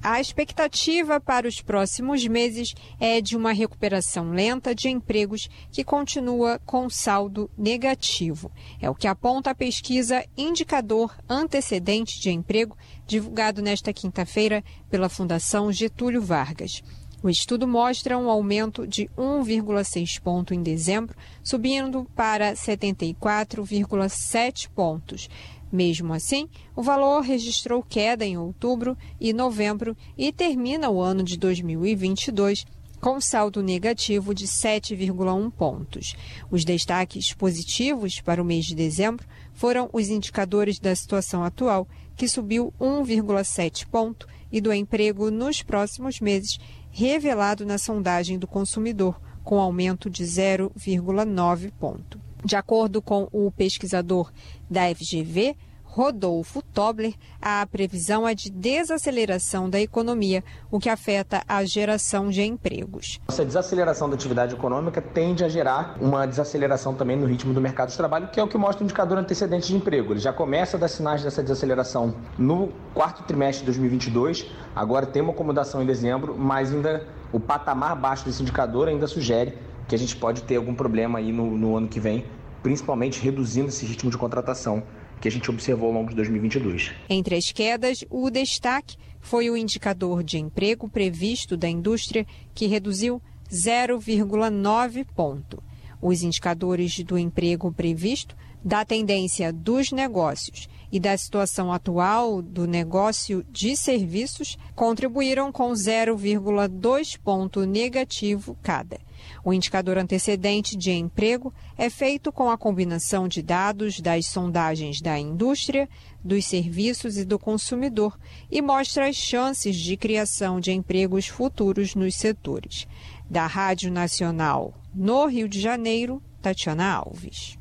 A 0.00 0.20
expectativa 0.20 1.20
para 1.20 1.48
os 1.48 1.60
próximos 1.60 2.24
meses 2.24 2.72
é 3.00 3.20
de 3.20 3.36
uma 3.36 3.50
recuperação 3.50 4.30
lenta 4.30 4.72
de 4.72 4.88
empregos 4.88 5.48
que 5.72 5.82
continua 5.82 6.60
com 6.64 6.88
saldo 6.88 7.50
negativo. 7.58 8.50
É 8.80 8.88
o 8.88 8.94
que 8.94 9.08
aponta 9.08 9.50
a 9.50 9.54
pesquisa 9.56 10.24
Indicador 10.36 11.16
Antecedente 11.28 12.20
de 12.20 12.30
Emprego, 12.30 12.76
divulgado 13.08 13.60
nesta 13.60 13.92
quinta-feira 13.92 14.62
pela 14.88 15.08
Fundação 15.08 15.72
Getúlio 15.72 16.22
Vargas. 16.22 16.80
O 17.20 17.28
estudo 17.28 17.66
mostra 17.66 18.16
um 18.16 18.30
aumento 18.30 18.86
de 18.86 19.10
1,6 19.18 20.20
ponto 20.20 20.54
em 20.54 20.62
dezembro, 20.62 21.16
subindo 21.42 22.06
para 22.14 22.52
74,7 22.52 24.68
pontos. 24.68 25.28
Mesmo 25.70 26.14
assim, 26.14 26.48
o 26.76 26.82
valor 26.82 27.22
registrou 27.22 27.82
queda 27.82 28.24
em 28.24 28.38
outubro 28.38 28.96
e 29.20 29.32
novembro 29.32 29.96
e 30.16 30.32
termina 30.32 30.88
o 30.88 31.00
ano 31.00 31.24
de 31.24 31.36
2022 31.36 32.64
com 33.00 33.20
saldo 33.20 33.62
negativo 33.62 34.34
de 34.34 34.46
7,1 34.46 35.50
pontos. 35.50 36.14
Os 36.50 36.64
destaques 36.64 37.32
positivos 37.32 38.20
para 38.20 38.42
o 38.42 38.44
mês 38.44 38.64
de 38.64 38.74
dezembro 38.74 39.26
foram 39.52 39.88
os 39.92 40.08
indicadores 40.08 40.78
da 40.78 40.94
situação 40.94 41.44
atual, 41.44 41.86
que 42.16 42.28
subiu 42.28 42.72
1,7 42.80 43.86
ponto, 43.86 44.26
e 44.50 44.60
do 44.60 44.72
emprego 44.72 45.30
nos 45.30 45.62
próximos 45.62 46.20
meses, 46.20 46.58
revelado 46.90 47.64
na 47.64 47.78
sondagem 47.78 48.38
do 48.38 48.46
consumidor, 48.46 49.20
com 49.44 49.58
aumento 49.58 50.10
de 50.10 50.24
0,9 50.24 51.72
ponto. 51.78 52.20
De 52.44 52.54
acordo 52.54 53.02
com 53.02 53.28
o 53.32 53.50
pesquisador 53.50 54.32
da 54.70 54.82
FGV, 54.94 55.56
Rodolfo 55.90 56.62
Tobler, 56.62 57.14
a 57.40 57.66
previsão 57.66 58.28
é 58.28 58.34
de 58.34 58.50
desaceleração 58.50 59.70
da 59.70 59.80
economia, 59.80 60.44
o 60.70 60.78
que 60.78 60.88
afeta 60.88 61.42
a 61.48 61.64
geração 61.64 62.28
de 62.28 62.42
empregos. 62.42 63.18
Essa 63.26 63.44
desaceleração 63.44 64.08
da 64.08 64.14
atividade 64.14 64.54
econômica 64.54 65.00
tende 65.00 65.42
a 65.42 65.48
gerar 65.48 65.96
uma 65.98 66.26
desaceleração 66.26 66.94
também 66.94 67.16
no 67.16 67.26
ritmo 67.26 67.54
do 67.54 67.60
mercado 67.60 67.88
de 67.88 67.96
trabalho, 67.96 68.28
que 68.28 68.38
é 68.38 68.42
o 68.42 68.46
que 68.46 68.58
mostra 68.58 68.82
o 68.82 68.84
indicador 68.84 69.18
antecedente 69.18 69.68
de 69.68 69.76
emprego. 69.76 70.12
Ele 70.12 70.20
já 70.20 70.32
começa 70.32 70.76
a 70.76 70.80
dar 70.80 70.88
sinais 70.88 71.22
dessa 71.22 71.42
desaceleração 71.42 72.14
no 72.38 72.68
quarto 72.92 73.24
trimestre 73.24 73.60
de 73.60 73.66
2022, 73.66 74.46
agora 74.76 75.06
tem 75.06 75.22
uma 75.22 75.32
acomodação 75.32 75.82
em 75.82 75.86
dezembro, 75.86 76.36
mas 76.38 76.72
ainda 76.72 77.08
o 77.32 77.40
patamar 77.40 77.96
baixo 77.96 78.26
desse 78.26 78.42
indicador 78.42 78.88
ainda 78.88 79.06
sugere 79.06 79.56
que 79.88 79.94
a 79.94 79.98
gente 79.98 80.14
pode 80.14 80.42
ter 80.42 80.56
algum 80.56 80.74
problema 80.74 81.18
aí 81.18 81.32
no, 81.32 81.56
no 81.56 81.76
ano 81.76 81.88
que 81.88 81.98
vem, 81.98 82.26
principalmente 82.62 83.20
reduzindo 83.20 83.68
esse 83.68 83.86
ritmo 83.86 84.10
de 84.10 84.18
contratação 84.18 84.82
que 85.20 85.28
a 85.28 85.30
gente 85.30 85.50
observou 85.50 85.88
ao 85.88 85.94
longo 85.94 86.10
de 86.10 86.16
2022. 86.16 86.92
Entre 87.08 87.34
as 87.34 87.50
quedas, 87.52 88.04
o 88.08 88.30
destaque 88.30 88.96
foi 89.20 89.50
o 89.50 89.56
indicador 89.56 90.22
de 90.22 90.38
emprego 90.38 90.88
previsto 90.88 91.56
da 91.56 91.68
indústria, 91.68 92.26
que 92.54 92.66
reduziu 92.66 93.20
0,9 93.50 95.06
ponto. 95.14 95.62
Os 96.00 96.22
indicadores 96.22 97.00
do 97.00 97.18
emprego 97.18 97.72
previsto, 97.72 98.36
da 98.62 98.84
tendência 98.84 99.52
dos 99.52 99.90
negócios 99.92 100.68
e 100.90 100.98
da 100.98 101.16
situação 101.16 101.72
atual 101.72 102.40
do 102.42 102.66
negócio 102.66 103.44
de 103.50 103.76
serviços 103.76 104.56
contribuíram 104.74 105.50
com 105.52 105.70
0,2 105.72 107.18
ponto 107.22 107.64
negativo 107.64 108.56
cada. 108.62 108.98
O 109.44 109.52
indicador 109.52 109.98
antecedente 109.98 110.76
de 110.76 110.90
emprego 110.90 111.52
é 111.76 111.88
feito 111.88 112.32
com 112.32 112.50
a 112.50 112.58
combinação 112.58 113.28
de 113.28 113.42
dados 113.42 114.00
das 114.00 114.26
sondagens 114.26 115.00
da 115.00 115.18
indústria, 115.18 115.88
dos 116.22 116.44
serviços 116.46 117.16
e 117.16 117.24
do 117.24 117.38
consumidor 117.38 118.18
e 118.50 118.60
mostra 118.60 119.08
as 119.08 119.16
chances 119.16 119.76
de 119.76 119.96
criação 119.96 120.60
de 120.60 120.72
empregos 120.72 121.28
futuros 121.28 121.94
nos 121.94 122.14
setores. 122.16 122.86
Da 123.30 123.46
Rádio 123.46 123.90
Nacional, 123.90 124.74
no 124.94 125.26
Rio 125.26 125.48
de 125.48 125.60
Janeiro, 125.60 126.22
Tatiana 126.40 126.94
Alves. 126.94 127.58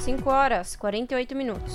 5 0.00 0.30
horas 0.30 0.74
48 0.74 1.36
minutos. 1.36 1.74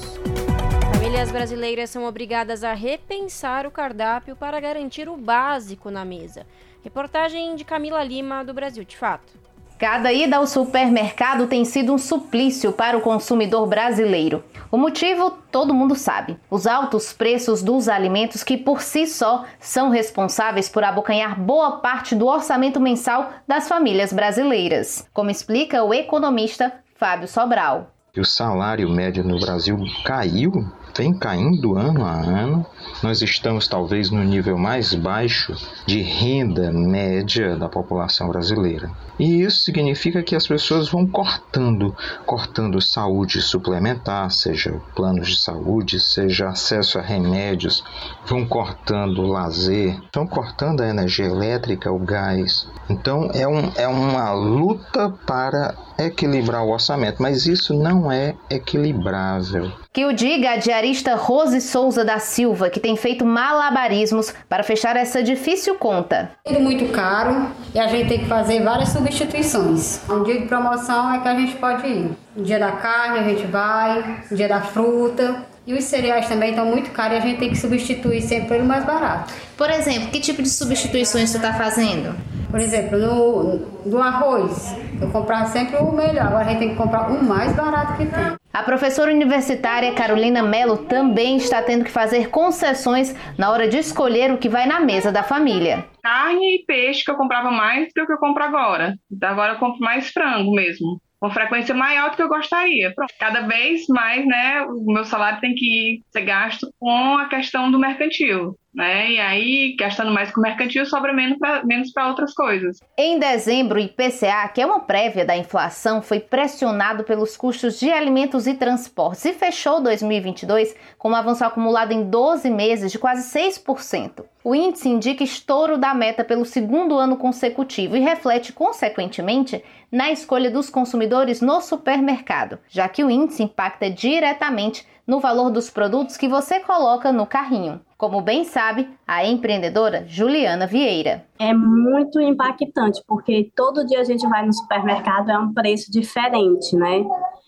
Famílias 0.91 1.31
brasileiras 1.31 1.89
são 1.89 2.05
obrigadas 2.05 2.63
a 2.63 2.73
repensar 2.73 3.67
o 3.67 3.71
cardápio 3.71 4.35
para 4.35 4.59
garantir 4.59 5.07
o 5.07 5.15
básico 5.15 5.91
na 5.91 6.03
mesa. 6.03 6.45
Reportagem 6.83 7.55
de 7.55 7.63
Camila 7.63 8.03
Lima, 8.03 8.43
do 8.43 8.53
Brasil 8.53 8.83
de 8.83 8.97
Fato. 8.97 9.31
Cada 9.79 10.11
ida 10.11 10.37
ao 10.37 10.45
supermercado 10.45 11.47
tem 11.47 11.63
sido 11.63 11.93
um 11.93 11.97
suplício 11.97 12.73
para 12.73 12.97
o 12.97 13.01
consumidor 13.01 13.65
brasileiro. 13.67 14.43
O 14.69 14.77
motivo 14.77 15.31
todo 15.51 15.73
mundo 15.73 15.95
sabe: 15.95 16.37
os 16.49 16.67
altos 16.67 17.13
preços 17.13 17.63
dos 17.63 17.87
alimentos 17.87 18.43
que 18.43 18.57
por 18.57 18.81
si 18.81 19.07
só 19.07 19.45
são 19.59 19.89
responsáveis 19.89 20.67
por 20.67 20.83
abocanhar 20.83 21.39
boa 21.39 21.77
parte 21.77 22.15
do 22.15 22.27
orçamento 22.27 22.79
mensal 22.79 23.31
das 23.47 23.67
famílias 23.67 24.11
brasileiras, 24.11 25.07
como 25.13 25.31
explica 25.31 25.83
o 25.83 25.93
economista 25.93 26.73
Fábio 26.95 27.27
Sobral. 27.27 27.91
O 28.15 28.23
salário 28.23 28.89
médio 28.89 29.23
no 29.23 29.39
Brasil 29.39 29.77
caiu 30.05 30.51
vem 30.95 31.13
caindo 31.13 31.77
ano 31.77 32.05
a 32.05 32.13
ano. 32.13 32.65
Nós 33.01 33.21
estamos 33.21 33.67
talvez 33.67 34.09
no 34.09 34.23
nível 34.23 34.57
mais 34.57 34.93
baixo 34.93 35.55
de 35.85 36.01
renda 36.01 36.71
média 36.71 37.55
da 37.55 37.67
população 37.67 38.29
brasileira. 38.29 38.91
E 39.19 39.41
isso 39.41 39.61
significa 39.61 40.23
que 40.23 40.35
as 40.35 40.47
pessoas 40.47 40.89
vão 40.89 41.05
cortando, 41.05 41.95
cortando 42.25 42.81
saúde 42.81 43.41
suplementar, 43.41 44.31
seja 44.31 44.81
planos 44.95 45.29
de 45.29 45.37
saúde, 45.39 45.99
seja 45.99 46.49
acesso 46.49 46.97
a 46.97 47.01
remédios, 47.01 47.83
vão 48.25 48.45
cortando 48.45 49.21
lazer, 49.21 49.99
vão 50.13 50.25
cortando 50.25 50.81
a 50.81 50.89
energia 50.89 51.25
elétrica, 51.25 51.91
o 51.91 51.99
gás. 51.99 52.67
Então 52.89 53.29
é, 53.33 53.47
um, 53.47 53.71
é 53.75 53.87
uma 53.87 54.31
luta 54.33 55.09
para 55.27 55.75
equilibrar 55.97 56.63
o 56.63 56.71
orçamento, 56.71 57.21
mas 57.21 57.45
isso 57.45 57.73
não 57.73 58.11
é 58.11 58.35
equilibrável. 58.49 59.71
Que 59.91 60.05
o 60.05 60.13
diga 60.13 60.53
a 60.53 60.57
diarista 60.83 61.15
Rose 61.15 61.61
Souza 61.61 62.03
da 62.03 62.19
Silva, 62.19 62.69
que 62.69 62.77
tem 62.77 62.97
feito 62.97 63.25
malabarismos 63.25 64.33
para 64.49 64.63
fechar 64.63 64.97
essa 64.97 65.23
difícil 65.23 65.75
conta. 65.75 66.31
É 66.43 66.59
muito 66.59 66.91
caro 66.91 67.47
e 67.73 67.79
a 67.79 67.87
gente 67.87 68.09
tem 68.09 68.19
que 68.19 68.25
fazer 68.25 68.61
várias 68.61 68.89
substituições. 68.89 70.01
Um 70.09 70.23
dia 70.23 70.41
de 70.41 70.45
promoção 70.45 71.13
é 71.13 71.19
que 71.19 71.27
a 71.29 71.35
gente 71.35 71.55
pode 71.55 71.87
ir. 71.87 72.11
No 72.35 72.43
dia 72.43 72.59
da 72.59 72.73
carne 72.73 73.19
a 73.19 73.23
gente 73.23 73.47
vai, 73.47 74.23
no 74.29 74.35
dia 74.35 74.49
da 74.49 74.59
fruta. 74.59 75.45
E 75.65 75.73
os 75.73 75.85
cereais 75.85 76.27
também 76.27 76.49
estão 76.49 76.65
muito 76.65 76.91
caros 76.91 77.13
e 77.13 77.17
a 77.17 77.21
gente 77.21 77.39
tem 77.39 77.49
que 77.49 77.55
substituir 77.55 78.21
sempre 78.21 78.49
pelo 78.49 78.65
mais 78.65 78.83
barato. 78.83 79.33
Por 79.55 79.69
exemplo, 79.69 80.09
que 80.09 80.19
tipo 80.19 80.43
de 80.43 80.49
substituições 80.49 81.29
você 81.29 81.37
está 81.37 81.53
fazendo? 81.53 82.13
Por 82.51 82.59
exemplo, 82.59 82.97
no, 82.99 83.59
no 83.85 84.01
arroz, 84.01 84.75
eu 84.99 85.07
comprava 85.07 85.45
sempre 85.45 85.77
o 85.77 85.93
melhor, 85.93 86.27
agora 86.27 86.45
a 86.45 86.49
gente 86.49 86.59
tem 86.59 86.69
que 86.71 86.75
comprar 86.75 87.09
o 87.09 87.23
mais 87.23 87.53
barato 87.53 87.93
que 87.93 88.05
tem. 88.05 88.42
A 88.53 88.61
professora 88.61 89.11
universitária 89.11 89.95
Carolina 89.95 90.43
Mello 90.43 90.85
também 90.85 91.37
está 91.37 91.59
tendo 91.63 91.83
que 91.83 91.89
fazer 91.89 92.29
concessões 92.29 93.15
na 93.35 93.49
hora 93.49 93.67
de 93.67 93.79
escolher 93.79 94.31
o 94.31 94.37
que 94.37 94.47
vai 94.47 94.67
na 94.67 94.79
mesa 94.79 95.11
da 95.11 95.23
família. 95.23 95.85
Carne 96.03 96.57
e 96.57 96.63
peixe 96.63 97.03
que 97.03 97.09
eu 97.09 97.17
comprava 97.17 97.49
mais 97.49 97.87
do 97.95 98.05
que 98.05 98.13
eu 98.13 98.17
compro 98.19 98.43
agora. 98.43 98.95
Então 99.11 99.29
agora 99.29 99.53
eu 99.53 99.57
compro 99.57 99.79
mais 99.79 100.11
frango 100.11 100.51
mesmo 100.51 101.01
com 101.23 101.29
frequência 101.29 101.73
maior 101.73 102.09
do 102.09 102.17
que 102.17 102.21
eu 102.21 102.27
gostaria. 102.27 102.93
Cada 103.17 103.47
vez 103.47 103.87
mais, 103.87 104.27
né, 104.27 104.61
o 104.63 104.91
meu 104.91 105.05
salário 105.05 105.39
tem 105.39 105.55
que 105.55 106.01
ser 106.11 106.25
gasto 106.25 106.69
com 106.77 107.17
a 107.17 107.29
questão 107.29 107.71
do 107.71 107.79
mercantil 107.79 108.57
né? 108.73 109.11
E 109.11 109.19
aí, 109.19 109.75
gastando 109.77 110.11
mais 110.11 110.31
com 110.31 110.41
mercantil, 110.41 110.85
sobra 110.85 111.13
menos 111.13 111.37
para 111.37 111.63
menos 111.63 111.91
outras 111.95 112.33
coisas. 112.33 112.79
Em 112.97 113.19
dezembro, 113.19 113.77
o 113.77 113.81
IPCA, 113.81 114.47
que 114.53 114.61
é 114.61 114.65
uma 114.65 114.79
prévia 114.79 115.23
da 115.23 115.37
inflação, 115.37 116.01
foi 116.01 116.19
pressionado 116.19 117.03
pelos 117.03 117.37
custos 117.37 117.79
de 117.79 117.91
alimentos 117.91 118.47
e 118.47 118.55
transportes 118.55 119.23
e 119.25 119.33
fechou 119.33 119.81
2022 119.81 120.75
com 120.97 121.11
um 121.11 121.15
avanço 121.15 121.45
acumulado 121.45 121.91
em 121.91 122.09
12 122.09 122.49
meses 122.49 122.91
de 122.91 122.97
quase 122.97 123.31
6%. 123.37 124.25
O 124.43 124.53
índice 124.53 124.89
indica 124.89 125.23
estouro 125.23 125.77
da 125.77 125.93
meta 125.93 126.23
pelo 126.23 126.43
segundo 126.43 126.97
ano 126.97 127.15
consecutivo 127.15 127.95
e 127.95 128.01
reflete, 128.01 128.51
consequentemente, 128.51 129.63
na 129.91 130.11
escolha 130.11 130.51
dos 130.51 130.69
consumidores 130.69 131.39
no 131.39 131.61
supermercado, 131.61 132.59
já 132.67 132.89
que 132.89 133.03
o 133.03 133.09
índice 133.09 133.43
impacta 133.43 133.89
diretamente 133.89 134.85
no 135.07 135.19
valor 135.19 135.49
dos 135.49 135.69
produtos 135.69 136.17
que 136.17 136.27
você 136.27 136.59
coloca 136.59 137.11
no 137.11 137.25
carrinho 137.25 137.79
como 138.03 138.19
bem 138.19 138.43
sabe 138.43 138.89
a 139.07 139.25
empreendedora 139.25 140.03
Juliana 140.05 140.67
Vieira. 140.67 141.25
É 141.39 141.53
muito 141.53 142.19
impactante, 142.19 143.01
porque 143.07 143.49
todo 143.55 143.85
dia 143.85 144.01
a 144.01 144.03
gente 144.03 144.27
vai 144.27 144.45
no 144.45 144.51
supermercado, 144.51 145.31
é 145.31 145.39
um 145.39 145.53
preço 145.53 145.89
diferente, 145.89 146.75
né? 146.75 147.05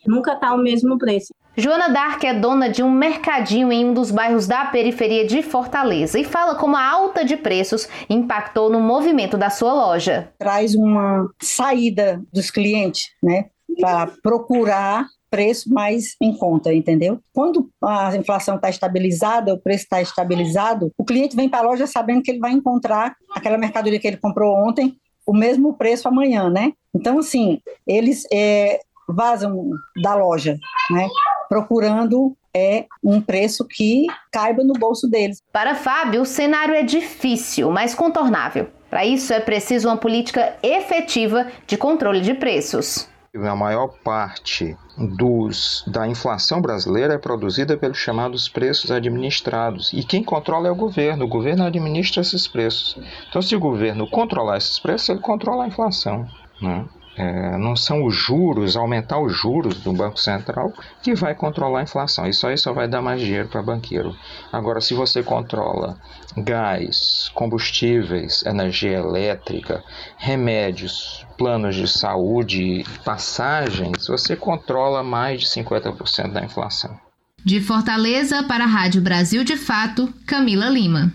Nunca 0.07 0.31
está 0.31 0.53
o 0.53 0.57
mesmo 0.57 0.97
preço. 0.97 1.33
Joana 1.57 1.87
Dark 1.87 2.21
é 2.25 2.33
dona 2.33 2.69
de 2.69 2.83
um 2.83 2.91
mercadinho 2.91 3.71
em 3.71 3.85
um 3.85 3.93
dos 3.93 4.11
bairros 4.11 4.45
da 4.45 4.65
periferia 4.65 5.25
de 5.25 5.41
Fortaleza 5.41 6.19
e 6.19 6.25
fala 6.25 6.55
como 6.55 6.75
a 6.75 6.85
alta 6.85 7.23
de 7.23 7.37
preços 7.37 7.87
impactou 8.09 8.69
no 8.69 8.81
movimento 8.81 9.37
da 9.37 9.49
sua 9.49 9.73
loja. 9.73 10.29
Traz 10.37 10.75
uma 10.75 11.29
saída 11.41 12.21
dos 12.33 12.51
clientes, 12.51 13.05
né? 13.23 13.45
Para 13.79 14.07
procurar 14.21 15.07
preço 15.29 15.73
mais 15.73 16.15
em 16.21 16.37
conta, 16.37 16.73
entendeu? 16.73 17.19
Quando 17.33 17.69
a 17.81 18.15
inflação 18.17 18.57
está 18.57 18.69
estabilizada, 18.69 19.53
o 19.53 19.59
preço 19.59 19.83
está 19.83 20.01
estabilizado, 20.01 20.91
o 20.97 21.05
cliente 21.05 21.37
vem 21.37 21.47
para 21.47 21.59
a 21.59 21.69
loja 21.69 21.87
sabendo 21.87 22.21
que 22.21 22.31
ele 22.31 22.39
vai 22.39 22.51
encontrar 22.51 23.15
aquela 23.33 23.57
mercadoria 23.57 23.99
que 23.99 24.07
ele 24.07 24.17
comprou 24.17 24.53
ontem, 24.55 24.95
o 25.25 25.33
mesmo 25.33 25.73
preço 25.73 26.07
amanhã, 26.07 26.49
né? 26.49 26.73
Então, 26.93 27.19
assim, 27.19 27.59
eles 27.87 28.23
é, 28.31 28.79
vazam 29.07 29.69
da 30.01 30.15
loja, 30.15 30.57
né? 30.89 31.07
Procurando 31.49 32.35
é 32.55 32.85
um 33.03 33.19
preço 33.19 33.65
que 33.67 34.07
caiba 34.31 34.63
no 34.63 34.73
bolso 34.73 35.09
deles. 35.09 35.43
Para 35.51 35.75
Fábio, 35.75 36.21
o 36.21 36.25
cenário 36.25 36.73
é 36.73 36.83
difícil, 36.83 37.69
mas 37.69 37.93
contornável. 37.93 38.69
Para 38.89 39.05
isso 39.05 39.33
é 39.33 39.41
preciso 39.41 39.89
uma 39.89 39.97
política 39.97 40.55
efetiva 40.63 41.47
de 41.67 41.75
controle 41.75 42.21
de 42.21 42.33
preços. 42.33 43.09
A 43.35 43.55
maior 43.55 43.89
parte 44.01 44.77
dos, 44.97 45.83
da 45.85 46.07
inflação 46.07 46.61
brasileira 46.61 47.15
é 47.15 47.17
produzida 47.17 47.75
pelos 47.75 47.97
chamados 47.97 48.47
preços 48.47 48.89
administrados. 48.89 49.91
E 49.91 50.01
quem 50.05 50.23
controla 50.23 50.69
é 50.69 50.71
o 50.71 50.75
governo. 50.75 51.25
O 51.25 51.27
governo 51.27 51.65
administra 51.65 52.21
esses 52.21 52.47
preços. 52.47 52.97
Então, 53.27 53.41
se 53.41 53.53
o 53.53 53.59
governo 53.59 54.09
controlar 54.09 54.55
esses 54.55 54.79
preços, 54.79 55.09
ele 55.09 55.19
controla 55.19 55.65
a 55.65 55.67
inflação. 55.67 56.25
Né? 56.61 56.85
É, 57.17 57.57
não 57.57 57.75
são 57.75 58.03
os 58.03 58.13
juros, 58.13 58.75
aumentar 58.75 59.19
os 59.19 59.33
juros 59.33 59.79
do 59.79 59.93
Banco 59.93 60.19
Central 60.19 60.73
que 61.01 61.15
vai 61.15 61.33
controlar 61.33 61.79
a 61.79 61.83
inflação. 61.83 62.27
Isso 62.27 62.45
aí 62.45 62.57
só 62.57 62.73
vai 62.73 62.87
dar 62.87 63.01
mais 63.01 63.21
dinheiro 63.21 63.47
para 63.47 63.61
banqueiro. 63.61 64.15
Agora, 64.51 64.81
se 64.81 64.93
você 64.93 65.23
controla 65.23 65.97
gás, 66.37 67.31
combustíveis, 67.33 68.45
energia 68.45 68.97
elétrica, 68.97 69.81
remédios, 70.17 71.25
planos 71.37 71.75
de 71.75 71.87
saúde, 71.87 72.83
passagens, 73.05 74.07
você 74.07 74.35
controla 74.35 75.01
mais 75.01 75.41
de 75.41 75.47
50% 75.47 76.33
da 76.33 76.43
inflação. 76.43 76.99
De 77.43 77.61
Fortaleza 77.61 78.43
para 78.43 78.65
a 78.65 78.67
Rádio 78.67 79.01
Brasil 79.01 79.43
de 79.43 79.55
Fato, 79.55 80.11
Camila 80.25 80.67
Lima. 80.67 81.13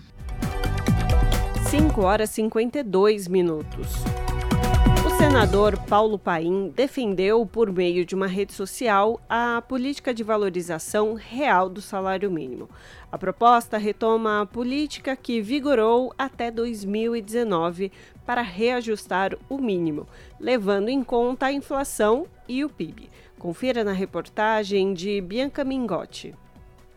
5 1.69 2.03
horas 2.03 2.31
e 2.31 2.35
52 2.35 3.29
minutos 3.29 4.03
senador 5.21 5.77
Paulo 5.81 6.19
Paim 6.19 6.73
defendeu, 6.75 7.45
por 7.45 7.71
meio 7.71 8.07
de 8.07 8.15
uma 8.15 8.27
rede 8.27 8.55
social, 8.55 9.21
a 9.29 9.61
política 9.61 10.15
de 10.15 10.25
valorização 10.25 11.13
real 11.13 11.69
do 11.69 11.83
salário 11.83 12.31
mínimo. 12.31 12.71
A 13.13 13.19
proposta 13.19 13.77
retoma 13.77 14.41
a 14.41 14.47
política 14.47 15.15
que 15.15 15.43
vigorou 15.43 16.11
até 16.17 16.51
2019 16.51 17.93
para 18.25 18.41
reajustar 18.41 19.37
o 19.47 19.59
mínimo, 19.59 20.09
levando 20.41 20.89
em 20.89 21.05
conta 21.05 21.47
a 21.47 21.53
inflação 21.53 22.27
e 22.49 22.65
o 22.65 22.71
PIB. 22.71 23.11
Confira 23.39 23.85
na 23.85 23.93
reportagem 23.93 24.95
de 24.95 25.21
Bianca 25.21 25.63
Mingotti. 25.65 26.35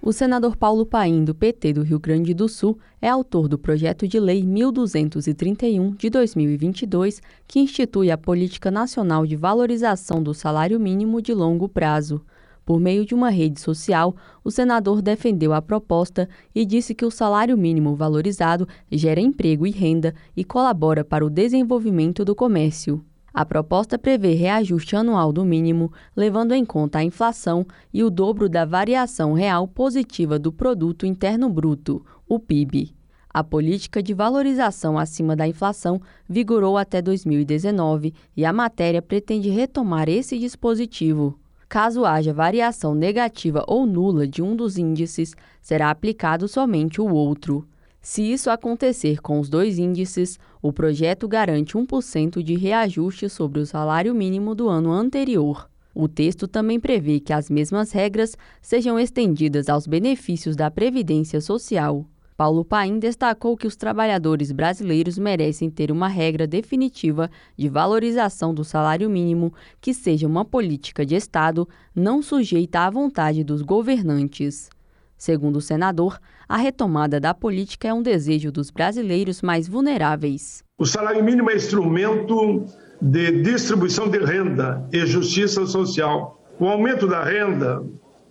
O 0.06 0.12
senador 0.12 0.58
Paulo 0.58 0.86
Paim, 0.86 1.24
do 1.24 1.34
PT 1.34 1.72
do 1.72 1.82
Rio 1.82 1.98
Grande 1.98 2.34
do 2.34 2.50
Sul, 2.50 2.78
é 3.02 3.08
autor 3.08 3.48
do 3.48 3.58
projeto 3.58 4.06
de 4.06 4.20
lei 4.20 4.44
1231 4.44 5.92
de 5.92 6.10
2022, 6.10 7.22
que 7.48 7.62
institui 7.62 8.12
a 8.12 8.18
Política 8.18 8.70
Nacional 8.70 9.26
de 9.26 9.38
Valorização 9.38 10.22
do 10.22 10.34
Salário 10.34 10.78
Mínimo 10.78 11.22
de 11.22 11.34
Longo 11.34 11.70
Prazo. 11.70 12.22
Por 12.66 12.82
meio 12.82 13.06
de 13.06 13.16
uma 13.16 13.30
rede 13.30 13.62
social, 13.62 14.14
o 14.44 14.52
senador 14.52 15.02
defendeu 15.02 15.54
a 15.54 15.62
proposta 15.62 16.28
e 16.54 16.66
disse 16.66 16.94
que 16.94 17.06
o 17.06 17.12
salário 17.12 17.58
mínimo 17.58 17.96
valorizado 17.96 18.68
gera 18.92 19.22
emprego 19.22 19.66
e 19.66 19.72
renda 19.72 20.14
e 20.36 20.44
colabora 20.44 21.06
para 21.06 21.26
o 21.26 21.30
desenvolvimento 21.30 22.26
do 22.26 22.36
comércio. 22.36 23.02
A 23.34 23.44
proposta 23.44 23.98
prevê 23.98 24.34
reajuste 24.34 24.96
anual 24.96 25.34
do 25.34 25.44
mínimo, 25.44 25.92
levando 26.16 26.54
em 26.54 26.64
conta 26.64 27.00
a 27.00 27.04
inflação 27.04 27.66
e 27.92 28.04
o 28.04 28.12
dobro 28.12 28.48
da 28.48 28.64
variação 28.64 29.34
real 29.34 29.68
positiva 29.68 30.38
do 30.38 30.54
Produto 30.54 31.04
Interno 31.04 31.50
Bruto, 31.50 32.06
o 32.30 32.38
PIB. 32.38 32.94
A 33.28 33.44
política 33.44 34.04
de 34.04 34.14
valorização 34.14 35.00
acima 35.00 35.36
da 35.36 35.48
inflação 35.48 36.00
vigorou 36.30 36.78
até 36.78 37.02
2019 37.02 38.14
e 38.38 38.46
a 38.46 38.54
matéria 38.54 39.02
pretende 39.02 39.50
retomar 39.50 40.08
esse 40.08 40.38
dispositivo. 40.38 41.40
Caso 41.68 42.06
haja 42.06 42.32
variação 42.32 42.94
negativa 42.94 43.64
ou 43.68 43.88
nula 43.88 44.28
de 44.28 44.44
um 44.44 44.56
dos 44.56 44.78
índices, 44.78 45.36
será 45.60 45.90
aplicado 45.90 46.48
somente 46.48 47.02
o 47.02 47.12
outro. 47.12 47.68
Se 48.06 48.22
isso 48.22 48.50
acontecer 48.50 49.22
com 49.22 49.40
os 49.40 49.48
dois 49.48 49.80
índices, 49.80 50.38
o 50.62 50.74
projeto 50.74 51.26
garante 51.26 51.78
1% 51.78 52.44
de 52.44 52.54
reajuste 52.54 53.30
sobre 53.30 53.62
o 53.62 53.66
salário 53.66 54.14
mínimo 54.14 54.54
do 54.54 54.68
ano 54.68 54.92
anterior. 54.92 55.70
O 55.96 56.10
texto 56.10 56.46
também 56.46 56.82
prevê 56.82 57.22
que 57.22 57.32
as 57.32 57.50
mesmas 57.50 57.94
regras 57.94 58.36
sejam 58.62 59.00
estendidas 59.00 59.70
aos 59.70 59.88
benefícios 59.88 60.54
da 60.54 60.70
Previdência 60.70 61.40
Social. 61.40 62.06
Paulo 62.36 62.66
Paim 62.66 63.00
destacou 63.00 63.56
que 63.56 63.68
os 63.68 63.78
trabalhadores 63.78 64.52
brasileiros 64.52 65.18
merecem 65.18 65.70
ter 65.70 65.90
uma 65.90 66.10
regra 66.10 66.46
definitiva 66.46 67.32
de 67.56 67.70
valorização 67.70 68.54
do 68.54 68.66
salário 68.66 69.10
mínimo 69.10 69.54
que 69.80 69.94
seja 69.94 70.28
uma 70.28 70.44
política 70.44 71.06
de 71.06 71.16
Estado 71.16 71.66
não 71.96 72.22
sujeita 72.22 72.82
à 72.82 72.90
vontade 72.90 73.46
dos 73.46 73.62
governantes. 73.62 74.70
Segundo 75.18 75.58
o 75.58 75.62
senador, 75.62 76.20
a 76.48 76.58
retomada 76.58 77.20
da 77.20 77.34
política 77.34 77.88
é 77.88 77.94
um 77.94 78.02
desejo 78.02 78.52
dos 78.52 78.70
brasileiros 78.70 79.42
mais 79.42 79.68
vulneráveis. 79.68 80.64
O 80.78 80.86
salário 80.86 81.24
mínimo 81.24 81.50
é 81.50 81.56
instrumento 81.56 82.66
de 83.02 83.42
distribuição 83.42 84.10
de 84.10 84.18
renda 84.20 84.86
e 84.92 85.06
justiça 85.06 85.66
social. 85.66 86.42
O 86.60 86.68
aumento 86.68 87.08
da 87.08 87.24
renda, 87.24 87.84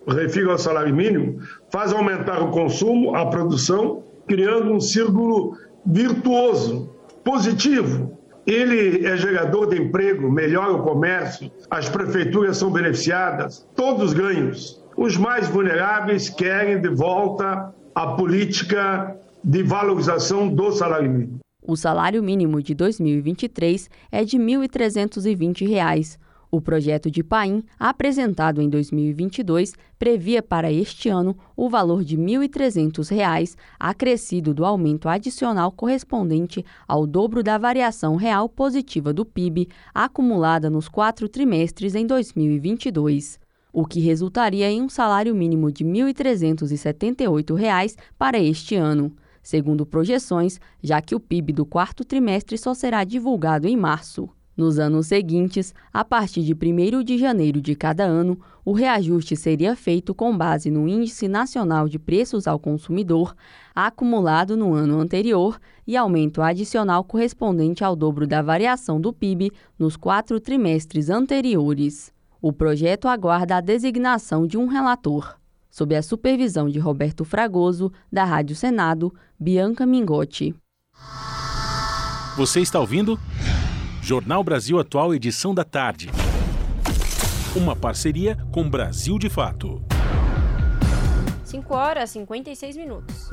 refiro 0.07 0.51
ao 0.51 0.59
salário 0.59 0.95
mínimo, 0.95 1.41
faz 1.71 1.93
aumentar 1.93 2.43
o 2.43 2.51
consumo, 2.51 3.15
a 3.15 3.27
produção, 3.27 4.03
criando 4.27 4.73
um 4.73 4.81
círculo 4.81 5.57
virtuoso, 5.85 6.95
positivo. 7.25 8.19
Ele 8.47 9.07
é 9.07 9.17
gerador 9.17 9.69
de 9.69 9.81
emprego, 9.81 10.31
melhora 10.31 10.73
o 10.73 10.83
comércio, 10.83 11.51
as 11.71 11.89
prefeituras 11.89 12.57
são 12.57 12.73
beneficiadas, 12.73 13.67
todos 13.77 14.13
ganhos. 14.13 14.82
Os 14.97 15.17
mais 15.17 15.49
vulneráveis 15.49 16.29
querem 16.29 16.81
de 16.81 16.89
volta 16.89 17.75
a 17.95 18.07
política 18.09 19.17
de 19.43 19.63
valorização 19.63 20.49
do 20.49 20.71
salário 20.73 21.11
mínimo. 21.11 21.41
O 21.65 21.77
salário 21.77 22.23
mínimo 22.23 22.61
de 22.61 22.75
2023 22.75 23.89
é 24.11 24.25
de 24.25 24.37
R$ 24.37 24.45
1.320. 24.45 26.19
O 26.51 26.61
projeto 26.61 27.11
de 27.11 27.23
Paim, 27.23 27.65
apresentado 27.79 28.61
em 28.61 28.69
2022, 28.69 29.73
previa 29.99 30.43
para 30.43 30.71
este 30.71 31.09
ano 31.09 31.35
o 31.57 31.71
valor 31.71 32.05
de 32.05 32.15
R$ 32.15 32.23
1.300, 32.23 33.57
acrescido 33.81 34.53
do 34.53 34.65
aumento 34.65 35.09
adicional 35.09 35.73
correspondente 35.73 36.63
ao 36.87 37.07
dobro 37.07 37.43
da 37.43 37.57
variação 37.57 38.17
real 38.17 38.49
positiva 38.49 39.15
do 39.15 39.25
PIB 39.25 39.69
acumulada 39.95 40.69
nos 40.69 40.89
quatro 40.89 41.27
trimestres 41.29 41.95
em 41.95 42.07
2022 42.07 43.42
o 43.73 43.87
que 43.87 44.01
resultaria 44.01 44.71
em 44.71 44.83
um 44.83 44.89
salário 44.89 45.35
mínimo 45.35 45.73
de 45.73 45.83
R$ 45.85 45.91
1.378 46.13 47.97
para 48.19 48.39
este 48.39 48.77
ano, 48.77 49.17
segundo 49.43 49.87
projeções, 49.87 50.61
já 50.83 51.01
que 51.01 51.15
o 51.15 51.21
PIB 51.21 51.53
do 51.53 51.65
quarto 51.65 52.05
trimestre 52.05 52.59
só 52.59 52.75
será 52.75 53.03
divulgado 53.05 53.67
em 53.67 53.77
março. 53.77 54.29
Nos 54.55 54.79
anos 54.79 55.07
seguintes, 55.07 55.75
a 55.91 56.05
partir 56.05 56.43
de 56.43 56.53
1 56.53 57.03
de 57.03 57.17
janeiro 57.17 57.59
de 57.59 57.75
cada 57.75 58.05
ano, 58.05 58.39
o 58.63 58.73
reajuste 58.73 59.35
seria 59.35 59.75
feito 59.75 60.15
com 60.15 60.37
base 60.37 60.71
no 60.71 60.87
Índice 60.87 61.27
Nacional 61.27 61.89
de 61.89 61.99
Preços 61.99 62.47
ao 62.47 62.59
Consumidor, 62.59 63.35
acumulado 63.75 64.55
no 64.55 64.75
ano 64.75 65.01
anterior, 65.01 65.59
e 65.87 65.97
aumento 65.97 66.43
adicional 66.43 67.03
correspondente 67.03 67.83
ao 67.83 67.97
dobro 67.97 68.27
da 68.27 68.43
variação 68.43 69.01
do 69.01 69.11
PIB 69.11 69.51
nos 69.79 69.97
quatro 69.97 70.39
trimestres 70.39 71.09
anteriores. 71.09 72.13
O 72.45 72.53
projeto 72.53 73.07
aguarda 73.07 73.57
a 73.57 73.61
designação 73.61 74.49
de 74.49 74.59
um 74.59 74.67
relator. 74.67 75.37
Sob 75.71 75.95
a 75.95 76.03
supervisão 76.03 76.69
de 76.69 76.81
Roberto 76.81 77.25
Fragoso, 77.25 77.93
da 78.11 78.25
Rádio 78.25 78.57
Senado, 78.57 79.15
Bianca 79.39 79.87
Mingotti. 79.87 80.53
Você 82.37 82.61
está 82.61 82.81
ouvindo? 82.81 83.17
Jornal 84.03 84.43
Brasil 84.43 84.81
Atual, 84.81 85.15
edição 85.15 85.55
da 85.55 85.63
tarde. 85.63 86.11
Uma 87.55 87.77
parceria 87.77 88.37
com 88.51 88.69
Brasil 88.69 89.21
de 89.21 89.31
Fato. 89.31 89.81
5 91.45 91.73
horas 91.73 92.11
e 92.11 92.15
56 92.15 92.77
minutos. 92.77 93.31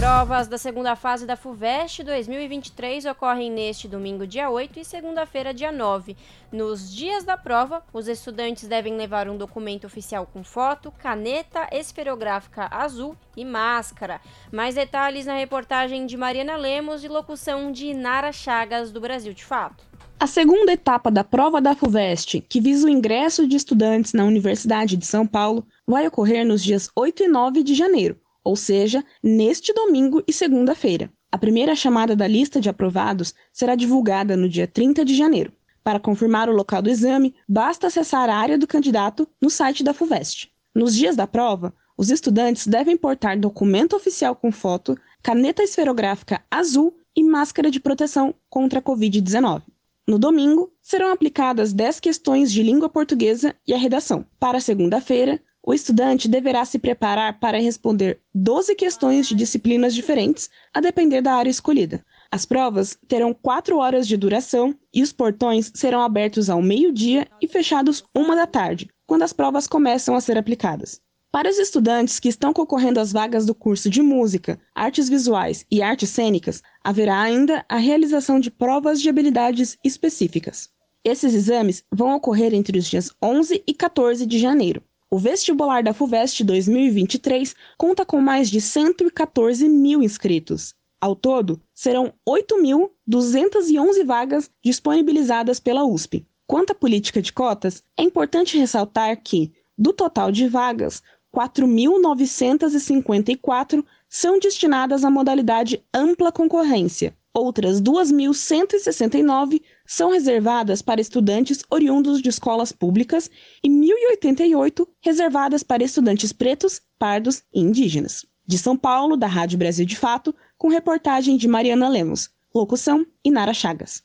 Provas 0.00 0.48
da 0.48 0.56
segunda 0.56 0.96
fase 0.96 1.26
da 1.26 1.36
FUVEST 1.36 2.02
2023 2.04 3.04
ocorrem 3.04 3.50
neste 3.50 3.86
domingo, 3.86 4.26
dia 4.26 4.48
8, 4.48 4.80
e 4.80 4.84
segunda-feira, 4.84 5.52
dia 5.52 5.70
9. 5.70 6.16
Nos 6.50 6.90
dias 6.90 7.22
da 7.22 7.36
prova, 7.36 7.84
os 7.92 8.08
estudantes 8.08 8.66
devem 8.66 8.96
levar 8.96 9.28
um 9.28 9.36
documento 9.36 9.86
oficial 9.86 10.24
com 10.24 10.42
foto, 10.42 10.90
caneta 10.90 11.68
esferográfica 11.70 12.66
azul 12.70 13.14
e 13.36 13.44
máscara. 13.44 14.22
Mais 14.50 14.74
detalhes 14.74 15.26
na 15.26 15.34
reportagem 15.34 16.06
de 16.06 16.16
Mariana 16.16 16.56
Lemos 16.56 17.04
e 17.04 17.08
locução 17.08 17.70
de 17.70 17.92
Nara 17.92 18.32
Chagas, 18.32 18.90
do 18.90 19.02
Brasil 19.02 19.34
de 19.34 19.44
Fato. 19.44 19.84
A 20.18 20.26
segunda 20.26 20.72
etapa 20.72 21.10
da 21.10 21.22
prova 21.22 21.60
da 21.60 21.74
FUVEST, 21.74 22.40
que 22.48 22.58
visa 22.58 22.86
o 22.86 22.90
ingresso 22.90 23.46
de 23.46 23.54
estudantes 23.54 24.14
na 24.14 24.24
Universidade 24.24 24.96
de 24.96 25.04
São 25.04 25.26
Paulo, 25.26 25.66
vai 25.86 26.06
ocorrer 26.06 26.46
nos 26.46 26.64
dias 26.64 26.88
8 26.96 27.24
e 27.24 27.28
9 27.28 27.62
de 27.62 27.74
janeiro 27.74 28.18
ou 28.44 28.56
seja, 28.56 29.04
neste 29.22 29.72
domingo 29.72 30.22
e 30.26 30.32
segunda-feira. 30.32 31.10
A 31.32 31.38
primeira 31.38 31.76
chamada 31.76 32.16
da 32.16 32.26
lista 32.26 32.60
de 32.60 32.68
aprovados 32.68 33.34
será 33.52 33.74
divulgada 33.74 34.36
no 34.36 34.48
dia 34.48 34.66
30 34.66 35.04
de 35.04 35.14
janeiro. 35.14 35.52
Para 35.82 36.00
confirmar 36.00 36.48
o 36.48 36.54
local 36.54 36.82
do 36.82 36.90
exame, 36.90 37.34
basta 37.48 37.86
acessar 37.86 38.28
a 38.28 38.36
área 38.36 38.58
do 38.58 38.66
candidato 38.66 39.26
no 39.40 39.48
site 39.48 39.82
da 39.82 39.94
FUVEST. 39.94 40.52
Nos 40.74 40.94
dias 40.94 41.16
da 41.16 41.26
prova, 41.26 41.74
os 41.96 42.10
estudantes 42.10 42.66
devem 42.66 42.96
portar 42.96 43.38
documento 43.38 43.94
oficial 43.94 44.34
com 44.34 44.50
foto, 44.50 44.96
caneta 45.22 45.62
esferográfica 45.62 46.42
azul 46.50 46.96
e 47.14 47.22
máscara 47.22 47.70
de 47.70 47.80
proteção 47.80 48.34
contra 48.48 48.78
a 48.78 48.82
Covid-19. 48.82 49.62
No 50.06 50.18
domingo, 50.18 50.72
serão 50.82 51.12
aplicadas 51.12 51.72
10 51.72 52.00
questões 52.00 52.50
de 52.50 52.62
língua 52.62 52.88
portuguesa 52.88 53.54
e 53.66 53.72
a 53.72 53.78
redação. 53.78 54.24
Para 54.38 54.60
segunda-feira, 54.60 55.40
o 55.62 55.74
estudante 55.74 56.28
deverá 56.28 56.64
se 56.64 56.78
preparar 56.78 57.38
para 57.38 57.60
responder 57.60 58.20
12 58.34 58.74
questões 58.74 59.28
de 59.28 59.34
disciplinas 59.34 59.94
diferentes, 59.94 60.48
a 60.72 60.80
depender 60.80 61.20
da 61.20 61.34
área 61.34 61.50
escolhida. 61.50 62.04
As 62.30 62.46
provas 62.46 62.96
terão 63.06 63.34
4 63.34 63.76
horas 63.76 64.08
de 64.08 64.16
duração 64.16 64.74
e 64.92 65.02
os 65.02 65.12
portões 65.12 65.70
serão 65.74 66.00
abertos 66.00 66.48
ao 66.48 66.62
meio-dia 66.62 67.28
e 67.40 67.46
fechados 67.46 68.04
uma 68.14 68.34
da 68.34 68.46
tarde, 68.46 68.88
quando 69.06 69.22
as 69.22 69.32
provas 69.32 69.66
começam 69.66 70.14
a 70.14 70.20
ser 70.20 70.38
aplicadas. 70.38 71.00
Para 71.32 71.48
os 71.48 71.58
estudantes 71.58 72.18
que 72.18 72.28
estão 72.28 72.52
concorrendo 72.52 72.98
às 72.98 73.12
vagas 73.12 73.46
do 73.46 73.54
curso 73.54 73.88
de 73.88 74.02
Música, 74.02 74.58
Artes 74.74 75.08
Visuais 75.08 75.64
e 75.70 75.80
Artes 75.80 76.10
Cênicas, 76.10 76.60
haverá 76.82 77.20
ainda 77.20 77.64
a 77.68 77.76
realização 77.76 78.40
de 78.40 78.50
provas 78.50 79.00
de 79.00 79.08
habilidades 79.08 79.78
específicas. 79.84 80.70
Esses 81.04 81.32
exames 81.32 81.84
vão 81.90 82.16
ocorrer 82.16 82.52
entre 82.52 82.78
os 82.78 82.86
dias 82.86 83.10
11 83.22 83.62
e 83.66 83.72
14 83.72 84.26
de 84.26 84.38
janeiro. 84.38 84.82
O 85.12 85.18
vestibular 85.18 85.82
da 85.82 85.92
FUVEST 85.92 86.44
2023 86.44 87.56
conta 87.76 88.06
com 88.06 88.20
mais 88.20 88.48
de 88.48 88.60
114 88.60 89.68
mil 89.68 90.04
inscritos. 90.04 90.72
Ao 91.00 91.16
todo, 91.16 91.60
serão 91.74 92.12
8.211 92.24 94.06
vagas 94.06 94.48
disponibilizadas 94.62 95.58
pela 95.58 95.84
USP. 95.84 96.24
Quanto 96.46 96.70
à 96.70 96.76
política 96.76 97.20
de 97.20 97.32
cotas, 97.32 97.82
é 97.96 98.04
importante 98.04 98.56
ressaltar 98.56 99.20
que, 99.20 99.52
do 99.76 99.92
total 99.92 100.30
de 100.30 100.46
vagas, 100.46 101.02
4.954 101.34 103.84
são 104.08 104.38
destinadas 104.38 105.04
à 105.04 105.10
modalidade 105.10 105.84
ampla 105.92 106.30
concorrência, 106.30 107.16
Outras 107.32 107.80
2.169 107.80 109.62
são 109.90 110.12
reservadas 110.12 110.80
para 110.80 111.00
estudantes 111.00 111.64
oriundos 111.68 112.22
de 112.22 112.28
escolas 112.28 112.70
públicas 112.70 113.28
e 113.60 113.68
1.088 113.68 114.86
reservadas 115.00 115.64
para 115.64 115.82
estudantes 115.82 116.32
pretos, 116.32 116.80
pardos 116.96 117.42
e 117.52 117.60
indígenas. 117.60 118.24
De 118.46 118.56
São 118.56 118.76
Paulo, 118.76 119.16
da 119.16 119.26
Rádio 119.26 119.58
Brasil 119.58 119.84
de 119.84 119.96
Fato, 119.96 120.32
com 120.56 120.68
reportagem 120.68 121.36
de 121.36 121.48
Mariana 121.48 121.88
Lemos. 121.88 122.30
Locução: 122.54 123.04
Inara 123.24 123.52
Chagas. 123.52 124.04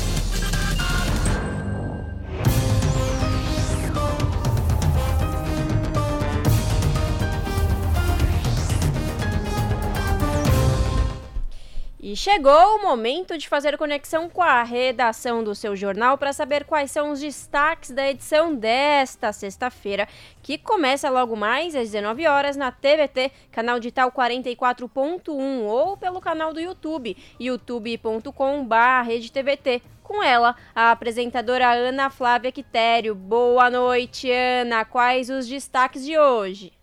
E 12.11 12.15
chegou 12.17 12.75
o 12.75 12.81
momento 12.81 13.37
de 13.37 13.47
fazer 13.47 13.77
conexão 13.77 14.29
com 14.29 14.41
a 14.41 14.63
redação 14.63 15.41
do 15.41 15.55
seu 15.55 15.77
jornal 15.77 16.17
para 16.17 16.33
saber 16.33 16.65
quais 16.65 16.91
são 16.91 17.13
os 17.13 17.21
destaques 17.21 17.91
da 17.91 18.09
edição 18.09 18.53
desta 18.53 19.31
sexta-feira, 19.31 20.05
que 20.43 20.57
começa 20.57 21.09
logo 21.09 21.37
mais 21.37 21.73
às 21.73 21.89
19 21.89 22.27
horas 22.27 22.57
na 22.57 22.69
TVT, 22.69 23.31
canal 23.49 23.79
digital 23.79 24.11
44.1 24.11 25.63
ou 25.63 25.95
pelo 25.95 26.19
canal 26.19 26.51
do 26.51 26.59
YouTube, 26.59 27.15
youtube.com/redetvt. 27.39 29.81
Com 30.03 30.21
ela, 30.21 30.57
a 30.75 30.91
apresentadora 30.91 31.71
Ana 31.71 32.09
Flávia 32.09 32.51
Quitério. 32.51 33.15
Boa 33.15 33.69
noite, 33.69 34.29
Ana. 34.29 34.83
Quais 34.83 35.29
os 35.29 35.47
destaques 35.47 36.03
de 36.03 36.19
hoje? 36.19 36.73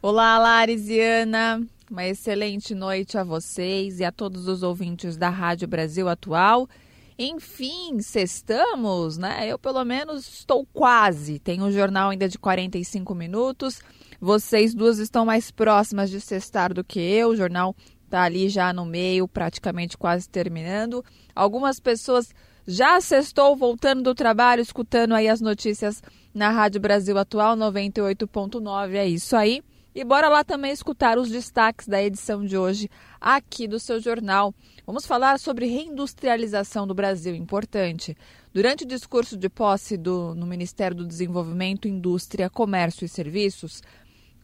Olá, 0.00 0.38
Larisiana. 0.38 1.66
Uma 1.88 2.04
excelente 2.04 2.74
noite 2.74 3.16
a 3.16 3.22
vocês 3.22 4.00
e 4.00 4.04
a 4.04 4.10
todos 4.10 4.48
os 4.48 4.64
ouvintes 4.64 5.16
da 5.16 5.28
Rádio 5.28 5.68
Brasil 5.68 6.08
Atual. 6.08 6.68
Enfim, 7.16 8.00
sextamos, 8.00 9.16
né? 9.16 9.46
Eu 9.46 9.56
pelo 9.56 9.84
menos 9.84 10.26
estou 10.26 10.66
quase. 10.72 11.38
Tenho 11.38 11.64
um 11.64 11.70
jornal 11.70 12.10
ainda 12.10 12.28
de 12.28 12.40
45 12.40 13.14
minutos. 13.14 13.80
Vocês 14.20 14.74
duas 14.74 14.98
estão 14.98 15.24
mais 15.24 15.52
próximas 15.52 16.10
de 16.10 16.20
sextar 16.20 16.74
do 16.74 16.82
que 16.82 16.98
eu. 16.98 17.28
O 17.28 17.36
jornal 17.36 17.74
está 18.04 18.22
ali 18.22 18.48
já 18.48 18.72
no 18.72 18.84
meio, 18.84 19.28
praticamente 19.28 19.96
quase 19.96 20.28
terminando. 20.28 21.04
Algumas 21.36 21.78
pessoas 21.78 22.34
já 22.66 23.00
sextou 23.00 23.54
voltando 23.54 24.02
do 24.02 24.12
trabalho, 24.12 24.60
escutando 24.60 25.14
aí 25.14 25.28
as 25.28 25.40
notícias 25.40 26.02
na 26.34 26.50
Rádio 26.50 26.80
Brasil 26.80 27.16
Atual 27.16 27.56
98.9. 27.56 28.94
É 28.94 29.06
isso 29.06 29.36
aí. 29.36 29.62
E 29.96 30.04
bora 30.04 30.28
lá 30.28 30.44
também 30.44 30.72
escutar 30.72 31.16
os 31.16 31.30
destaques 31.30 31.88
da 31.88 32.02
edição 32.02 32.44
de 32.44 32.54
hoje 32.54 32.90
aqui 33.18 33.66
do 33.66 33.80
seu 33.80 33.98
jornal. 33.98 34.54
Vamos 34.84 35.06
falar 35.06 35.38
sobre 35.38 35.64
reindustrialização 35.64 36.86
do 36.86 36.94
Brasil, 36.94 37.34
importante. 37.34 38.14
Durante 38.52 38.84
o 38.84 38.86
discurso 38.86 39.38
de 39.38 39.48
posse 39.48 39.96
do, 39.96 40.34
no 40.34 40.46
Ministério 40.46 40.94
do 40.94 41.06
Desenvolvimento, 41.06 41.88
Indústria, 41.88 42.50
Comércio 42.50 43.06
e 43.06 43.08
Serviços, 43.08 43.82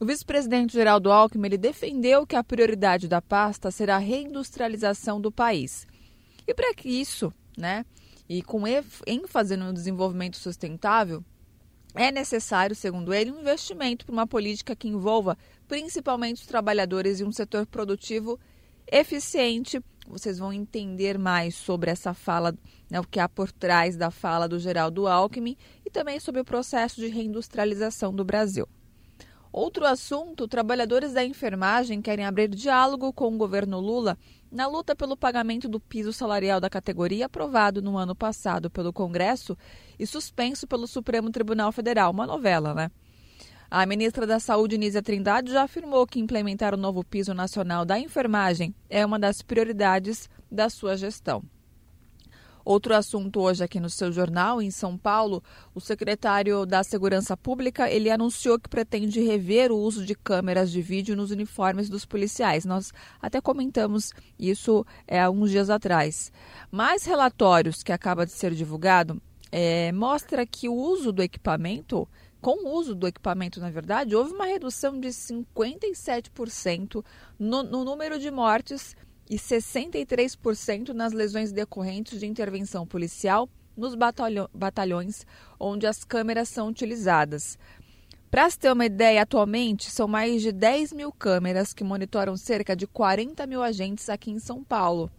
o 0.00 0.06
vice-presidente 0.06 0.72
Geraldo 0.72 1.12
Alckmin 1.12 1.48
ele 1.48 1.58
defendeu 1.58 2.26
que 2.26 2.34
a 2.34 2.42
prioridade 2.42 3.06
da 3.06 3.20
pasta 3.20 3.70
será 3.70 3.96
a 3.96 3.98
reindustrialização 3.98 5.20
do 5.20 5.30
país. 5.30 5.86
E 6.48 6.54
para 6.54 6.72
que 6.72 6.88
isso, 6.88 7.30
né, 7.58 7.84
e 8.26 8.40
com 8.40 8.62
ênfase 9.06 9.54
no 9.58 9.70
desenvolvimento 9.70 10.38
sustentável, 10.38 11.22
é 11.94 12.10
necessário, 12.10 12.74
segundo 12.74 13.12
ele, 13.12 13.30
um 13.30 13.40
investimento 13.40 14.06
para 14.06 14.12
uma 14.12 14.26
política 14.26 14.74
que 14.74 14.88
envolva 14.88 15.36
principalmente 15.68 16.40
os 16.40 16.46
trabalhadores 16.46 17.20
e 17.20 17.24
um 17.24 17.32
setor 17.32 17.66
produtivo 17.66 18.38
eficiente. 18.90 19.80
Vocês 20.06 20.38
vão 20.38 20.52
entender 20.52 21.18
mais 21.18 21.54
sobre 21.54 21.90
essa 21.90 22.14
fala, 22.14 22.54
né, 22.90 22.98
o 22.98 23.06
que 23.06 23.20
há 23.20 23.28
por 23.28 23.52
trás 23.52 23.96
da 23.96 24.10
fala 24.10 24.48
do 24.48 24.58
Geraldo 24.58 25.06
Alckmin 25.06 25.56
e 25.84 25.90
também 25.90 26.18
sobre 26.18 26.40
o 26.40 26.44
processo 26.44 27.00
de 27.00 27.08
reindustrialização 27.08 28.12
do 28.14 28.24
Brasil. 28.24 28.66
Outro 29.52 29.84
assunto: 29.84 30.48
trabalhadores 30.48 31.12
da 31.12 31.24
enfermagem 31.24 32.00
querem 32.00 32.24
abrir 32.24 32.48
diálogo 32.48 33.12
com 33.12 33.34
o 33.34 33.36
governo 33.36 33.78
Lula 33.78 34.18
na 34.52 34.66
luta 34.66 34.94
pelo 34.94 35.16
pagamento 35.16 35.66
do 35.66 35.80
piso 35.80 36.12
salarial 36.12 36.60
da 36.60 36.68
categoria 36.68 37.24
aprovado 37.24 37.80
no 37.80 37.96
ano 37.96 38.14
passado 38.14 38.70
pelo 38.70 38.92
Congresso 38.92 39.56
e 39.98 40.06
suspenso 40.06 40.66
pelo 40.66 40.86
Supremo 40.86 41.30
Tribunal 41.30 41.72
Federal. 41.72 42.10
Uma 42.10 42.26
novela, 42.26 42.74
né? 42.74 42.90
A 43.70 43.86
ministra 43.86 44.26
da 44.26 44.38
Saúde, 44.38 44.76
Nízia 44.76 45.02
Trindade, 45.02 45.50
já 45.50 45.62
afirmou 45.62 46.06
que 46.06 46.20
implementar 46.20 46.74
o 46.74 46.76
novo 46.76 47.02
piso 47.02 47.32
nacional 47.32 47.86
da 47.86 47.98
enfermagem 47.98 48.74
é 48.90 49.04
uma 49.06 49.18
das 49.18 49.40
prioridades 49.40 50.28
da 50.50 50.68
sua 50.68 50.94
gestão. 50.94 51.42
Outro 52.64 52.94
assunto 52.94 53.40
hoje 53.40 53.64
aqui 53.64 53.80
no 53.80 53.90
seu 53.90 54.12
jornal, 54.12 54.62
em 54.62 54.70
São 54.70 54.96
Paulo, 54.96 55.42
o 55.74 55.80
secretário 55.80 56.64
da 56.64 56.82
Segurança 56.82 57.36
Pública, 57.36 57.90
ele 57.90 58.10
anunciou 58.10 58.58
que 58.58 58.68
pretende 58.68 59.20
rever 59.20 59.72
o 59.72 59.78
uso 59.78 60.04
de 60.04 60.14
câmeras 60.14 60.70
de 60.70 60.80
vídeo 60.80 61.16
nos 61.16 61.30
uniformes 61.30 61.88
dos 61.88 62.04
policiais. 62.04 62.64
Nós 62.64 62.92
até 63.20 63.40
comentamos 63.40 64.12
isso 64.38 64.86
é, 65.06 65.20
há 65.20 65.30
uns 65.30 65.50
dias 65.50 65.70
atrás. 65.70 66.32
Mais 66.70 67.04
relatórios 67.04 67.82
que 67.82 67.92
acaba 67.92 68.24
de 68.24 68.32
ser 68.32 68.54
divulgado 68.54 69.20
é, 69.50 69.92
mostra 69.92 70.46
que 70.46 70.68
o 70.68 70.74
uso 70.74 71.12
do 71.12 71.22
equipamento 71.22 72.08
com 72.42 72.66
o 72.66 72.74
uso 72.74 72.94
do 72.96 73.06
equipamento, 73.06 73.60
na 73.60 73.70
verdade, 73.70 74.16
houve 74.16 74.32
uma 74.34 74.46
redução 74.46 74.98
de 74.98 75.08
57% 75.10 77.04
no, 77.38 77.62
no 77.62 77.84
número 77.84 78.18
de 78.18 78.32
mortes 78.32 78.96
e 79.28 79.36
63% 79.36 80.88
nas 80.90 81.12
lesões 81.12 81.52
decorrentes 81.52 82.20
de 82.20 82.26
intervenção 82.26 82.86
policial 82.86 83.48
nos 83.76 83.94
batalhões, 84.52 85.26
onde 85.58 85.86
as 85.86 86.04
câmeras 86.04 86.48
são 86.48 86.68
utilizadas. 86.68 87.58
Para 88.30 88.48
se 88.48 88.58
ter 88.58 88.72
uma 88.72 88.86
ideia, 88.86 89.22
atualmente 89.22 89.90
são 89.90 90.08
mais 90.08 90.40
de 90.40 90.52
10 90.52 90.92
mil 90.92 91.12
câmeras 91.12 91.72
que 91.74 91.84
monitoram 91.84 92.36
cerca 92.36 92.74
de 92.74 92.86
40 92.86 93.46
mil 93.46 93.62
agentes 93.62 94.08
aqui 94.08 94.30
em 94.30 94.38
São 94.38 94.64
Paulo. 94.64 95.10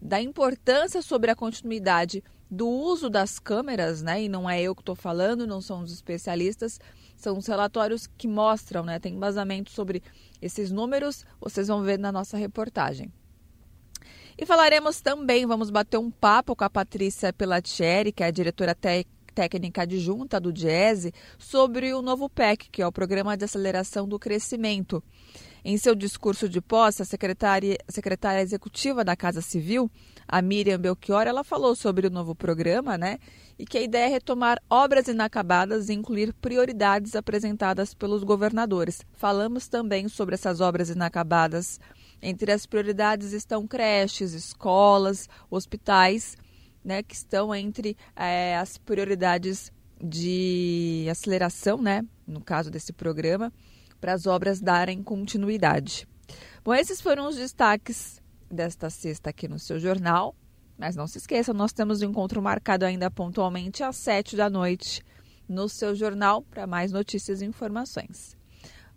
Da 0.00 0.20
importância 0.20 1.02
sobre 1.02 1.30
a 1.30 1.36
continuidade 1.36 2.22
do 2.50 2.68
uso 2.68 3.08
das 3.10 3.38
câmeras, 3.38 4.02
né? 4.02 4.22
E 4.22 4.28
não 4.28 4.48
é 4.48 4.60
eu 4.60 4.74
que 4.74 4.82
estou 4.82 4.96
falando, 4.96 5.46
não 5.46 5.60
são 5.60 5.82
os 5.82 5.92
especialistas, 5.92 6.80
são 7.16 7.38
os 7.38 7.46
relatórios 7.46 8.06
que 8.06 8.26
mostram, 8.26 8.84
né? 8.84 8.98
Tem 8.98 9.14
embasamento 9.14 9.70
sobre 9.70 10.02
esses 10.40 10.70
números, 10.70 11.24
vocês 11.40 11.68
vão 11.68 11.82
ver 11.82 11.98
na 11.98 12.10
nossa 12.10 12.36
reportagem. 12.36 13.12
E 14.40 14.46
falaremos 14.46 15.02
também, 15.02 15.44
vamos 15.44 15.68
bater 15.68 15.98
um 15.98 16.10
papo 16.10 16.56
com 16.56 16.64
a 16.64 16.70
Patrícia 16.70 17.30
Pelatieri, 17.30 18.10
que 18.10 18.22
é 18.22 18.26
a 18.26 18.30
diretora 18.30 18.74
técnica 19.34 19.82
adjunta 19.82 20.40
do 20.40 20.50
DIESE, 20.50 21.12
sobre 21.38 21.92
o 21.92 22.00
novo 22.00 22.26
PEC, 22.26 22.70
que 22.70 22.80
é 22.80 22.86
o 22.86 22.90
Programa 22.90 23.36
de 23.36 23.44
Aceleração 23.44 24.08
do 24.08 24.18
Crescimento. 24.18 25.04
Em 25.62 25.76
seu 25.76 25.94
discurso 25.94 26.48
de 26.48 26.58
posse, 26.58 27.02
a 27.02 27.04
secretária, 27.04 27.76
secretária 27.86 28.40
executiva 28.40 29.04
da 29.04 29.14
Casa 29.14 29.42
Civil, 29.42 29.90
a 30.26 30.40
Miriam 30.40 30.78
Belchior, 30.78 31.26
ela 31.26 31.44
falou 31.44 31.76
sobre 31.76 32.06
o 32.06 32.10
novo 32.10 32.34
programa, 32.34 32.96
né? 32.96 33.18
E 33.58 33.66
que 33.66 33.76
a 33.76 33.82
ideia 33.82 34.06
é 34.06 34.08
retomar 34.08 34.58
obras 34.70 35.06
inacabadas 35.06 35.90
e 35.90 35.92
incluir 35.92 36.32
prioridades 36.32 37.14
apresentadas 37.14 37.92
pelos 37.92 38.24
governadores. 38.24 39.02
Falamos 39.12 39.68
também 39.68 40.08
sobre 40.08 40.34
essas 40.34 40.62
obras 40.62 40.88
inacabadas 40.88 41.78
entre 42.22 42.52
as 42.52 42.66
prioridades 42.66 43.32
estão 43.32 43.66
creches, 43.66 44.32
escolas, 44.32 45.28
hospitais, 45.50 46.36
né, 46.84 47.02
que 47.02 47.14
estão 47.14 47.54
entre 47.54 47.96
é, 48.16 48.56
as 48.56 48.78
prioridades 48.78 49.72
de 50.02 51.06
aceleração, 51.10 51.80
né, 51.80 52.02
no 52.26 52.40
caso 52.40 52.70
desse 52.70 52.92
programa, 52.92 53.52
para 54.00 54.14
as 54.14 54.26
obras 54.26 54.60
darem 54.60 55.02
continuidade. 55.02 56.06
Bom, 56.64 56.74
esses 56.74 57.00
foram 57.00 57.28
os 57.28 57.36
destaques 57.36 58.20
desta 58.50 58.90
sexta 58.90 59.30
aqui 59.30 59.46
no 59.46 59.58
seu 59.58 59.78
jornal. 59.78 60.34
Mas 60.80 60.96
não 60.96 61.06
se 61.06 61.18
esqueça, 61.18 61.52
nós 61.52 61.74
temos 61.74 62.00
um 62.00 62.06
encontro 62.06 62.40
marcado 62.40 62.86
ainda 62.86 63.10
pontualmente 63.10 63.82
às 63.82 63.96
sete 63.96 64.34
da 64.34 64.48
noite 64.48 65.02
no 65.46 65.68
seu 65.68 65.94
jornal 65.94 66.40
para 66.42 66.66
mais 66.66 66.90
notícias 66.90 67.42
e 67.42 67.44
informações. 67.44 68.39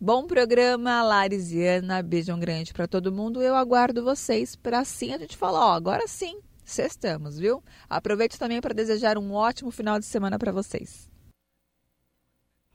Bom 0.06 0.28
programa, 0.28 1.02
Larisiana. 1.02 2.04
Beijão 2.04 2.38
grande 2.38 2.74
para 2.74 2.86
todo 2.86 3.10
mundo. 3.10 3.42
Eu 3.42 3.56
aguardo 3.56 4.04
vocês 4.04 4.54
para 4.54 4.80
assim 4.80 5.14
a 5.14 5.18
gente 5.18 5.38
falar, 5.38 5.66
ó, 5.66 5.72
agora 5.72 6.10
sim, 6.10 6.40
sextamos, 6.66 7.40
viu? 7.40 7.64
Aproveito 7.90 8.38
também 8.38 8.60
para 8.60 8.74
desejar 8.74 9.18
um 9.18 9.32
ótimo 9.32 9.72
final 9.72 9.98
de 9.98 10.06
semana 10.06 10.38
para 10.38 10.52
vocês. 10.52 11.10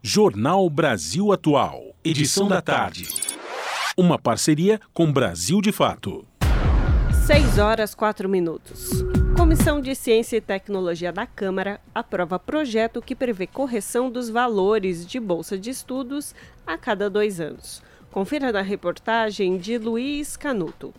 Jornal 0.02 0.70
Brasil 0.70 1.30
Atual, 1.30 1.94
edição 2.02 2.48
da 2.48 2.62
tarde. 2.62 3.06
Uma 3.94 4.18
parceria 4.18 4.80
com 4.94 5.12
Brasil 5.12 5.60
de 5.60 5.70
Fato. 5.70 6.26
6 7.26 7.58
horas 7.58 7.94
4 7.94 8.26
minutos. 8.26 9.04
Comissão 9.38 9.80
de 9.80 9.94
Ciência 9.94 10.36
e 10.36 10.40
Tecnologia 10.40 11.12
da 11.12 11.24
Câmara 11.24 11.80
aprova 11.94 12.40
projeto 12.40 13.00
que 13.00 13.14
prevê 13.14 13.46
correção 13.46 14.10
dos 14.10 14.28
valores 14.28 15.06
de 15.06 15.20
bolsa 15.20 15.56
de 15.56 15.70
estudos 15.70 16.34
a 16.66 16.76
cada 16.76 17.08
dois 17.08 17.38
anos. 17.38 17.80
Confira 18.10 18.50
na 18.50 18.62
reportagem 18.62 19.56
de 19.56 19.78
Luiz 19.78 20.36
Canuto. 20.36 20.92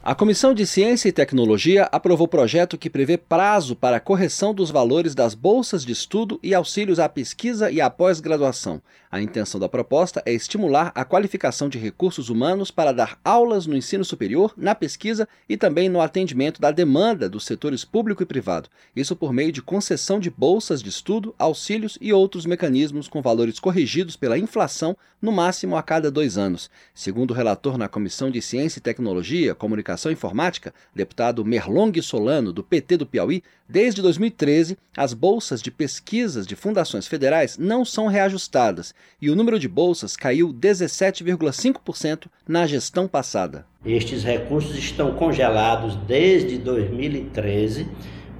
A 0.00 0.14
Comissão 0.14 0.54
de 0.54 0.64
Ciência 0.64 1.08
e 1.08 1.12
Tecnologia 1.12 1.88
aprovou 1.90 2.28
projeto 2.28 2.78
que 2.78 2.88
prevê 2.88 3.18
prazo 3.18 3.74
para 3.74 3.96
a 3.96 4.00
correção 4.00 4.54
dos 4.54 4.70
valores 4.70 5.12
das 5.12 5.34
bolsas 5.34 5.84
de 5.84 5.92
estudo 5.92 6.38
e 6.40 6.54
auxílios 6.54 7.00
à 7.00 7.08
pesquisa 7.08 7.68
e 7.68 7.80
à 7.80 7.90
pós-graduação. 7.90 8.80
A 9.10 9.20
intenção 9.20 9.58
da 9.58 9.68
proposta 9.68 10.22
é 10.24 10.32
estimular 10.32 10.92
a 10.94 11.04
qualificação 11.04 11.68
de 11.68 11.78
recursos 11.78 12.28
humanos 12.28 12.70
para 12.70 12.92
dar 12.92 13.18
aulas 13.24 13.66
no 13.66 13.76
ensino 13.76 14.04
superior, 14.04 14.54
na 14.56 14.74
pesquisa 14.74 15.28
e 15.48 15.56
também 15.56 15.88
no 15.88 16.00
atendimento 16.00 16.60
da 16.60 16.70
demanda 16.70 17.28
dos 17.28 17.44
setores 17.44 17.84
público 17.84 18.22
e 18.22 18.26
privado. 18.26 18.68
Isso 18.94 19.16
por 19.16 19.32
meio 19.32 19.50
de 19.50 19.60
concessão 19.60 20.20
de 20.20 20.30
bolsas 20.30 20.80
de 20.80 20.90
estudo, 20.90 21.34
auxílios 21.38 21.98
e 22.00 22.12
outros 22.12 22.46
mecanismos 22.46 23.08
com 23.08 23.20
valores 23.20 23.58
corrigidos 23.58 24.14
pela 24.14 24.38
inflação, 24.38 24.96
no 25.20 25.32
máximo 25.32 25.76
a 25.76 25.82
cada 25.82 26.10
dois 26.10 26.38
anos. 26.38 26.70
Segundo 26.94 27.32
o 27.32 27.34
relator 27.34 27.76
na 27.76 27.88
Comissão 27.88 28.30
de 28.30 28.40
Ciência 28.40 28.78
e 28.78 28.82
Tecnologia, 28.82 29.54
Comunicação 29.54 29.87
Comunicação 29.88 30.12
Informática, 30.12 30.74
deputado 30.94 31.42
Merlong 31.46 32.02
Solano, 32.02 32.52
do 32.52 32.62
PT 32.62 32.98
do 32.98 33.06
Piauí, 33.06 33.42
desde 33.66 34.02
2013, 34.02 34.76
as 34.94 35.14
bolsas 35.14 35.62
de 35.62 35.70
pesquisas 35.70 36.46
de 36.46 36.54
fundações 36.54 37.06
federais 37.06 37.56
não 37.56 37.86
são 37.86 38.06
reajustadas 38.06 38.94
e 39.20 39.30
o 39.30 39.34
número 39.34 39.58
de 39.58 39.66
bolsas 39.66 40.14
caiu 40.14 40.52
17,5% 40.52 42.26
na 42.46 42.66
gestão 42.66 43.08
passada. 43.08 43.64
Estes 43.82 44.22
recursos 44.24 44.76
estão 44.76 45.14
congelados 45.14 45.96
desde 46.06 46.58
2013. 46.58 47.88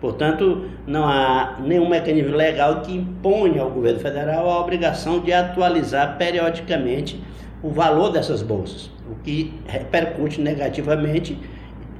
Portanto, 0.03 0.69
não 0.87 1.09
há 1.09 1.59
nenhum 1.65 1.89
mecanismo 1.89 2.37
legal 2.37 2.83
que 2.83 2.93
imponha 2.93 3.63
ao 3.63 3.71
governo 3.71 4.01
federal 4.01 4.51
a 4.51 4.61
obrigação 4.61 5.19
de 5.19 5.33
atualizar 5.33 6.19
periodicamente 6.19 7.19
o 7.63 7.71
valor 7.71 8.11
dessas 8.11 8.43
bolsas, 8.43 8.91
o 9.11 9.15
que 9.23 9.55
repercute 9.67 10.41
negativamente, 10.41 11.39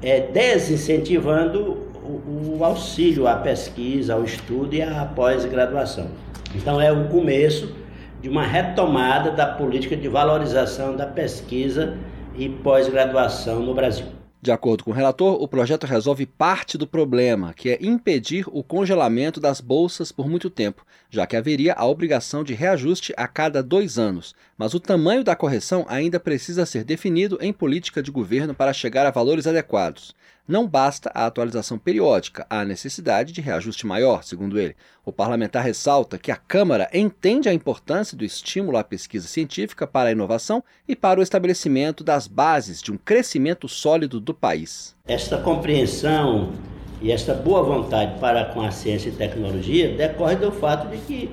é, 0.01 0.21
desincentivando 0.21 1.77
o, 2.03 2.57
o 2.59 2.63
auxílio 2.63 3.27
à 3.27 3.35
pesquisa, 3.35 4.13
ao 4.13 4.23
estudo 4.23 4.75
e 4.75 4.81
à 4.81 5.05
pós-graduação. 5.05 6.07
Então 6.55 6.79
é 6.81 6.91
o 6.91 7.07
começo 7.07 7.75
de 8.21 8.29
uma 8.29 8.43
retomada 8.43 9.31
da 9.31 9.45
política 9.45 9.95
de 9.95 10.07
valorização 10.07 10.95
da 10.95 11.05
pesquisa 11.05 11.97
e 12.35 12.49
pós-graduação 12.49 13.61
no 13.61 13.73
Brasil. 13.73 14.18
De 14.41 14.53
acordo 14.53 14.85
com 14.85 14.91
o 14.91 14.93
relator, 14.93 15.41
o 15.41 15.47
projeto 15.49 15.85
resolve 15.85 16.25
parte 16.25 16.77
do 16.77 16.87
problema, 16.87 17.53
que 17.53 17.71
é 17.71 17.77
impedir 17.81 18.45
o 18.47 18.63
congelamento 18.63 19.37
das 19.37 19.59
bolsas 19.59 20.13
por 20.13 20.29
muito 20.29 20.49
tempo, 20.49 20.85
já 21.09 21.27
que 21.27 21.35
haveria 21.35 21.73
a 21.73 21.85
obrigação 21.85 22.41
de 22.41 22.53
reajuste 22.53 23.13
a 23.17 23.27
cada 23.27 23.61
dois 23.61 23.99
anos. 23.99 24.33
Mas 24.57 24.73
o 24.73 24.79
tamanho 24.79 25.25
da 25.25 25.35
correção 25.35 25.85
ainda 25.89 26.21
precisa 26.21 26.65
ser 26.65 26.85
definido 26.85 27.37
em 27.41 27.51
política 27.51 28.01
de 28.01 28.11
governo 28.11 28.53
para 28.53 28.71
chegar 28.71 29.05
a 29.05 29.11
valores 29.11 29.45
adequados. 29.45 30.15
Não 30.49 30.67
basta 30.67 31.11
a 31.13 31.27
atualização 31.27 31.77
periódica, 31.77 32.43
há 32.49 32.65
necessidade 32.65 33.31
de 33.31 33.39
reajuste 33.39 33.85
maior, 33.85 34.23
segundo 34.23 34.57
ele. 34.57 34.75
O 35.05 35.11
parlamentar 35.11 35.63
ressalta 35.63 36.17
que 36.17 36.31
a 36.31 36.35
Câmara 36.35 36.89
entende 36.91 37.47
a 37.47 37.53
importância 37.53 38.17
do 38.17 38.25
estímulo 38.25 38.75
à 38.75 38.83
pesquisa 38.83 39.27
científica 39.27 39.85
para 39.85 40.09
a 40.09 40.11
inovação 40.11 40.63
e 40.87 40.95
para 40.95 41.19
o 41.19 41.21
estabelecimento 41.21 42.03
das 42.03 42.25
bases 42.25 42.81
de 42.81 42.91
um 42.91 42.97
crescimento 42.97 43.69
sólido 43.69 44.19
do 44.19 44.33
país. 44.33 44.95
Esta 45.07 45.37
compreensão 45.37 46.53
e 46.99 47.11
esta 47.11 47.35
boa 47.35 47.61
vontade 47.61 48.19
para 48.19 48.45
com 48.45 48.61
a 48.61 48.71
ciência 48.71 49.09
e 49.09 49.11
tecnologia 49.11 49.95
decorre 49.95 50.37
do 50.37 50.51
fato 50.51 50.87
de 50.87 50.97
que 50.97 51.29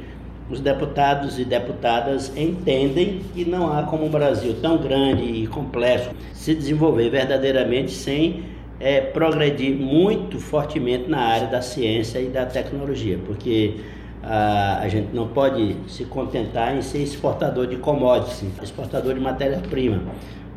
os 0.50 0.60
deputados 0.60 1.38
e 1.38 1.44
deputadas 1.46 2.36
entendem 2.36 3.22
que 3.32 3.46
não 3.46 3.72
há 3.72 3.82
como 3.84 4.04
um 4.04 4.10
Brasil 4.10 4.60
tão 4.60 4.76
grande 4.76 5.22
e 5.22 5.46
complexo 5.46 6.10
se 6.34 6.54
desenvolver 6.54 7.08
verdadeiramente 7.08 7.92
sem 7.92 8.55
é, 8.78 9.00
progredir 9.00 9.74
muito 9.74 10.38
fortemente 10.38 11.08
na 11.08 11.18
área 11.18 11.46
da 11.48 11.62
ciência 11.62 12.18
e 12.20 12.26
da 12.26 12.44
tecnologia, 12.44 13.18
porque 13.24 13.76
a, 14.22 14.80
a 14.80 14.88
gente 14.88 15.14
não 15.14 15.28
pode 15.28 15.76
se 15.88 16.04
contentar 16.04 16.76
em 16.76 16.82
ser 16.82 17.02
exportador 17.02 17.66
de 17.66 17.76
commodities, 17.76 18.44
exportador 18.62 19.14
de 19.14 19.20
matéria-prima. 19.20 20.02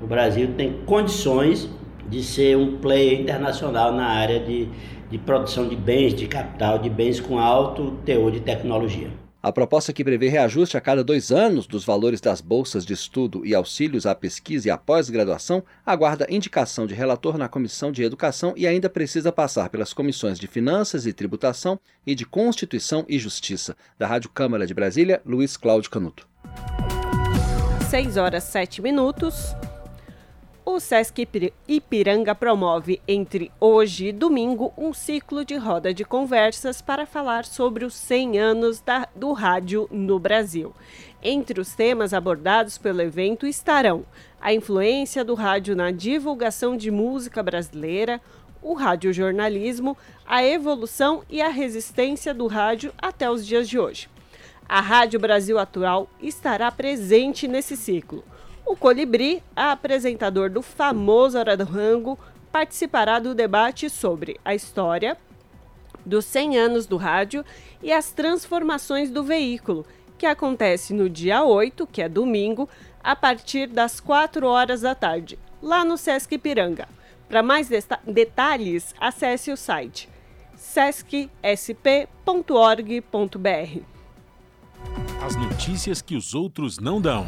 O 0.02 0.08
Brasil 0.08 0.50
tem 0.58 0.74
condições 0.86 1.70
de 2.10 2.24
ser 2.24 2.58
um 2.58 2.78
player 2.78 3.22
internacional 3.22 3.92
na 3.92 4.06
área 4.06 4.40
de, 4.40 4.68
de 5.10 5.18
produção 5.18 5.68
de 5.68 5.76
bens, 5.76 6.14
de 6.14 6.28
capital, 6.28 6.80
de 6.80 6.90
bens 6.90 7.20
com 7.20 7.38
alto 7.38 7.92
teor 8.06 8.32
de 8.32 8.40
tecnologia. 8.40 9.10
A 9.42 9.54
proposta 9.54 9.94
que 9.94 10.04
prevê 10.04 10.28
reajuste 10.28 10.76
a 10.76 10.82
cada 10.82 11.02
dois 11.02 11.32
anos 11.32 11.66
dos 11.66 11.86
valores 11.86 12.20
das 12.20 12.42
bolsas 12.42 12.86
de 12.86 12.92
estudo 12.92 13.46
e 13.46 13.56
auxílios 13.56 14.06
à 14.06 14.14
pesquisa 14.14 14.68
e 14.68 14.72
à 14.72 14.78
pós-graduação 14.78 15.64
aguarda 15.86 16.28
indicação 16.30 16.86
de 16.86 16.94
relator 16.94 17.38
na 17.38 17.48
Comissão 17.48 17.90
de 17.90 18.04
Educação 18.04 18.54
e 18.58 18.68
ainda 18.68 18.90
precisa 18.90 19.32
passar 19.32 19.70
pelas 19.70 19.94
comissões 19.94 20.38
de 20.38 20.46
Finanças 20.46 21.06
e 21.06 21.14
Tributação 21.14 21.80
e 22.06 22.14
de 22.14 22.26
Constituição 22.26 23.06
e 23.08 23.18
Justiça. 23.18 23.78
Da 23.98 24.06
Rádio 24.06 24.30
Câmara 24.30 24.68
de 24.68 24.74
Brasília, 24.74 25.22
Luiz 25.26 25.56
Cláudio 25.56 25.90
Canuto. 25.90 26.28
6 27.90 28.18
horas 28.18 28.44
7 28.44 28.82
minutos. 28.82 29.56
O 30.72 30.80
Sesc 30.80 31.28
Ipiranga 31.68 32.36
promove 32.36 33.02
entre 33.08 33.52
hoje 33.60 34.10
e 34.10 34.12
domingo 34.12 34.72
um 34.78 34.94
ciclo 34.94 35.44
de 35.44 35.56
roda 35.56 35.92
de 35.92 36.06
conversas 36.06 36.80
para 36.80 37.08
falar 37.08 37.44
sobre 37.44 37.84
os 37.84 37.96
100 37.96 38.38
anos 38.38 38.80
da, 38.80 39.08
do 39.16 39.34
rádio 39.34 39.90
no 39.92 40.20
Brasil. 40.20 40.72
Entre 41.24 41.60
os 41.60 41.74
temas 41.74 42.14
abordados 42.14 42.78
pelo 42.78 43.02
evento 43.02 43.48
estarão 43.48 44.06
a 44.40 44.54
influência 44.54 45.26
do 45.26 45.34
rádio 45.34 45.76
na 45.76 45.90
divulgação 45.90 46.78
de 46.78 46.92
música 46.92 47.42
brasileira, 47.42 48.22
o 48.62 48.76
radiojornalismo, 48.76 49.98
a 50.24 50.44
evolução 50.44 51.24
e 51.28 51.42
a 51.42 51.50
resistência 51.50 52.32
do 52.32 52.46
rádio 52.46 52.94
até 52.96 53.28
os 53.28 53.44
dias 53.44 53.68
de 53.68 53.80
hoje. 53.80 54.08
A 54.70 54.82
Rádio 54.82 55.20
Brasil 55.20 55.58
Atual 55.58 56.08
estará 56.22 56.72
presente 56.72 57.48
nesse 57.48 57.76
ciclo. 57.76 58.24
O 58.70 58.76
Colibri, 58.76 59.42
apresentador 59.56 60.48
do 60.48 60.62
famoso 60.62 61.40
Hora 61.40 61.58
do 61.58 61.64
Rango, 61.64 62.20
participará 62.52 63.18
do 63.18 63.34
debate 63.34 63.90
sobre 63.90 64.40
a 64.46 64.54
história 64.54 65.18
dos 66.06 66.24
100 66.26 66.60
anos 66.60 66.86
do 66.86 66.96
rádio 66.96 67.44
e 67.82 67.92
as 67.92 68.12
transformações 68.12 69.10
do 69.10 69.24
veículo, 69.24 69.88
que 70.20 70.26
acontece 70.28 70.94
no 70.94 71.10
dia 71.10 71.44
8, 71.44 71.88
que 71.88 72.00
é 72.00 72.08
domingo, 72.08 72.70
a 73.04 73.16
partir 73.16 73.66
das 73.66 74.00
4 74.00 74.46
horas 74.46 74.82
da 74.82 74.94
tarde, 74.94 75.40
lá 75.64 75.84
no 75.84 75.98
Sesc 75.98 76.38
Piranga. 76.38 76.88
Para 77.28 77.42
mais 77.42 77.70
detalhes, 78.06 78.94
acesse 79.00 79.52
o 79.52 79.58
site 79.58 80.08
sescsp.org.br. 80.56 81.40
As 85.26 85.36
notícias 85.36 86.04
que 86.04 86.16
os 86.16 86.36
outros 86.36 86.78
não 86.78 87.02
dão. 87.02 87.26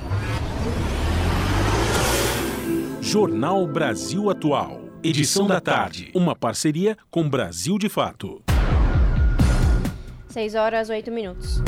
Jornal 3.12 3.68
Brasil 3.68 4.30
Atual. 4.30 4.80
Edição 5.04 5.46
da 5.46 5.60
tarde. 5.60 6.14
Uma 6.16 6.34
parceria 6.34 6.98
com 7.10 7.30
Brasil 7.30 7.78
de 7.78 7.90
Fato. 7.90 8.42
6 10.30 10.56
horas 10.56 10.90
8 10.90 11.12
minutos. 11.12 11.60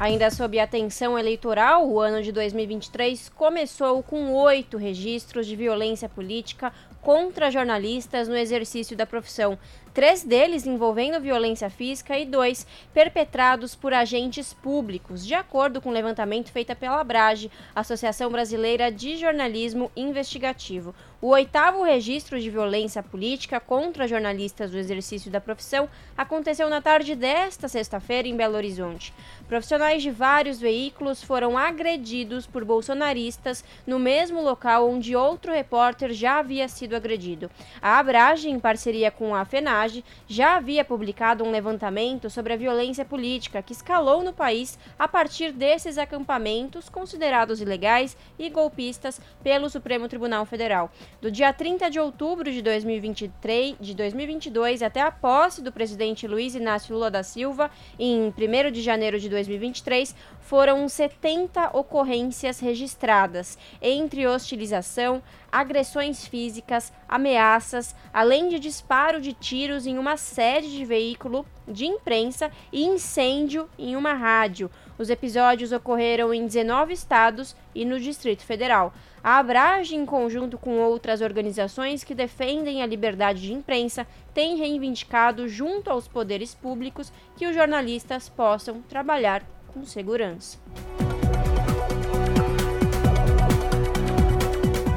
Ainda 0.00 0.30
sob 0.30 0.58
atenção 0.58 1.18
eleitoral, 1.18 1.86
o 1.86 2.00
ano 2.00 2.22
de 2.22 2.32
2023 2.32 3.28
começou 3.28 4.02
com 4.02 4.32
oito 4.32 4.78
registros 4.78 5.46
de 5.46 5.54
violência 5.54 6.08
política 6.08 6.72
contra 7.02 7.50
jornalistas 7.50 8.26
no 8.26 8.34
exercício 8.34 8.96
da 8.96 9.04
profissão 9.04 9.58
três 9.92 10.22
deles 10.22 10.66
envolvendo 10.66 11.20
violência 11.20 11.68
física 11.68 12.18
e 12.18 12.24
dois 12.24 12.66
perpetrados 12.92 13.74
por 13.74 13.92
agentes 13.92 14.52
públicos, 14.52 15.26
de 15.26 15.34
acordo 15.34 15.80
com 15.80 15.90
o 15.90 15.92
levantamento 15.92 16.50
feito 16.50 16.74
pela 16.76 17.00
Abrage, 17.00 17.50
Associação 17.74 18.30
Brasileira 18.30 18.90
de 18.90 19.16
Jornalismo 19.16 19.90
Investigativo. 19.96 20.94
O 21.22 21.28
oitavo 21.28 21.82
registro 21.82 22.40
de 22.40 22.48
violência 22.48 23.02
política 23.02 23.60
contra 23.60 24.08
jornalistas 24.08 24.70
do 24.70 24.78
exercício 24.78 25.30
da 25.30 25.38
profissão 25.38 25.86
aconteceu 26.16 26.70
na 26.70 26.80
tarde 26.80 27.14
desta 27.14 27.68
sexta-feira 27.68 28.26
em 28.26 28.34
Belo 28.34 28.56
Horizonte. 28.56 29.12
Profissionais 29.46 30.02
de 30.02 30.10
vários 30.10 30.58
veículos 30.58 31.22
foram 31.22 31.58
agredidos 31.58 32.46
por 32.46 32.64
bolsonaristas 32.64 33.62
no 33.86 33.98
mesmo 33.98 34.40
local 34.40 34.88
onde 34.88 35.14
outro 35.14 35.52
repórter 35.52 36.10
já 36.14 36.38
havia 36.38 36.66
sido 36.68 36.96
agredido. 36.96 37.50
A 37.82 37.98
Abrage, 37.98 38.48
em 38.48 38.58
parceria 38.58 39.10
com 39.10 39.34
a 39.34 39.44
FENAGE, 39.44 40.02
já 40.26 40.56
havia 40.56 40.86
publicado 40.86 41.44
um 41.44 41.50
levantamento 41.50 42.30
sobre 42.30 42.54
a 42.54 42.56
violência 42.56 43.04
política 43.04 43.60
que 43.60 43.74
escalou 43.74 44.22
no 44.22 44.32
país 44.32 44.78
a 44.98 45.06
partir 45.06 45.52
desses 45.52 45.98
acampamentos 45.98 46.88
considerados 46.88 47.60
ilegais 47.60 48.16
e 48.38 48.48
golpistas 48.48 49.20
pelo 49.42 49.68
Supremo 49.68 50.08
Tribunal 50.08 50.46
Federal. 50.46 50.90
Do 51.20 51.30
dia 51.30 51.52
30 51.52 51.90
de 51.90 52.00
outubro 52.00 52.50
de 52.50 52.62
2023, 52.62 53.76
de 53.78 53.94
2022 53.94 54.82
até 54.82 55.02
a 55.02 55.10
posse 55.10 55.60
do 55.60 55.70
presidente 55.70 56.26
Luiz 56.26 56.54
Inácio 56.54 56.94
Lula 56.94 57.10
da 57.10 57.22
Silva, 57.22 57.70
em 57.98 58.28
1 58.28 58.70
de 58.72 58.80
janeiro 58.80 59.20
de 59.20 59.28
2023, 59.28 60.16
foram 60.40 60.88
70 60.88 61.76
ocorrências 61.76 62.58
registradas, 62.58 63.58
entre 63.82 64.26
hostilização, 64.26 65.22
agressões 65.52 66.26
físicas, 66.26 66.90
ameaças, 67.06 67.94
além 68.12 68.48
de 68.48 68.58
disparo 68.58 69.20
de 69.20 69.34
tiros 69.34 69.86
em 69.86 69.98
uma 69.98 70.16
sede 70.16 70.70
de 70.70 70.84
veículo 70.86 71.44
de 71.68 71.86
imprensa 71.86 72.50
e 72.72 72.84
incêndio 72.84 73.68
em 73.78 73.94
uma 73.94 74.14
rádio. 74.14 74.70
Os 75.00 75.08
episódios 75.08 75.72
ocorreram 75.72 76.34
em 76.34 76.44
19 76.44 76.92
estados 76.92 77.56
e 77.74 77.86
no 77.86 77.98
Distrito 77.98 78.44
Federal. 78.44 78.92
A 79.24 79.38
Abrage, 79.38 79.96
em 79.96 80.04
conjunto 80.04 80.58
com 80.58 80.78
outras 80.78 81.22
organizações 81.22 82.04
que 82.04 82.14
defendem 82.14 82.82
a 82.82 82.86
liberdade 82.86 83.40
de 83.40 83.54
imprensa, 83.54 84.06
tem 84.34 84.58
reivindicado 84.58 85.48
junto 85.48 85.88
aos 85.88 86.06
poderes 86.06 86.54
públicos 86.54 87.10
que 87.34 87.46
os 87.46 87.54
jornalistas 87.54 88.28
possam 88.28 88.82
trabalhar 88.82 89.42
com 89.68 89.86
segurança. 89.86 90.58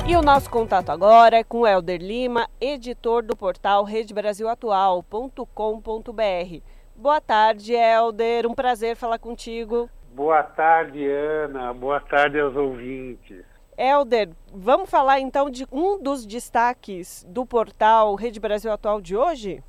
E 0.06 0.18
o 0.18 0.22
nosso 0.22 0.50
contato 0.50 0.90
agora 0.90 1.38
é 1.38 1.46
com 1.46 1.66
Helder 1.66 2.02
Lima, 2.02 2.50
editor 2.60 3.24
do 3.24 3.38
portal 3.38 3.86
redebrasilatual.com.br. 3.86 6.73
Boa 6.96 7.20
tarde, 7.20 7.74
Helder. 7.74 8.46
Um 8.46 8.54
prazer 8.54 8.96
falar 8.96 9.20
contigo. 9.20 9.90
Boa 10.14 10.44
tarde, 10.44 11.06
Ana. 11.06 11.74
Boa 11.74 12.00
tarde 12.00 12.40
aos 12.40 12.56
ouvintes. 12.56 13.44
Helder, 13.76 14.30
vamos 14.54 14.90
falar 14.90 15.20
então 15.20 15.50
de 15.50 15.66
um 15.72 16.02
dos 16.02 16.26
destaques 16.26 17.26
do 17.28 17.46
portal 17.46 18.14
Rede 18.14 18.40
Brasil 18.40 18.72
Atual 18.72 19.02
de 19.02 19.18
hoje? 19.18 19.64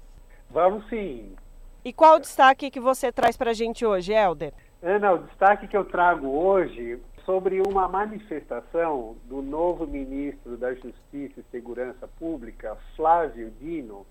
Vamos 0.51 0.87
sim. 0.89 1.35
E 1.83 1.93
qual 1.93 2.17
o 2.17 2.21
destaque 2.21 2.71
que 2.71 2.79
você 2.79 3.11
traz 3.11 3.37
para 3.37 3.51
a 3.51 3.55
gente 3.55 3.85
hoje, 3.87 4.13
Helder? 4.13 4.53
Ana, 4.83 5.13
o 5.13 5.19
destaque 5.19 5.67
que 5.67 5.77
eu 5.77 5.85
trago 5.85 6.29
hoje 6.29 7.01
sobre 7.25 7.63
uma 7.67 7.89
manifestação 7.89 9.17
do 9.25 9.41
novo 9.41 9.87
ministro 9.87 10.59
da 10.59 10.75
Justiça 10.75 11.41
e 11.41 11.45
Segurança 11.51 12.07
Pública, 12.19 12.77
Flávio 12.95 13.51
Dino, 13.59 14.07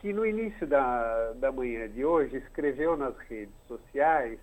que 0.00 0.12
no 0.14 0.24
início 0.24 0.66
da, 0.66 1.32
da 1.34 1.52
manhã 1.52 1.86
de 1.88 2.04
hoje 2.04 2.38
escreveu 2.38 2.96
nas 2.96 3.16
redes 3.28 3.54
sociais 3.68 4.38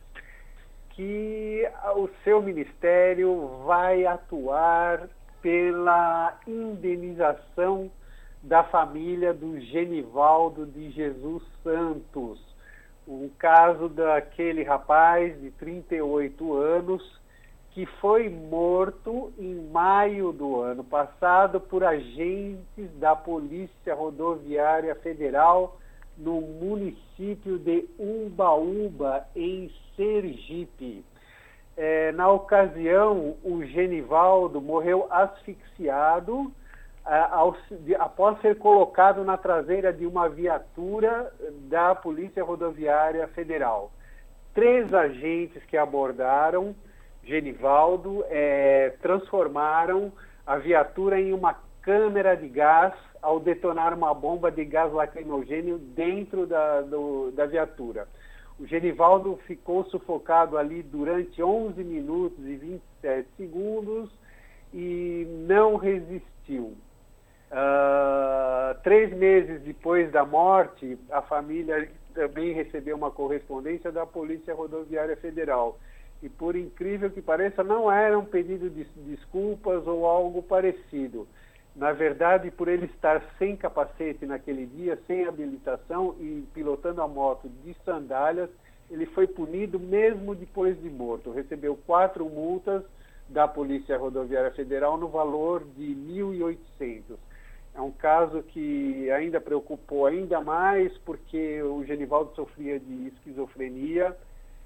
que 0.89 1.67
o 1.95 2.07
seu 2.23 2.41
ministério 2.41 3.63
vai 3.65 4.05
atuar 4.05 5.09
pela 5.41 6.39
indenização 6.47 7.91
da 8.43 8.63
família 8.63 9.33
do 9.33 9.59
Genivaldo 9.59 10.65
de 10.65 10.91
Jesus 10.91 11.43
Santos, 11.63 12.39
um 13.07 13.29
caso 13.37 13.89
daquele 13.89 14.63
rapaz 14.63 15.39
de 15.41 15.49
38 15.51 16.53
anos 16.53 17.21
que 17.77 17.85
foi 18.01 18.27
morto 18.27 19.31
em 19.37 19.53
maio 19.69 20.31
do 20.31 20.61
ano 20.61 20.83
passado 20.83 21.61
por 21.61 21.83
agentes 21.83 22.89
da 22.95 23.15
Polícia 23.15 23.93
Rodoviária 23.93 24.95
Federal 24.95 25.77
no 26.17 26.41
município 26.41 27.59
de 27.59 27.87
Umbaúba, 27.99 29.27
em 29.35 29.71
Sergipe. 29.95 31.05
É, 31.77 32.11
na 32.13 32.27
ocasião, 32.31 33.37
o 33.43 33.63
Genivaldo 33.63 34.59
morreu 34.59 35.05
asfixiado 35.11 36.51
ao, 37.05 37.55
de, 37.69 37.93
após 37.93 38.41
ser 38.41 38.57
colocado 38.57 39.23
na 39.23 39.37
traseira 39.37 39.93
de 39.93 40.07
uma 40.07 40.27
viatura 40.27 41.31
da 41.69 41.93
Polícia 41.93 42.43
Rodoviária 42.43 43.27
Federal. 43.27 43.91
Três 44.55 44.91
agentes 44.91 45.63
que 45.65 45.77
abordaram 45.77 46.75
Genivaldo 47.27 48.23
é, 48.29 48.93
transformaram 49.01 50.11
a 50.45 50.57
viatura 50.57 51.19
em 51.19 51.33
uma 51.33 51.55
câmera 51.81 52.35
de 52.35 52.47
gás 52.47 52.93
ao 53.21 53.39
detonar 53.39 53.93
uma 53.93 54.13
bomba 54.13 54.49
de 54.49 54.63
gás 54.63 54.91
lacrimogênio 54.93 55.77
dentro 55.77 56.47
da, 56.47 56.81
do, 56.81 57.31
da 57.31 57.45
viatura. 57.45 58.07
O 58.57 58.65
Genivaldo 58.65 59.37
ficou 59.45 59.83
sufocado 59.85 60.57
ali 60.57 60.81
durante 60.81 61.43
11 61.43 61.83
minutos 61.83 62.39
e 62.39 62.55
27 62.55 63.27
segundos 63.35 64.09
e 64.73 65.27
não 65.47 65.75
resistiu. 65.75 66.75
Uh, 67.49 68.81
três 68.83 69.15
meses 69.15 69.61
depois 69.61 70.11
da 70.11 70.25
morte, 70.25 70.97
a 71.11 71.21
família 71.21 71.89
também 72.13 72.51
recebeu 72.53 72.95
uma 72.95 73.11
correspondência 73.11 73.91
da 73.91 74.05
Polícia 74.05 74.53
Rodoviária 74.53 75.15
Federal 75.17 75.77
e 76.21 76.29
por 76.29 76.55
incrível 76.55 77.09
que 77.09 77.21
pareça, 77.21 77.63
não 77.63 77.91
era 77.91 78.17
um 78.17 78.25
pedido 78.25 78.69
de 78.69 78.83
desculpas 79.05 79.85
ou 79.85 80.05
algo 80.05 80.41
parecido. 80.41 81.27
Na 81.75 81.91
verdade, 81.91 82.49
por 82.49 82.67
ele 82.67 82.85
estar 82.85 83.21
sem 83.37 83.55
capacete 83.55 84.25
naquele 84.25 84.65
dia, 84.65 84.99
sem 85.05 85.25
habilitação 85.25 86.15
e 86.19 86.43
pilotando 86.53 87.01
a 87.03 87.07
moto 87.07 87.47
de 87.63 87.75
sandálias, 87.85 88.49
ele 88.89 89.05
foi 89.05 89.27
punido 89.27 89.79
mesmo 89.79 90.33
depois 90.33 90.81
de 90.81 90.89
morto. 90.89 91.31
Recebeu 91.31 91.77
quatro 91.85 92.25
multas 92.25 92.81
da 93.29 93.47
Polícia 93.47 93.97
Rodoviária 93.97 94.51
Federal 94.51 94.97
no 94.97 95.07
valor 95.07 95.63
de 95.75 95.93
1.800. 95.93 97.15
É 97.75 97.81
um 97.81 97.91
caso 97.91 98.41
que 98.41 99.11
ainda 99.11 99.39
preocupou 99.39 100.07
ainda 100.07 100.41
mais 100.41 100.97
porque 100.99 101.61
o 101.61 101.83
Genivaldo 101.85 102.33
sofria 102.33 102.79
de 102.79 103.09
esquizofrenia 103.09 104.17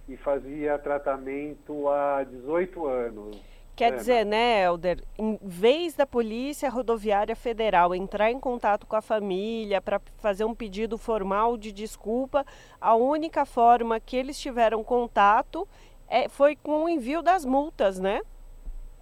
e 0.07 0.17
fazia 0.17 0.77
tratamento 0.77 1.87
há 1.89 2.23
18 2.23 2.85
anos. 2.87 3.51
Quer 3.75 3.93
é, 3.93 3.95
dizer, 3.95 4.25
né, 4.25 4.63
Helder, 4.63 5.01
em 5.17 5.39
vez 5.41 5.95
da 5.95 6.05
Polícia 6.05 6.69
Rodoviária 6.69 7.35
Federal 7.35 7.95
entrar 7.95 8.29
em 8.29 8.39
contato 8.39 8.85
com 8.85 8.95
a 8.95 9.01
família 9.01 9.81
para 9.81 9.99
fazer 10.17 10.43
um 10.43 10.53
pedido 10.53 10.97
formal 10.97 11.57
de 11.57 11.71
desculpa, 11.71 12.45
a 12.79 12.95
única 12.95 13.45
forma 13.45 13.99
que 13.99 14.15
eles 14.15 14.39
tiveram 14.39 14.83
contato 14.83 15.67
é, 16.07 16.27
foi 16.27 16.55
com 16.55 16.83
o 16.83 16.89
envio 16.89 17.21
das 17.21 17.45
multas, 17.45 17.99
né? 17.99 18.21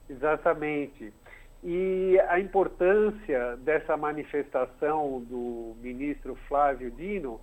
Exatamente. 0.07 1.11
E 1.63 2.17
a 2.29 2.39
importância 2.39 3.57
dessa 3.57 3.97
manifestação 3.97 5.19
do 5.27 5.75
ministro 5.81 6.35
Flávio 6.47 6.89
Dino 6.91 7.41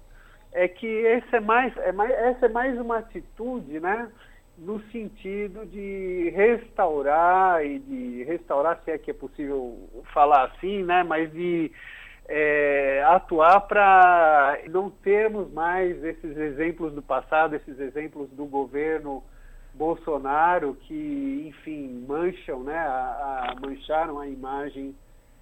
é 0.56 0.68
que 0.68 0.86
esse 0.86 1.36
é 1.36 1.40
mais, 1.40 1.76
é 1.76 1.92
mais, 1.92 2.10
essa 2.10 2.46
é 2.46 2.48
mais 2.48 2.80
uma 2.80 2.98
atitude, 2.98 3.78
né? 3.78 4.10
no 4.58 4.80
sentido 4.90 5.66
de 5.66 6.30
restaurar 6.34 7.64
e 7.64 7.78
de 7.78 8.24
restaurar, 8.24 8.80
se 8.84 8.90
é 8.90 8.98
que 8.98 9.10
é 9.10 9.14
possível 9.14 9.78
falar 10.14 10.44
assim, 10.44 10.82
né? 10.82 11.02
Mas 11.02 11.30
de 11.30 11.70
é, 12.28 13.04
atuar 13.06 13.60
para 13.62 14.58
não 14.70 14.90
termos 14.90 15.52
mais 15.52 16.02
esses 16.02 16.36
exemplos 16.36 16.92
do 16.94 17.02
passado, 17.02 17.54
esses 17.54 17.78
exemplos 17.78 18.30
do 18.30 18.46
governo 18.46 19.22
Bolsonaro 19.74 20.74
que, 20.82 21.44
enfim, 21.48 22.04
mancham, 22.08 22.62
né? 22.62 22.78
A, 22.78 23.52
a 23.52 23.60
mancharam 23.60 24.18
a 24.18 24.26
imagem 24.26 24.94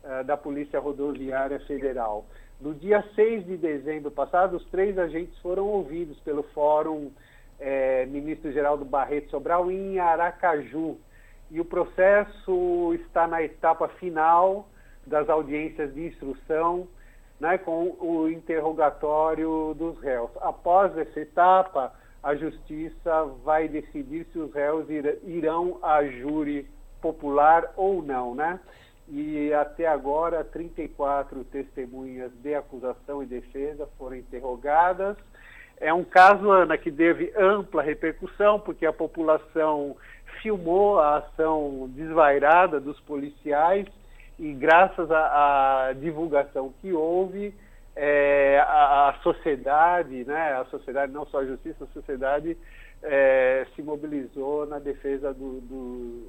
uh, 0.03 0.25
da 0.25 0.37
Polícia 0.37 0.81
Rodoviária 0.81 1.61
Federal. 1.61 2.27
No 2.61 2.73
dia 2.73 3.05
6 3.15 3.47
de 3.47 3.57
dezembro 3.57 4.11
passado, 4.11 4.57
os 4.57 4.65
três 4.67 4.99
agentes 4.99 5.37
foram 5.39 5.67
ouvidos 5.67 6.19
pelo 6.21 6.43
Fórum 6.43 7.11
é, 7.59 8.07
Ministro 8.07 8.53
Geraldo 8.53 8.85
Barreto 8.85 9.31
Sobral 9.31 9.71
em 9.71 9.99
Aracaju. 9.99 10.97
E 11.51 11.61
o 11.61 11.65
processo 11.65 12.95
está 12.95 13.27
na 13.27 13.43
etapa 13.43 13.89
final 13.89 14.69
das 15.07 15.29
audiências 15.29 15.93
de 15.95 16.07
instrução, 16.07 16.89
né, 17.39 17.59
com 17.59 17.97
o 18.01 18.29
interrogatório 18.31 19.75
dos 19.77 19.99
réus. 20.01 20.31
Após 20.41 20.97
essa 20.97 21.21
etapa, 21.21 21.93
a 22.23 22.35
justiça 22.35 23.25
vai 23.45 23.69
decidir 23.69 24.27
se 24.33 24.39
os 24.39 24.53
réus 24.55 24.87
irão 25.25 25.79
a 25.83 26.03
júri 26.05 26.67
popular 27.03 27.71
ou 27.77 28.01
não, 28.01 28.35
né? 28.35 28.59
E 29.09 29.53
até 29.53 29.87
agora, 29.87 30.43
34 30.43 31.45
testemunhas 31.45 32.33
de 32.43 32.55
acusação 32.55 33.23
e 33.23 33.27
defesa 33.27 33.87
foram 33.99 34.17
interrogadas. 34.17 35.17
É 35.79 35.93
um 35.93 36.05
caso, 36.05 36.51
Ana, 36.51 36.79
que 36.79 36.91
teve 36.91 37.33
ampla 37.37 37.83
repercussão, 37.83 38.59
porque 38.59 38.87
a 38.87 38.93
população 38.93 39.97
filmou 40.41 40.99
a 40.99 41.19
ação 41.19 41.91
desvairada 41.95 42.81
dos 42.81 42.99
policiais 43.01 43.87
e 44.39 44.53
graças 44.53 45.11
à, 45.11 45.93
divulgação 46.01 46.73
que 46.81 46.93
houve, 46.93 47.55
é, 47.95 48.59
a, 48.67 49.11
a, 49.11 49.15
sociedade, 49.23 50.25
né, 50.25 50.55
a 50.55 50.65
sociedade, 50.67 51.13
não 51.13 51.27
só 51.27 51.41
a 51.41 51.47
justiça, 51.47 51.85
a 51.85 51.89
sociedade 51.89 52.57
é, 53.03 53.67
se 53.77 53.83
mobilizou 53.83 54.67
na 54.67 54.79
defesa 54.79 55.33
do, 55.33 55.61
do, 55.61 56.29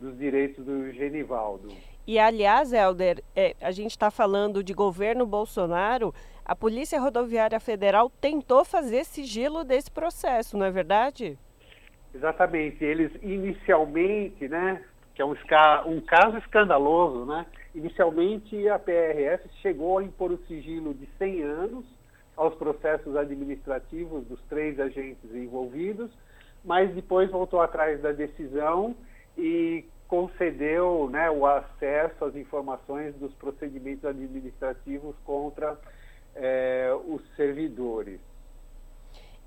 dos 0.00 0.18
direitos 0.18 0.64
do 0.64 0.90
Genivaldo. 0.92 1.68
E, 2.06 2.20
aliás, 2.20 2.72
Helder, 2.72 3.20
é, 3.34 3.56
a 3.60 3.72
gente 3.72 3.90
está 3.90 4.12
falando 4.12 4.62
de 4.62 4.72
governo 4.72 5.26
Bolsonaro, 5.26 6.14
a 6.44 6.54
Polícia 6.54 7.00
Rodoviária 7.00 7.58
Federal 7.58 8.08
tentou 8.20 8.64
fazer 8.64 9.04
sigilo 9.04 9.64
desse 9.64 9.90
processo, 9.90 10.56
não 10.56 10.64
é 10.64 10.70
verdade? 10.70 11.36
Exatamente. 12.14 12.84
Eles 12.84 13.10
inicialmente, 13.20 14.46
né, 14.46 14.84
que 15.16 15.20
é 15.20 15.24
um, 15.24 15.34
um 15.86 16.00
caso 16.00 16.38
escandaloso, 16.38 17.26
né? 17.26 17.44
Inicialmente, 17.74 18.68
a 18.68 18.78
PRF 18.78 19.48
chegou 19.60 19.98
a 19.98 20.04
impor 20.04 20.30
o 20.30 20.38
sigilo 20.46 20.94
de 20.94 21.08
100 21.18 21.42
anos 21.42 21.84
aos 22.36 22.54
processos 22.54 23.16
administrativos 23.16 24.24
dos 24.26 24.40
três 24.42 24.78
agentes 24.78 25.34
envolvidos, 25.34 26.10
mas 26.64 26.94
depois 26.94 27.30
voltou 27.30 27.60
atrás 27.60 28.00
da 28.00 28.12
decisão 28.12 28.94
e 29.36 29.84
concedeu 30.08 31.08
né, 31.10 31.30
o 31.30 31.44
acesso 31.46 32.24
às 32.24 32.36
informações 32.36 33.14
dos 33.16 33.32
procedimentos 33.34 34.04
administrativos 34.04 35.14
contra 35.24 35.78
é, 36.34 36.90
os 37.06 37.22
servidores. 37.34 38.20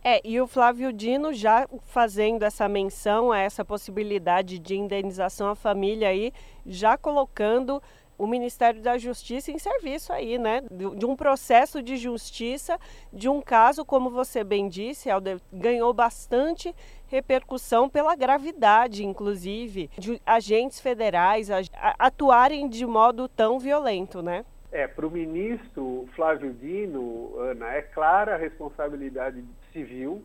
É, 0.04 0.22
e 0.24 0.40
o 0.40 0.48
Flávio 0.48 0.94
Dino 0.94 1.34
já 1.34 1.68
fazendo 1.88 2.44
essa 2.44 2.70
menção 2.70 3.34
a 3.34 3.40
essa 3.40 3.66
possibilidade 3.66 4.58
de 4.58 4.76
indenização 4.76 5.50
à 5.50 5.56
família 5.56 6.08
aí, 6.08 6.32
já 6.66 6.98
colocando 6.98 7.82
o 8.20 8.28
Ministério 8.28 8.82
da 8.82 8.98
Justiça 8.98 9.50
em 9.50 9.58
serviço 9.58 10.12
aí, 10.12 10.38
né? 10.38 10.62
De, 10.70 11.06
um 11.06 11.16
processo 11.16 11.82
de 11.82 11.96
justiça, 11.96 12.78
de 13.14 13.30
um 13.30 13.42
caso, 13.42 13.86
como 13.86 14.10
você 14.10 14.44
bem 14.44 14.68
disse, 14.68 15.10
Helder, 15.10 15.40
ganhou 15.52 15.94
bastante 15.94 16.76
repercussão 17.08 17.90
pela 17.90 18.16
gravidade, 18.16 19.06
inclusive, 19.06 19.90
de 19.98 20.22
agentes 20.26 20.82
federais 20.82 21.50
atuarem 21.98 22.68
de 22.68 22.86
modo 22.86 23.30
tão 23.30 23.58
violento, 23.58 24.22
né? 24.22 24.44
É, 24.72 24.86
para 24.86 25.08
o 25.08 25.10
ministro 25.10 26.08
Flávio 26.14 26.54
Dino, 26.54 27.40
Ana, 27.40 27.74
é 27.74 27.82
clara 27.82 28.36
a 28.36 28.38
responsabilidade 28.38 29.44
civil 29.72 30.22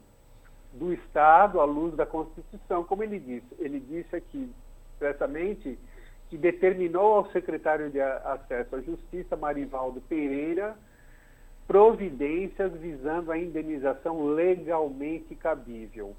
do 0.72 0.92
Estado 0.92 1.60
à 1.60 1.64
luz 1.64 1.94
da 1.94 2.04
Constituição, 2.04 2.82
como 2.82 3.04
ele 3.04 3.20
disse. 3.20 3.46
Ele 3.58 3.78
disse 3.78 4.16
aqui 4.16 4.50
expressamente 4.92 5.78
que 6.34 6.38
determinou 6.38 7.14
ao 7.14 7.30
secretário 7.30 7.90
de 7.90 8.00
Acesso 8.00 8.74
à 8.74 8.80
Justiça, 8.80 9.36
Marivaldo 9.36 10.00
Pereira, 10.00 10.74
providências 11.64 12.72
visando 12.72 13.30
a 13.30 13.38
indenização 13.38 14.26
legalmente 14.26 15.32
cabível. 15.36 16.16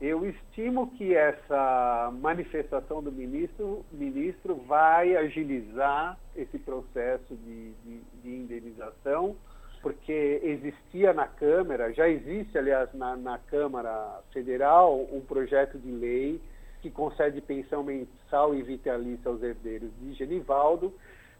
Eu 0.00 0.26
estimo 0.26 0.90
que 0.92 1.14
essa 1.14 2.10
manifestação 2.22 3.02
do 3.02 3.12
ministro, 3.12 3.84
ministro 3.92 4.54
vai 4.66 5.14
agilizar 5.14 6.18
esse 6.34 6.58
processo 6.58 7.34
de, 7.34 7.72
de, 7.84 8.00
de 8.22 8.30
indenização, 8.30 9.36
porque 9.82 10.40
existia 10.42 11.12
na 11.12 11.26
Câmara, 11.26 11.92
já 11.92 12.08
existe, 12.08 12.56
aliás, 12.56 12.88
na, 12.94 13.14
na 13.14 13.36
Câmara 13.36 14.20
Federal, 14.32 15.06
um 15.12 15.20
projeto 15.20 15.78
de 15.78 15.90
lei 15.90 16.40
que 16.80 16.90
concede 16.90 17.40
pensão 17.40 17.82
mensal 17.82 18.54
e 18.54 18.62
vitalícia 18.62 19.30
aos 19.30 19.42
herdeiros 19.42 19.90
de 20.00 20.14
Genivaldo, 20.14 20.92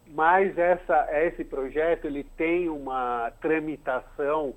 mas 0.08 0.56
essa, 0.58 1.08
esse 1.24 1.44
projeto 1.44 2.06
ele 2.06 2.24
tem 2.36 2.68
uma 2.68 3.32
tramitação 3.40 4.54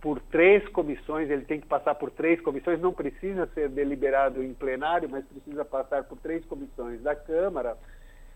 por 0.00 0.20
três 0.20 0.66
comissões, 0.68 1.28
ele 1.28 1.44
tem 1.44 1.60
que 1.60 1.66
passar 1.66 1.94
por 1.94 2.10
três 2.10 2.40
comissões, 2.40 2.80
não 2.80 2.92
precisa 2.92 3.46
ser 3.48 3.68
deliberado 3.68 4.42
em 4.42 4.54
plenário, 4.54 5.08
mas 5.08 5.24
precisa 5.26 5.64
passar 5.64 6.04
por 6.04 6.18
três 6.18 6.44
comissões 6.44 7.02
da 7.02 7.16
Câmara, 7.16 7.76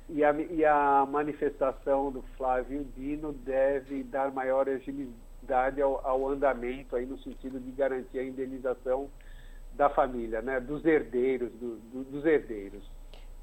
e 0.09 0.25
a, 0.25 0.33
e 0.33 0.65
a 0.65 1.07
manifestação 1.09 2.11
do 2.11 2.23
Flávio 2.37 2.85
Dino 2.97 3.33
deve 3.33 4.03
dar 4.03 4.33
maior 4.33 4.69
agilidade 4.69 5.81
ao, 5.81 6.05
ao 6.07 6.29
andamento, 6.29 6.97
aí 6.97 7.07
no 7.07 7.17
sentido 7.19 7.61
de 7.61 7.71
garantir 7.71 8.19
a 8.19 8.25
indenização 8.25 9.09
da 9.83 9.89
família, 9.89 10.41
né, 10.41 10.61
dos 10.61 10.85
herdeiros, 10.85 11.51
do, 11.55 11.77
do, 11.77 12.05
dos 12.05 12.25
herdeiros. 12.25 12.89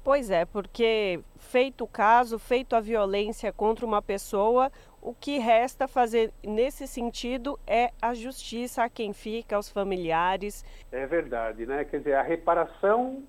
Pois 0.02 0.30
é, 0.30 0.46
porque 0.46 1.20
feito 1.36 1.84
o 1.84 1.86
caso, 1.86 2.38
feito 2.38 2.74
a 2.74 2.80
violência 2.80 3.52
contra 3.52 3.84
uma 3.84 4.00
pessoa, 4.00 4.72
o 5.02 5.12
que 5.12 5.36
resta 5.38 5.86
fazer 5.86 6.32
nesse 6.42 6.86
sentido 6.86 7.60
é 7.66 7.90
a 8.00 8.14
justiça 8.14 8.82
a 8.82 8.88
quem 8.88 9.12
fica, 9.12 9.56
aos 9.56 9.68
familiares. 9.68 10.64
É 10.90 11.06
verdade, 11.06 11.66
né? 11.66 11.84
Quer 11.84 11.98
dizer, 11.98 12.14
a 12.14 12.22
reparação 12.22 13.22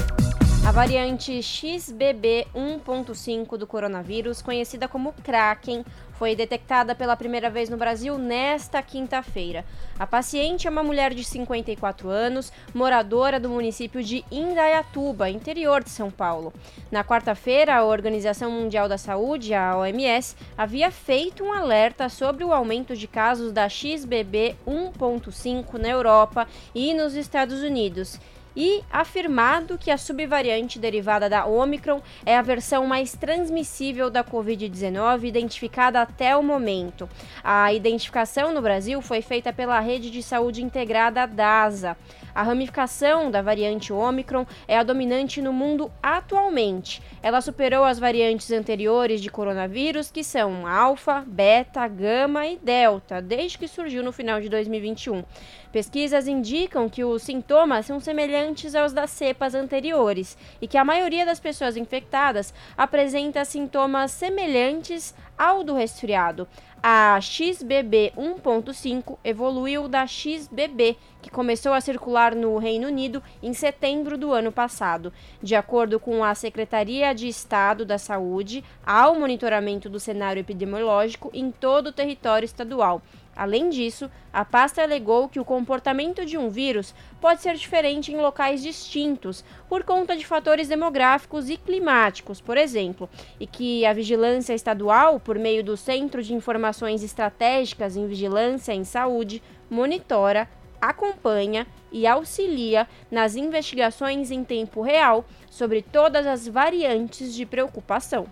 A 0.64 0.72
variante 0.72 1.42
XBB 1.42 2.48
1.5 2.56 3.58
do 3.58 3.66
coronavírus, 3.66 4.44
conhecida 4.44 4.88
como 4.88 5.12
Kraken, 5.12 5.84
foi 6.14 6.36
detectada 6.36 6.94
pela 6.94 7.18
primeira 7.18 7.50
vez 7.50 7.68
no 7.68 7.78
Brasil 7.78 8.16
nesta 8.20 8.82
quinta-feira. 8.84 9.66
A 9.98 10.06
paciente 10.06 10.68
é 10.68 10.70
uma 10.70 10.84
mulher 10.84 11.16
de 11.16 11.24
54 11.24 12.08
anos, 12.10 12.54
moradora 12.76 13.40
do 13.40 13.50
município 13.50 14.04
de 14.04 14.24
Indaiatuba, 14.32 15.32
interior 15.32 15.84
de 15.84 15.90
São 15.90 16.12
Paulo. 16.12 16.54
Na 16.92 17.04
quarta-feira, 17.04 17.76
a 17.76 17.84
Organização 17.84 18.52
Mundial 18.52 18.88
da 18.88 19.00
Saúde, 19.00 19.56
a 19.56 19.76
OMS, 19.76 20.36
havia 20.56 20.92
feito 20.92 21.44
um 21.44 21.52
alerta 21.52 22.08
sobre 22.08 22.44
o 22.44 22.54
aumento 22.54 22.96
de 22.96 23.08
casos 23.08 23.52
da 23.52 23.68
XBB 23.68 24.56
1.5 24.66 25.80
na 25.80 25.90
Europa 25.90 26.48
e 26.74 26.94
nos 26.94 27.16
Estados 27.16 27.62
Unidos. 27.64 28.20
E 28.56 28.84
afirmado 28.92 29.78
que 29.78 29.92
a 29.92 29.98
subvariante 29.98 30.80
derivada 30.80 31.30
da 31.30 31.46
Omicron 31.46 32.02
é 32.26 32.38
a 32.38 32.42
versão 32.42 32.86
mais 32.86 33.14
transmissível 33.14 34.10
da 34.10 34.24
Covid-19 34.24 35.24
identificada 35.24 36.02
até 36.02 36.36
o 36.36 36.44
momento. 36.44 37.10
A 37.44 37.74
identificação 37.74 38.54
no 38.54 38.62
Brasil 38.62 39.02
foi 39.02 39.22
feita 39.22 39.54
pela 39.54 39.80
Rede 39.80 40.10
de 40.10 40.22
Saúde 40.22 40.64
Integrada 40.64 41.26
DASA. 41.26 41.98
A 42.34 42.44
ramificação 42.44 43.30
da 43.30 43.42
variante 43.42 43.92
Omicron 43.92 44.46
é 44.68 44.78
a 44.78 44.84
dominante 44.84 45.42
no 45.42 45.52
mundo 45.52 45.92
atualmente. 46.02 47.02
Ela 47.24 47.40
superou 47.40 47.84
as 47.84 48.00
variantes 48.00 48.52
anteriores 48.52 49.22
de 49.22 49.30
coronavírus, 49.30 50.10
que 50.10 50.24
são 50.24 50.66
alfa, 50.66 51.24
beta, 51.28 51.88
gama 51.88 52.48
e 52.48 52.58
delta, 52.58 53.22
desde 53.22 53.60
que 53.60 53.68
surgiu 53.68 54.02
no 54.02 54.12
final 54.12 54.42
de 54.42 54.50
2021. 54.50 55.24
Pesquisas 55.72 56.28
indicam 56.28 56.90
que 56.90 57.04
os 57.04 57.22
sintomas 57.22 57.86
são 57.86 58.00
semelhantes 58.00 58.74
aos 58.74 58.92
das 58.92 59.12
cepas 59.12 59.54
anteriores 59.54 60.36
e 60.60 60.68
que 60.68 60.80
a 60.80 60.84
maioria 60.84 61.24
das 61.24 61.40
pessoas 61.40 61.78
infectadas 61.78 62.54
apresenta 62.76 63.46
sintomas 63.46 64.12
semelhantes 64.12 65.14
ao 65.42 65.64
do 65.64 65.74
resfriado. 65.74 66.48
A 66.84 67.20
XBB 67.20 68.14
1.5 68.16 69.18
evoluiu 69.24 69.88
da 69.88 70.06
XBB, 70.06 70.98
que 71.20 71.32
começou 71.32 71.74
a 71.74 71.82
circular 71.82 72.36
no 72.36 72.60
Reino 72.60 72.88
Unido 72.88 73.24
em 73.42 73.52
setembro 73.52 74.20
do 74.20 74.34
ano 74.34 74.52
passado. 74.52 75.12
De 75.42 75.56
acordo 75.56 76.00
com 76.00 76.24
a 76.24 76.36
Secretaria 76.36 77.14
de 77.16 77.28
Estado 77.28 77.86
da 77.86 77.98
Saúde, 77.98 78.64
há 78.86 79.10
o 79.10 79.20
monitoramento 79.20 79.90
do 79.90 80.00
cenário 80.00 80.42
epidemiológico 80.42 81.32
em 81.34 81.52
todo 81.52 81.88
o 81.88 81.94
território 81.94 82.46
estadual. 82.46 83.02
Além 83.36 83.70
disso, 83.70 84.10
a 84.34 84.44
pasta 84.44 84.82
alegou 84.82 85.30
que 85.30 85.40
o 85.40 85.46
comportamento 85.46 86.26
de 86.26 86.38
um 86.38 86.50
vírus 86.50 86.94
pode 87.20 87.42
ser 87.42 87.56
diferente 87.56 88.12
em 88.12 88.18
locais 88.18 88.62
distintos, 88.62 89.44
por 89.70 89.84
conta 89.84 90.16
de 90.16 90.26
fatores 90.26 90.68
demográficos 90.68 91.50
e 91.50 91.58
climáticos, 91.58 92.42
por 92.42 92.58
exemplo, 92.58 93.10
e 93.40 93.48
que 93.48 93.86
a 93.86 93.94
vigilância 93.94 94.54
estadual, 94.54 95.20
por 95.20 95.40
meio 95.40 95.64
do 95.64 95.78
Centro 95.78 96.22
de 96.22 96.34
Informações 96.34 97.04
Estratégicas 97.04 97.96
em 97.96 98.08
Vigilância 98.08 98.74
em 98.74 98.84
Saúde, 98.84 99.42
monitora, 99.70 100.48
acompanha 100.82 101.68
e 101.92 102.08
auxilia 102.08 102.88
nas 103.10 103.36
investigações 103.36 104.32
em 104.32 104.44
tempo 104.44 104.82
real 104.82 105.24
sobre 105.50 105.82
todas 105.82 106.26
as 106.26 106.48
variantes 106.48 107.34
de 107.34 107.46
preocupação. 107.46 108.28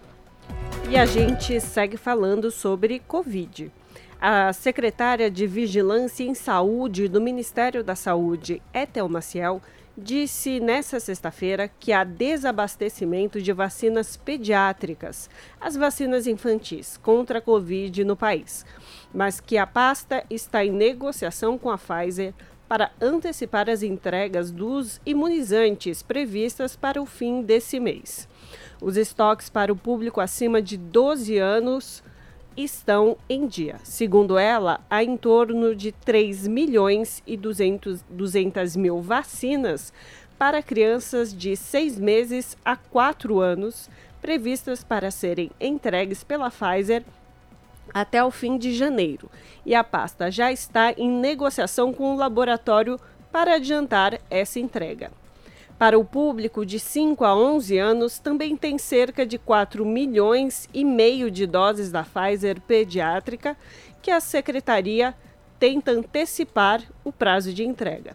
E 0.89 0.97
a 0.97 1.05
gente 1.05 1.59
segue 1.61 1.97
falando 1.97 2.49
sobre 2.49 2.99
Covid. 3.07 3.71
A 4.21 4.51
secretária 4.51 5.31
de 5.31 5.47
Vigilância 5.47 6.25
em 6.25 6.33
Saúde 6.33 7.07
do 7.07 7.21
Ministério 7.21 7.81
da 7.81 7.95
Saúde, 7.95 8.61
Etel 8.73 9.07
Maciel, 9.07 9.61
disse 9.97 10.59
nesta 10.59 10.99
sexta-feira 10.99 11.71
que 11.79 11.93
há 11.93 12.03
desabastecimento 12.03 13.41
de 13.41 13.53
vacinas 13.53 14.17
pediátricas, 14.17 15.29
as 15.59 15.77
vacinas 15.77 16.27
infantis, 16.27 16.97
contra 16.97 17.39
a 17.39 17.41
Covid 17.41 18.03
no 18.03 18.17
país, 18.17 18.65
mas 19.13 19.39
que 19.39 19.57
a 19.57 19.65
pasta 19.65 20.25
está 20.29 20.65
em 20.65 20.71
negociação 20.71 21.57
com 21.57 21.69
a 21.69 21.77
Pfizer 21.77 22.33
para 22.67 22.91
antecipar 22.99 23.69
as 23.69 23.83
entregas 23.83 24.51
dos 24.51 24.99
imunizantes 25.05 26.03
previstas 26.03 26.75
para 26.75 27.01
o 27.01 27.05
fim 27.05 27.41
desse 27.41 27.79
mês. 27.79 28.27
Os 28.81 28.97
estoques 28.97 29.49
para 29.49 29.71
o 29.71 29.77
público 29.77 30.19
acima 30.19 30.61
de 30.61 30.75
12 30.75 31.37
anos 31.37 32.03
estão 32.64 33.18
em 33.30 33.48
dia. 33.48 33.77
Segundo 33.84 34.38
ela, 34.38 34.81
há 34.90 35.03
em 35.03 35.15
torno 35.15 35.76
de 35.76 35.91
3 35.91 36.48
milhões 36.48 37.23
e 37.26 37.38
200, 37.38 38.03
200 38.10 38.76
mil 38.76 39.02
vacinas 39.02 39.94
para 40.38 40.64
crianças 40.64 41.34
de 41.34 41.56
6 41.56 41.99
meses 41.99 42.57
a 42.64 42.76
4 42.76 43.40
anos, 43.40 43.90
previstas 44.22 44.84
para 44.84 45.11
serem 45.11 45.52
entregues 45.60 46.23
pela 46.23 46.49
Pfizer 46.49 47.03
até 47.94 48.23
o 48.23 48.31
fim 48.31 48.57
de 48.57 48.73
janeiro. 48.73 49.30
E 49.65 49.76
a 49.76 49.84
pasta 49.84 50.31
já 50.31 50.52
está 50.52 50.91
em 50.94 51.10
negociação 51.10 51.94
com 51.94 52.14
o 52.14 52.18
laboratório 52.18 52.99
para 53.31 53.56
adiantar 53.56 54.19
essa 54.30 54.60
entrega. 54.60 55.11
Para 55.80 55.97
o 55.97 56.03
público 56.03 56.65
de 56.65 56.77
5 56.77 57.23
a 57.23 57.34
11 57.34 57.77
anos, 57.77 58.19
também 58.19 58.57
tem 58.57 58.77
cerca 58.77 59.26
de 59.26 59.38
4 59.38 59.85
milhões 59.85 60.68
e 60.73 60.84
meio 60.84 61.31
de 61.31 61.47
doses 61.47 61.89
da 61.89 62.03
Pfizer 62.03 62.60
pediátrica, 62.60 63.56
que 64.01 64.11
a 64.11 64.19
secretaria 64.19 65.15
tenta 65.57 65.91
antecipar 65.91 66.84
o 67.01 67.14
prazo 67.14 67.53
de 67.53 67.64
entrega. 67.64 68.14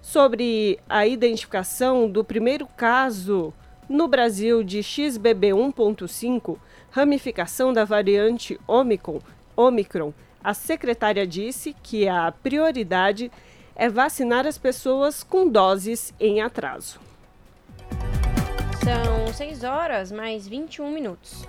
Sobre 0.00 0.78
a 0.88 1.04
identificação 1.04 2.08
do 2.08 2.22
primeiro 2.22 2.68
caso 2.76 3.52
no 3.88 4.06
Brasil 4.06 4.62
de 4.62 4.80
XBB 4.80 5.48
1.5, 5.48 6.58
ramificação 6.92 7.72
da 7.72 7.84
variante 7.84 8.56
Omicron, 8.68 9.18
Omicron, 9.56 10.14
a 10.42 10.54
secretária 10.54 11.26
disse 11.26 11.74
que 11.82 12.06
a 12.06 12.30
prioridade 12.30 13.26
é 13.26 13.49
vacinar 13.90 14.46
as 14.46 14.58
pessoas 14.58 15.22
com 15.22 15.48
doses 15.48 16.12
em 16.18 16.40
atraso. 16.40 17.00
São 18.82 19.32
6 19.32 19.64
horas 19.64 20.10
mais 20.10 20.48
21 20.48 20.90
minutos. 20.90 21.46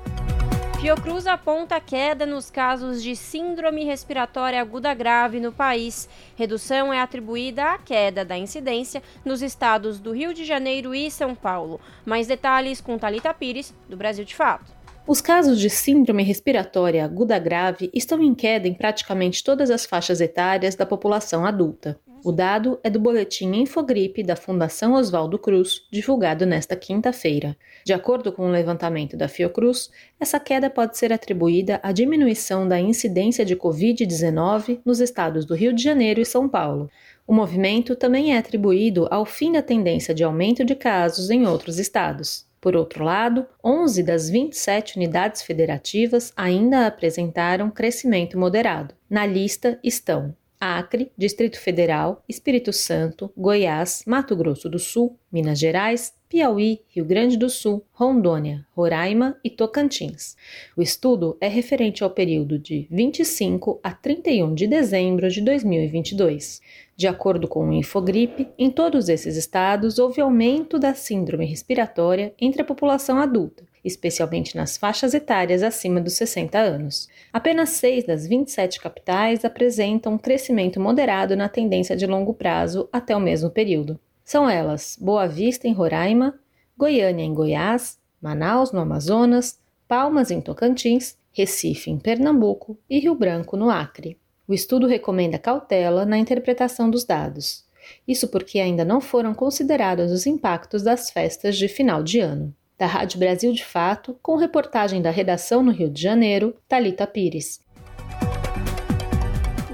Fiocruz 0.82 1.28
aponta 1.28 1.80
queda 1.80 2.26
nos 2.26 2.50
casos 2.50 3.04
de 3.04 3.16
síndrome 3.16 3.86
respiratória 3.86 4.60
aguda 4.60 4.92
grave 4.96 5.40
no 5.40 5.52
país. 5.52 6.10
Redução 6.36 6.92
é 6.92 7.00
atribuída 7.00 7.74
à 7.74 7.78
queda 7.78 8.26
da 8.26 8.36
incidência 8.36 9.04
nos 9.24 9.44
estados 9.44 10.00
do 10.00 10.12
Rio 10.12 10.34
de 10.34 10.44
Janeiro 10.44 10.96
e 10.96 11.12
São 11.12 11.36
Paulo. 11.36 11.80
Mais 12.04 12.26
detalhes 12.26 12.82
com 12.82 12.98
Talita 12.98 13.32
Pires, 13.32 13.74
do 13.88 13.96
Brasil 13.96 14.26
de 14.26 14.36
Fato. 14.36 14.74
Os 15.06 15.22
casos 15.22 15.60
de 15.60 15.70
síndrome 15.70 16.24
respiratória 16.24 17.06
aguda 17.06 17.38
grave 17.38 17.92
estão 17.94 18.20
em 18.22 18.34
queda 18.34 18.68
em 18.68 18.74
praticamente 18.74 19.44
todas 19.44 19.70
as 19.70 19.86
faixas 19.86 20.20
etárias 20.20 20.76
da 20.76 20.86
população 20.86 21.46
adulta. 21.46 22.00
O 22.24 22.32
dado 22.32 22.80
é 22.84 22.90
do 22.90 23.00
boletim 23.00 23.52
Infogripe 23.56 24.22
da 24.22 24.36
Fundação 24.36 24.94
Oswaldo 24.94 25.40
Cruz, 25.40 25.88
divulgado 25.92 26.46
nesta 26.46 26.76
quinta-feira. 26.76 27.58
De 27.84 27.94
acordo 27.94 28.32
com 28.32 28.46
o 28.48 28.52
levantamento 28.52 29.18
da 29.18 29.28
Fiocruz, 29.28 29.90
essa 30.20 30.40
queda 30.40 30.70
pode 30.70 31.00
ser 31.00 31.12
atribuída 31.12 31.80
à 31.82 31.92
diminuição 31.92 32.68
da 32.68 32.80
incidência 32.80 33.44
de 33.44 33.56
Covid-19 33.56 34.82
nos 34.86 35.00
estados 35.00 35.46
do 35.46 35.56
Rio 35.56 35.74
de 35.74 35.82
Janeiro 35.82 36.22
e 36.22 36.26
São 36.26 36.48
Paulo. 36.48 36.92
O 37.26 37.34
movimento 37.34 37.96
também 37.96 38.36
é 38.36 38.38
atribuído 38.38 39.08
ao 39.10 39.26
fim 39.26 39.54
da 39.54 39.64
tendência 39.64 40.14
de 40.14 40.24
aumento 40.24 40.64
de 40.64 40.76
casos 40.76 41.32
em 41.32 41.48
outros 41.48 41.80
estados. 41.80 42.46
Por 42.62 42.76
outro 42.76 43.04
lado, 43.04 43.48
11 43.66 44.04
das 44.04 44.30
27 44.30 44.98
unidades 44.98 45.42
federativas 45.42 46.32
ainda 46.38 46.86
apresentaram 46.86 47.72
crescimento 47.72 48.38
moderado. 48.38 48.94
Na 49.10 49.26
lista 49.26 49.80
estão 49.84 50.36
Acre, 50.62 51.12
Distrito 51.18 51.60
Federal, 51.60 52.24
Espírito 52.30 52.72
Santo, 52.72 53.34
Goiás, 53.36 54.04
Mato 54.06 54.36
Grosso 54.36 54.70
do 54.70 54.78
Sul, 54.78 55.18
Minas 55.32 55.58
Gerais, 55.58 56.14
Piauí, 56.30 56.82
Rio 56.88 57.04
Grande 57.04 57.36
do 57.36 57.50
Sul, 57.50 57.84
Rondônia, 57.92 58.66
Roraima 58.74 59.38
e 59.44 59.50
Tocantins. 59.50 60.38
O 60.78 60.82
estudo 60.82 61.36
é 61.42 61.48
referente 61.48 62.04
ao 62.04 62.12
período 62.12 62.60
de 62.60 62.88
25 62.90 63.80
a 63.84 63.92
31 63.92 64.54
de 64.54 64.68
dezembro 64.68 65.30
de 65.30 65.42
2022. 65.42 66.62
De 66.96 67.08
acordo 67.08 67.48
com 67.48 67.68
o 67.68 67.74
Infogripe, 67.74 68.48
em 68.58 68.70
todos 68.70 69.10
esses 69.10 69.36
estados 69.36 69.98
houve 69.98 70.22
aumento 70.22 70.78
da 70.78 70.94
síndrome 70.94 71.46
respiratória 71.46 72.34
entre 72.40 72.62
a 72.62 72.66
população 72.66 73.18
adulta, 73.18 73.66
especialmente 73.84 74.56
nas 74.56 74.78
faixas 74.78 75.14
etárias 75.14 75.64
acima 75.64 76.00
dos 76.00 76.14
60 76.14 76.58
anos. 76.58 77.10
Apenas 77.34 77.70
6 77.70 78.06
das 78.06 78.28
27 78.28 78.80
capitais 78.80 79.44
apresentam 79.44 80.14
um 80.14 80.18
crescimento 80.18 80.80
moderado 80.80 81.36
na 81.36 81.50
tendência 81.50 81.96
de 81.96 82.06
longo 82.06 82.34
prazo 82.34 82.88
até 82.92 83.16
o 83.16 83.20
mesmo 83.20 83.50
período. 83.50 84.00
São 84.24 84.50
elas 84.50 84.98
Boa 85.00 85.28
Vista, 85.28 85.68
em 85.68 85.74
Roraima, 85.74 86.40
Goiânia, 86.78 87.24
em 87.24 87.34
Goiás, 87.34 87.98
Manaus, 88.22 88.72
no 88.72 88.80
Amazonas, 88.80 89.60
Palmas, 89.88 90.32
em 90.32 90.40
Tocantins, 90.40 91.18
Recife, 91.32 91.90
em 91.90 91.98
Pernambuco 91.98 92.78
e 92.90 93.00
Rio 93.00 93.16
Branco, 93.16 93.58
no 93.58 93.70
Acre. 93.70 94.18
O 94.48 94.54
estudo 94.54 94.86
recomenda 94.86 95.40
cautela 95.40 96.06
na 96.06 96.18
interpretação 96.18 96.90
dos 96.90 97.04
dados. 97.04 97.66
Isso 98.08 98.28
porque 98.28 98.60
ainda 98.60 98.86
não 98.86 99.02
foram 99.02 99.34
considerados 99.34 100.12
os 100.12 100.28
impactos 100.28 100.84
das 100.84 101.10
festas 101.10 101.58
de 101.58 101.68
final 101.68 102.04
de 102.04 102.20
ano 102.20 102.54
da 102.82 102.88
Rádio 102.88 103.20
Brasil 103.20 103.54
de 103.54 103.64
Fato, 103.64 104.18
com 104.24 104.36
reportagem 104.36 105.04
da 105.04 105.12
redação 105.12 105.62
no 105.62 105.72
Rio 105.72 105.88
de 105.88 106.02
Janeiro, 106.02 106.56
Talita 106.68 107.06
Pires. 107.06 107.64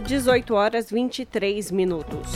18 0.05 0.53
horas 0.53 0.91
23 0.91 1.71
minutos. 1.71 2.33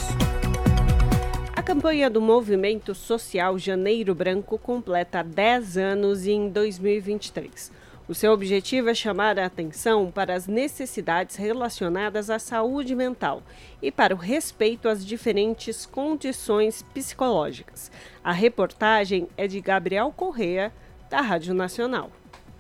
A 1.53 1.61
campanha 1.61 2.09
do 2.09 2.21
movimento 2.21 2.95
social 2.95 3.59
Janeiro 3.59 4.15
Branco 4.15 4.57
completa 4.57 5.21
10 5.21 5.75
anos 5.75 6.25
em 6.25 6.47
2023. 6.47 7.69
O 8.07 8.13
seu 8.13 8.33
objetivo 8.33 8.89
é 8.89 8.93
chamar 8.93 9.39
a 9.39 9.45
atenção 9.45 10.11
para 10.11 10.33
as 10.33 10.47
necessidades 10.47 11.35
relacionadas 11.35 12.29
à 12.29 12.39
saúde 12.39 12.95
mental 12.95 13.43
e 13.81 13.91
para 13.91 14.13
o 14.13 14.17
respeito 14.17 14.89
às 14.89 15.05
diferentes 15.05 15.85
condições 15.85 16.81
psicológicas. 16.93 17.91
A 18.23 18.31
reportagem 18.31 19.27
é 19.37 19.47
de 19.47 19.61
Gabriel 19.61 20.13
Correa, 20.15 20.73
da 21.09 21.21
Rádio 21.21 21.53
Nacional. 21.53 22.11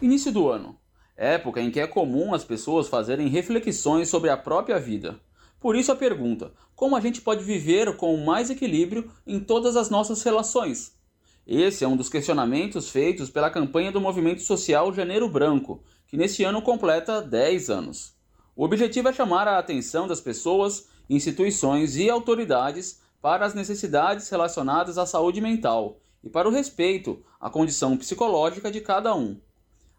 Início 0.01 0.31
do 0.31 0.49
ano 0.49 0.81
época 1.21 1.61
em 1.61 1.69
que 1.69 1.79
é 1.79 1.85
comum 1.85 2.33
as 2.33 2.43
pessoas 2.43 2.87
fazerem 2.87 3.27
reflexões 3.27 4.09
sobre 4.09 4.31
a 4.31 4.35
própria 4.37 4.79
vida. 4.79 5.19
Por 5.59 5.75
isso 5.75 5.91
a 5.91 5.95
pergunta: 5.95 6.51
como 6.75 6.95
a 6.95 6.99
gente 6.99 7.21
pode 7.21 7.43
viver 7.43 7.95
com 7.95 8.17
mais 8.17 8.49
equilíbrio 8.49 9.11
em 9.25 9.39
todas 9.39 9.75
as 9.75 9.89
nossas 9.91 10.23
relações? 10.23 10.99
Esse 11.45 11.83
é 11.83 11.87
um 11.87 11.97
dos 11.97 12.07
questionamentos 12.07 12.89
feitos 12.89 13.29
pela 13.29 13.49
campanha 13.49 13.91
do 13.91 13.99
movimento 13.99 14.41
social 14.41 14.93
Janeiro 14.93 15.27
Branco, 15.27 15.83
que 16.07 16.15
neste 16.15 16.43
ano 16.43 16.61
completa 16.61 17.21
10 17.21 17.69
anos. 17.69 18.15
O 18.55 18.63
objetivo 18.63 19.09
é 19.09 19.13
chamar 19.13 19.47
a 19.47 19.57
atenção 19.57 20.07
das 20.07 20.21
pessoas, 20.21 20.87
instituições 21.09 21.95
e 21.95 22.09
autoridades 22.09 23.01
para 23.21 23.45
as 23.45 23.55
necessidades 23.55 24.29
relacionadas 24.29 24.97
à 24.97 25.05
saúde 25.05 25.41
mental 25.41 25.99
e 26.23 26.29
para 26.29 26.47
o 26.47 26.51
respeito 26.51 27.23
à 27.39 27.49
condição 27.49 27.97
psicológica 27.97 28.69
de 28.69 28.79
cada 28.79 29.15
um. 29.15 29.39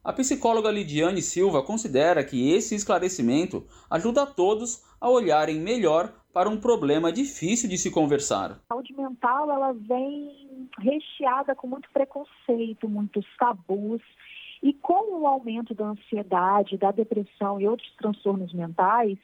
A 0.04 0.12
psicóloga 0.12 0.70
Lidiane 0.70 1.22
Silva 1.22 1.62
considera 1.62 2.24
que 2.24 2.52
esse 2.52 2.74
esclarecimento 2.74 3.66
ajuda 3.88 4.22
a 4.22 4.26
todos 4.26 4.82
a 5.00 5.08
olharem 5.08 5.60
melhor 5.60 6.12
para 6.32 6.48
um 6.48 6.58
problema 6.58 7.12
difícil 7.12 7.68
de 7.68 7.78
se 7.78 7.90
conversar. 7.90 8.60
A 8.68 8.74
saúde 8.74 8.94
mental 8.96 9.50
ela 9.50 9.72
vem 9.72 10.51
recheada 10.78 11.54
com 11.54 11.66
muito 11.66 11.88
preconceito, 11.90 12.88
muitos 12.88 13.26
tabus. 13.38 14.02
E 14.62 14.72
com 14.72 15.20
o 15.20 15.26
aumento 15.26 15.74
da 15.74 15.86
ansiedade, 15.86 16.78
da 16.78 16.92
depressão 16.92 17.60
e 17.60 17.66
outros 17.66 17.90
transtornos 17.96 18.52
mentais, 18.52 19.18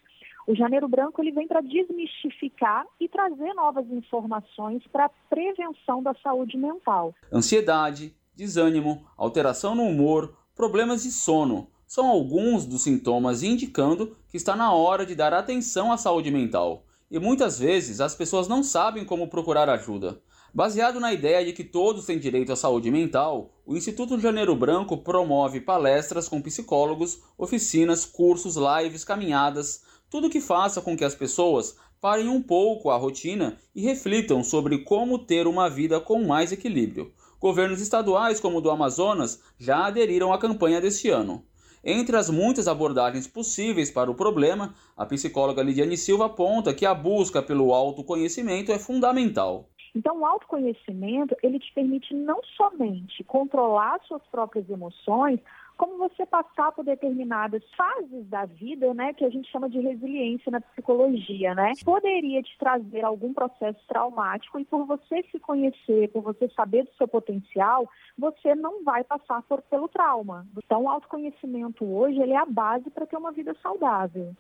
o 0.49 0.55
Janeiro 0.55 0.89
Branco 0.89 1.21
ele 1.23 1.31
vem 1.31 1.47
para 1.47 1.61
desmistificar 1.61 2.85
e 2.99 3.09
trazer 3.09 3.53
novas 3.55 3.87
informações 3.91 4.83
para 4.91 5.05
a 5.05 5.11
prevenção 5.29 6.03
da 6.03 6.15
saúde 6.23 6.57
mental. 6.57 7.15
Ansiedade, 7.33 8.15
desânimo, 8.35 9.07
alteração 9.17 9.75
no 9.75 9.83
humor, 9.83 10.35
problemas 10.57 11.03
de 11.03 11.11
sono 11.11 11.69
são 11.87 12.07
alguns 12.07 12.67
dos 12.67 12.83
sintomas 12.83 13.43
indicando 13.43 14.17
que 14.29 14.37
está 14.37 14.57
na 14.57 14.73
hora 14.73 15.05
de 15.05 15.15
dar 15.15 15.33
atenção 15.33 15.93
à 15.93 15.97
saúde 15.97 16.31
mental. 16.31 16.85
E 17.11 17.19
muitas 17.19 17.59
vezes 17.59 18.01
as 18.01 18.15
pessoas 18.15 18.49
não 18.49 18.63
sabem 18.63 19.05
como 19.05 19.29
procurar 19.29 19.69
ajuda. 19.69 20.21
Baseado 20.53 20.99
na 20.99 21.13
ideia 21.13 21.45
de 21.45 21.53
que 21.53 21.63
todos 21.63 22.07
têm 22.07 22.19
direito 22.19 22.51
à 22.51 22.57
saúde 22.57 22.91
mental, 22.91 23.51
o 23.67 23.77
Instituto 23.77 24.19
Janeiro 24.19 24.57
Branco 24.57 24.97
promove 24.97 25.61
palestras 25.61 26.27
com 26.27 26.41
psicólogos, 26.41 27.21
oficinas, 27.37 28.07
cursos, 28.07 28.57
lives, 28.57 29.05
caminhadas, 29.05 29.83
tudo 30.09 30.31
que 30.31 30.41
faça 30.41 30.81
com 30.81 30.97
que 30.97 31.05
as 31.05 31.15
pessoas 31.15 31.77
parem 32.01 32.29
um 32.29 32.43
pouco 32.43 32.89
a 32.89 32.97
rotina 32.97 33.59
e 33.75 33.83
reflitam 33.83 34.43
sobre 34.43 34.79
como 34.79 35.19
ter 35.19 35.47
uma 35.47 35.69
vida 35.69 36.01
com 36.01 36.25
mais 36.25 36.51
equilíbrio. 36.51 37.13
Governos 37.39 37.83
estaduais, 37.83 38.41
como 38.41 38.59
o 38.59 38.61
do 38.61 38.71
Amazonas, 38.71 39.41
já 39.59 39.87
aderiram 39.87 40.33
à 40.33 40.39
campanha 40.39 40.81
deste 40.81 41.11
ano. 41.11 41.45
Entre 41.85 42.17
as 42.17 42.31
muitas 42.31 42.67
abordagens 42.67 43.27
possíveis 43.27 43.91
para 43.91 44.11
o 44.11 44.15
problema, 44.15 44.75
a 44.97 45.05
psicóloga 45.07 45.63
Lidiane 45.63 45.97
Silva 45.97 46.27
aponta 46.27 46.75
que 46.75 46.87
a 46.87 46.95
busca 46.95 47.43
pelo 47.43 47.73
autoconhecimento 47.73 48.73
é 48.73 48.79
fundamental. 48.79 49.69
Então, 49.95 50.21
o 50.21 50.27
autoconhecimento, 50.27 51.37
ele 51.43 51.59
te 51.59 51.73
permite 51.73 52.15
não 52.15 52.43
somente 52.57 53.23
controlar 53.25 54.01
suas 54.07 54.23
próprias 54.29 54.69
emoções, 54.69 55.41
como 55.79 55.97
você 55.97 56.27
passar 56.27 56.73
por 56.73 56.85
determinadas 56.85 57.63
fases 57.77 58.27
da 58.27 58.45
vida, 58.45 58.93
né, 58.93 59.15
que 59.15 59.25
a 59.25 59.31
gente 59.31 59.49
chama 59.49 59.71
de 59.71 59.79
resiliência 59.79 60.51
na 60.51 60.61
psicologia, 60.61 61.55
né? 61.55 61.73
Poderia 61.85 62.43
te 62.43 62.59
trazer 62.59 63.05
algum 63.05 63.33
processo 63.33 63.79
traumático 63.87 64.59
e 64.59 64.65
por 64.65 64.85
você 64.85 65.23
se 65.31 65.39
conhecer, 65.39 66.11
por 66.11 66.23
você 66.23 66.49
saber 66.49 66.85
do 66.85 66.93
seu 66.95 67.07
potencial, 67.07 67.89
você 68.19 68.57
não 68.57 68.83
vai 68.83 69.05
passar 69.05 69.41
por, 69.43 69.63
pelo 69.63 69.89
trauma. 69.89 70.45
Então, 70.57 70.83
o 70.83 70.89
autoconhecimento 70.89 71.85
hoje, 71.85 72.21
ele 72.21 72.33
é 72.33 72.39
a 72.39 72.45
base 72.45 72.91
para 72.91 73.07
ter 73.07 73.17
uma 73.17 73.31
vida 73.31 73.55
saudável. 73.63 74.35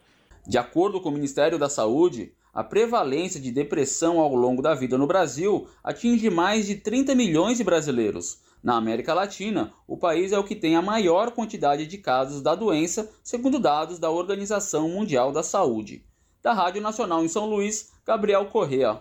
De 0.46 0.58
acordo 0.58 1.00
com 1.00 1.08
o 1.08 1.12
Ministério 1.12 1.58
da 1.58 1.68
Saúde, 1.68 2.32
a 2.52 2.64
prevalência 2.64 3.40
de 3.40 3.50
depressão 3.50 4.18
ao 4.20 4.34
longo 4.34 4.62
da 4.62 4.74
vida 4.74 4.96
no 4.98 5.06
Brasil 5.06 5.68
atinge 5.82 6.30
mais 6.30 6.66
de 6.66 6.76
30 6.76 7.14
milhões 7.14 7.58
de 7.58 7.64
brasileiros 7.64 8.38
na 8.62 8.76
América 8.76 9.14
Latina, 9.14 9.72
o 9.86 9.96
país 9.96 10.32
é 10.32 10.38
o 10.38 10.44
que 10.44 10.56
tem 10.56 10.74
a 10.74 10.82
maior 10.82 11.30
quantidade 11.30 11.86
de 11.86 11.98
casos 11.98 12.42
da 12.42 12.54
doença, 12.54 13.10
segundo 13.22 13.58
dados 13.58 13.98
da 13.98 14.10
Organização 14.10 14.88
Mundial 14.88 15.30
da 15.30 15.42
Saúde. 15.42 16.04
Da 16.42 16.52
Rádio 16.52 16.82
Nacional 16.82 17.24
em 17.24 17.28
São 17.28 17.46
Luís, 17.46 17.92
Gabriel 18.04 18.46
Correa. 18.46 19.00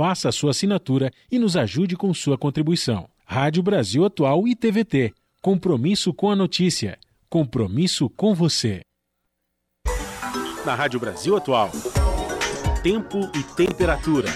faça 0.00 0.30
a 0.30 0.32
sua 0.32 0.52
assinatura 0.52 1.12
e 1.30 1.38
nos 1.38 1.58
ajude 1.58 1.94
com 1.94 2.14
sua 2.14 2.38
contribuição. 2.38 3.06
Rádio 3.26 3.62
Brasil 3.62 4.02
Atual 4.02 4.48
e 4.48 4.56
TVT. 4.56 5.12
Compromisso 5.42 6.14
com 6.14 6.30
a 6.30 6.34
notícia. 6.34 6.98
Compromisso 7.28 8.08
com 8.08 8.34
você. 8.34 8.80
Na 10.64 10.74
Rádio 10.74 10.98
Brasil 10.98 11.36
Atual. 11.36 11.70
Tempo 12.82 13.30
e 13.34 13.42
temperatura. 13.54 14.28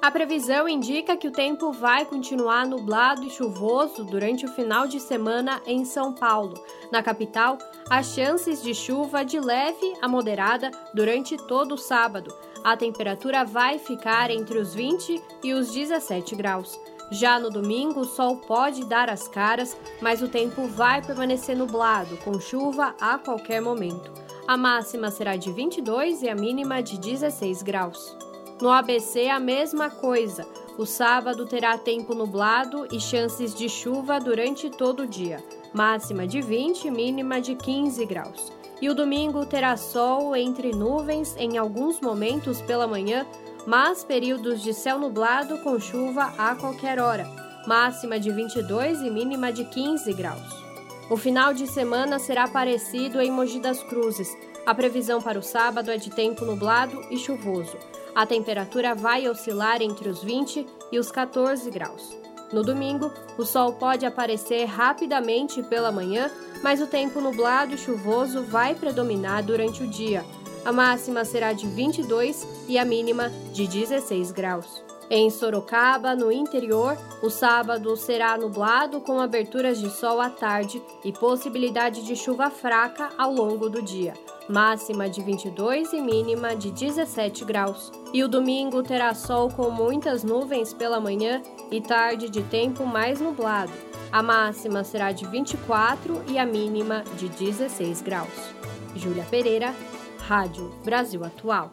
A 0.00 0.10
previsão 0.10 0.66
indica 0.66 1.14
que 1.14 1.28
o 1.28 1.32
tempo 1.32 1.72
vai 1.72 2.06
continuar 2.06 2.66
nublado 2.66 3.22
e 3.26 3.30
chuvoso 3.30 4.02
durante 4.02 4.46
o 4.46 4.54
final 4.54 4.86
de 4.86 4.98
semana 4.98 5.60
em 5.66 5.84
São 5.84 6.14
Paulo. 6.14 6.54
Na 6.90 7.02
capital, 7.02 7.58
há 7.88 8.02
chances 8.02 8.62
de 8.62 8.74
chuva 8.74 9.24
de 9.24 9.38
leve 9.38 9.94
a 10.00 10.08
moderada 10.08 10.70
durante 10.92 11.36
todo 11.36 11.74
o 11.74 11.78
sábado. 11.78 12.34
A 12.62 12.76
temperatura 12.76 13.44
vai 13.44 13.78
ficar 13.78 14.30
entre 14.30 14.58
os 14.58 14.74
20 14.74 15.22
e 15.42 15.52
os 15.52 15.70
17 15.70 16.34
graus. 16.34 16.78
Já 17.10 17.38
no 17.38 17.50
domingo, 17.50 18.00
o 18.00 18.04
sol 18.04 18.38
pode 18.38 18.84
dar 18.86 19.10
as 19.10 19.28
caras, 19.28 19.76
mas 20.00 20.22
o 20.22 20.28
tempo 20.28 20.66
vai 20.66 21.02
permanecer 21.02 21.56
nublado, 21.56 22.16
com 22.18 22.40
chuva 22.40 22.94
a 23.00 23.18
qualquer 23.18 23.60
momento. 23.60 24.10
A 24.48 24.56
máxima 24.56 25.10
será 25.10 25.36
de 25.36 25.52
22 25.52 26.22
e 26.22 26.28
a 26.28 26.34
mínima 26.34 26.82
de 26.82 26.98
16 26.98 27.62
graus. 27.62 28.16
No 28.60 28.70
ABC, 28.70 29.28
a 29.28 29.38
mesma 29.38 29.90
coisa. 29.90 30.46
O 30.78 30.86
sábado 30.86 31.46
terá 31.46 31.78
tempo 31.78 32.14
nublado 32.14 32.86
e 32.90 32.98
chances 32.98 33.54
de 33.54 33.68
chuva 33.68 34.18
durante 34.18 34.70
todo 34.70 35.04
o 35.04 35.06
dia, 35.06 35.42
máxima 35.74 36.26
de 36.26 36.40
20 36.40 36.88
mínima 36.90 37.40
de 37.40 37.56
15 37.56 38.06
graus. 38.06 38.52
E 38.80 38.88
o 38.88 38.94
domingo 38.94 39.44
terá 39.44 39.76
sol 39.76 40.36
entre 40.36 40.70
nuvens 40.70 41.34
em 41.36 41.58
alguns 41.58 42.00
momentos 42.00 42.62
pela 42.62 42.86
manhã, 42.86 43.26
mas 43.66 44.04
períodos 44.04 44.62
de 44.62 44.72
céu 44.72 44.98
nublado 44.98 45.58
com 45.58 45.78
chuva 45.80 46.32
a 46.38 46.54
qualquer 46.54 47.00
hora, 47.00 47.28
máxima 47.66 48.20
de 48.20 48.30
22 48.30 49.00
e 49.00 49.10
mínima 49.10 49.52
de 49.52 49.64
15 49.64 50.12
graus. 50.12 50.64
O 51.10 51.16
final 51.16 51.52
de 51.52 51.66
semana 51.66 52.18
será 52.18 52.48
parecido 52.48 53.20
em 53.20 53.30
Mogi 53.30 53.58
das 53.58 53.82
Cruzes. 53.82 54.28
A 54.64 54.74
previsão 54.74 55.20
para 55.20 55.38
o 55.38 55.42
sábado 55.42 55.90
é 55.90 55.96
de 55.96 56.10
tempo 56.10 56.44
nublado 56.44 57.02
e 57.10 57.18
chuvoso. 57.18 57.76
A 58.14 58.24
temperatura 58.24 58.94
vai 58.94 59.28
oscilar 59.28 59.82
entre 59.82 60.08
os 60.08 60.22
20 60.22 60.66
e 60.92 60.98
os 60.98 61.10
14 61.10 61.70
graus. 61.70 62.23
No 62.54 62.62
domingo, 62.62 63.10
o 63.36 63.44
sol 63.44 63.72
pode 63.72 64.06
aparecer 64.06 64.64
rapidamente 64.66 65.60
pela 65.60 65.90
manhã, 65.90 66.30
mas 66.62 66.80
o 66.80 66.86
tempo 66.86 67.20
nublado 67.20 67.74
e 67.74 67.76
chuvoso 67.78 68.44
vai 68.44 68.76
predominar 68.76 69.42
durante 69.42 69.82
o 69.82 69.88
dia. 69.88 70.24
A 70.64 70.70
máxima 70.70 71.24
será 71.24 71.52
de 71.52 71.66
22 71.66 72.46
e 72.68 72.78
a 72.78 72.84
mínima 72.84 73.28
de 73.52 73.66
16 73.66 74.30
graus. 74.30 74.84
Em 75.10 75.28
Sorocaba, 75.30 76.14
no 76.14 76.30
interior, 76.30 76.96
o 77.24 77.28
sábado 77.28 77.96
será 77.96 78.38
nublado 78.38 79.00
com 79.00 79.18
aberturas 79.18 79.80
de 79.80 79.90
sol 79.90 80.20
à 80.20 80.30
tarde 80.30 80.80
e 81.04 81.10
possibilidade 81.10 82.04
de 82.04 82.14
chuva 82.14 82.50
fraca 82.50 83.10
ao 83.18 83.32
longo 83.32 83.68
do 83.68 83.82
dia 83.82 84.14
máxima 84.48 85.08
de 85.08 85.22
22 85.22 85.92
e 85.92 86.00
mínima 86.00 86.54
de 86.54 86.70
17 86.70 87.44
graus. 87.44 87.90
E 88.12 88.22
o 88.22 88.28
domingo 88.28 88.82
terá 88.82 89.14
sol 89.14 89.50
com 89.50 89.70
muitas 89.70 90.22
nuvens 90.22 90.72
pela 90.72 91.00
manhã 91.00 91.42
e 91.74 91.80
tarde 91.80 92.30
de 92.30 92.40
tempo 92.44 92.86
mais 92.86 93.20
nublado. 93.20 93.72
A 94.12 94.22
máxima 94.22 94.84
será 94.84 95.10
de 95.10 95.26
24 95.26 96.22
e 96.28 96.38
a 96.38 96.46
mínima 96.46 97.02
de 97.18 97.28
16 97.28 98.00
graus. 98.00 98.54
Júlia 98.94 99.24
Pereira, 99.24 99.74
Rádio 100.20 100.72
Brasil 100.84 101.24
Atual. 101.24 101.72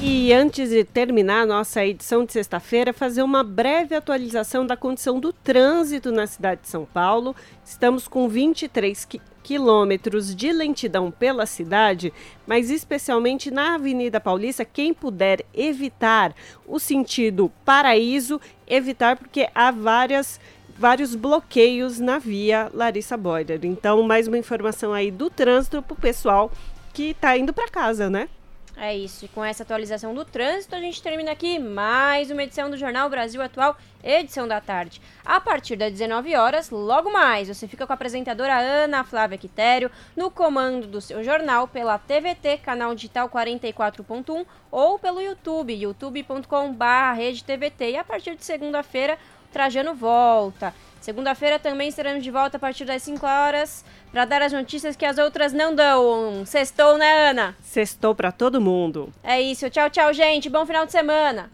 E 0.00 0.32
antes 0.32 0.70
de 0.70 0.84
terminar 0.84 1.42
a 1.42 1.46
nossa 1.46 1.84
edição 1.84 2.24
de 2.24 2.32
sexta-feira, 2.32 2.92
fazer 2.92 3.22
uma 3.22 3.42
breve 3.42 3.96
atualização 3.96 4.64
da 4.64 4.76
condição 4.76 5.18
do 5.18 5.32
trânsito 5.32 6.12
na 6.12 6.28
cidade 6.28 6.62
de 6.62 6.68
São 6.68 6.84
Paulo. 6.84 7.34
Estamos 7.64 8.06
com 8.06 8.28
23 8.28 9.04
quilômetros 9.42 10.34
de 10.34 10.52
lentidão 10.52 11.10
pela 11.10 11.46
cidade, 11.46 12.12
mas 12.46 12.70
especialmente 12.70 13.50
na 13.50 13.74
Avenida 13.74 14.20
Paulista, 14.20 14.64
quem 14.64 14.94
puder 14.94 15.44
evitar 15.52 16.34
o 16.66 16.78
sentido 16.78 17.50
Paraíso, 17.64 18.40
evitar 18.66 19.16
porque 19.16 19.48
há 19.54 19.70
várias 19.70 20.40
vários 20.78 21.14
bloqueios 21.14 22.00
na 22.00 22.18
via 22.18 22.70
Larissa 22.74 23.16
Boyer. 23.16 23.60
Então, 23.62 24.02
mais 24.02 24.26
uma 24.26 24.38
informação 24.38 24.92
aí 24.92 25.10
do 25.10 25.30
trânsito 25.30 25.82
para 25.82 25.94
o 25.94 25.96
pessoal 25.96 26.50
que 26.92 27.10
está 27.10 27.36
indo 27.36 27.52
para 27.52 27.68
casa, 27.68 28.10
né? 28.10 28.28
É 28.76 28.94
isso, 28.96 29.26
e 29.26 29.28
com 29.28 29.44
essa 29.44 29.62
atualização 29.62 30.12
do 30.14 30.24
trânsito, 30.24 30.74
a 30.74 30.80
gente 30.80 31.02
termina 31.02 31.30
aqui 31.30 31.58
mais 31.58 32.30
uma 32.30 32.42
edição 32.42 32.70
do 32.70 32.76
Jornal 32.76 33.10
Brasil 33.10 33.42
Atual, 33.42 33.76
edição 34.02 34.48
da 34.48 34.62
tarde. 34.62 35.00
A 35.24 35.40
partir 35.40 35.76
das 35.76 35.92
19 35.92 36.34
horas, 36.34 36.70
logo 36.70 37.12
mais, 37.12 37.48
você 37.48 37.68
fica 37.68 37.86
com 37.86 37.92
a 37.92 37.94
apresentadora 37.94 38.58
Ana 38.58 39.04
Flávia 39.04 39.36
Quitério 39.36 39.90
no 40.16 40.30
comando 40.30 40.86
do 40.86 41.02
seu 41.02 41.22
jornal 41.22 41.68
pela 41.68 41.98
TVT, 41.98 42.56
canal 42.58 42.94
digital 42.94 43.28
44.1 43.28 44.46
ou 44.70 44.98
pelo 44.98 45.20
YouTube, 45.20 45.74
youtube.com/redetvt. 45.74 47.90
E 47.90 47.96
a 47.96 48.04
partir 48.04 48.36
de 48.36 48.44
segunda-feira, 48.44 49.18
Trajano 49.52 49.94
volta. 49.94 50.74
Segunda-feira 51.00 51.58
também 51.58 51.88
estaremos 51.88 52.22
de 52.24 52.30
volta 52.30 52.56
a 52.56 52.60
partir 52.60 52.84
das 52.84 53.02
5 53.02 53.26
horas 53.26 53.84
para 54.10 54.24
dar 54.24 54.40
as 54.40 54.52
notícias 54.52 54.96
que 54.96 55.04
as 55.04 55.18
outras 55.18 55.52
não 55.52 55.74
dão. 55.74 56.46
Sextou, 56.46 56.96
né, 56.96 57.30
Ana? 57.30 57.56
Sextou 57.60 58.14
para 58.14 58.32
todo 58.32 58.60
mundo. 58.60 59.12
É 59.22 59.40
isso. 59.40 59.68
Tchau, 59.68 59.90
tchau, 59.90 60.12
gente. 60.12 60.48
Bom 60.48 60.64
final 60.64 60.86
de 60.86 60.92
semana. 60.92 61.50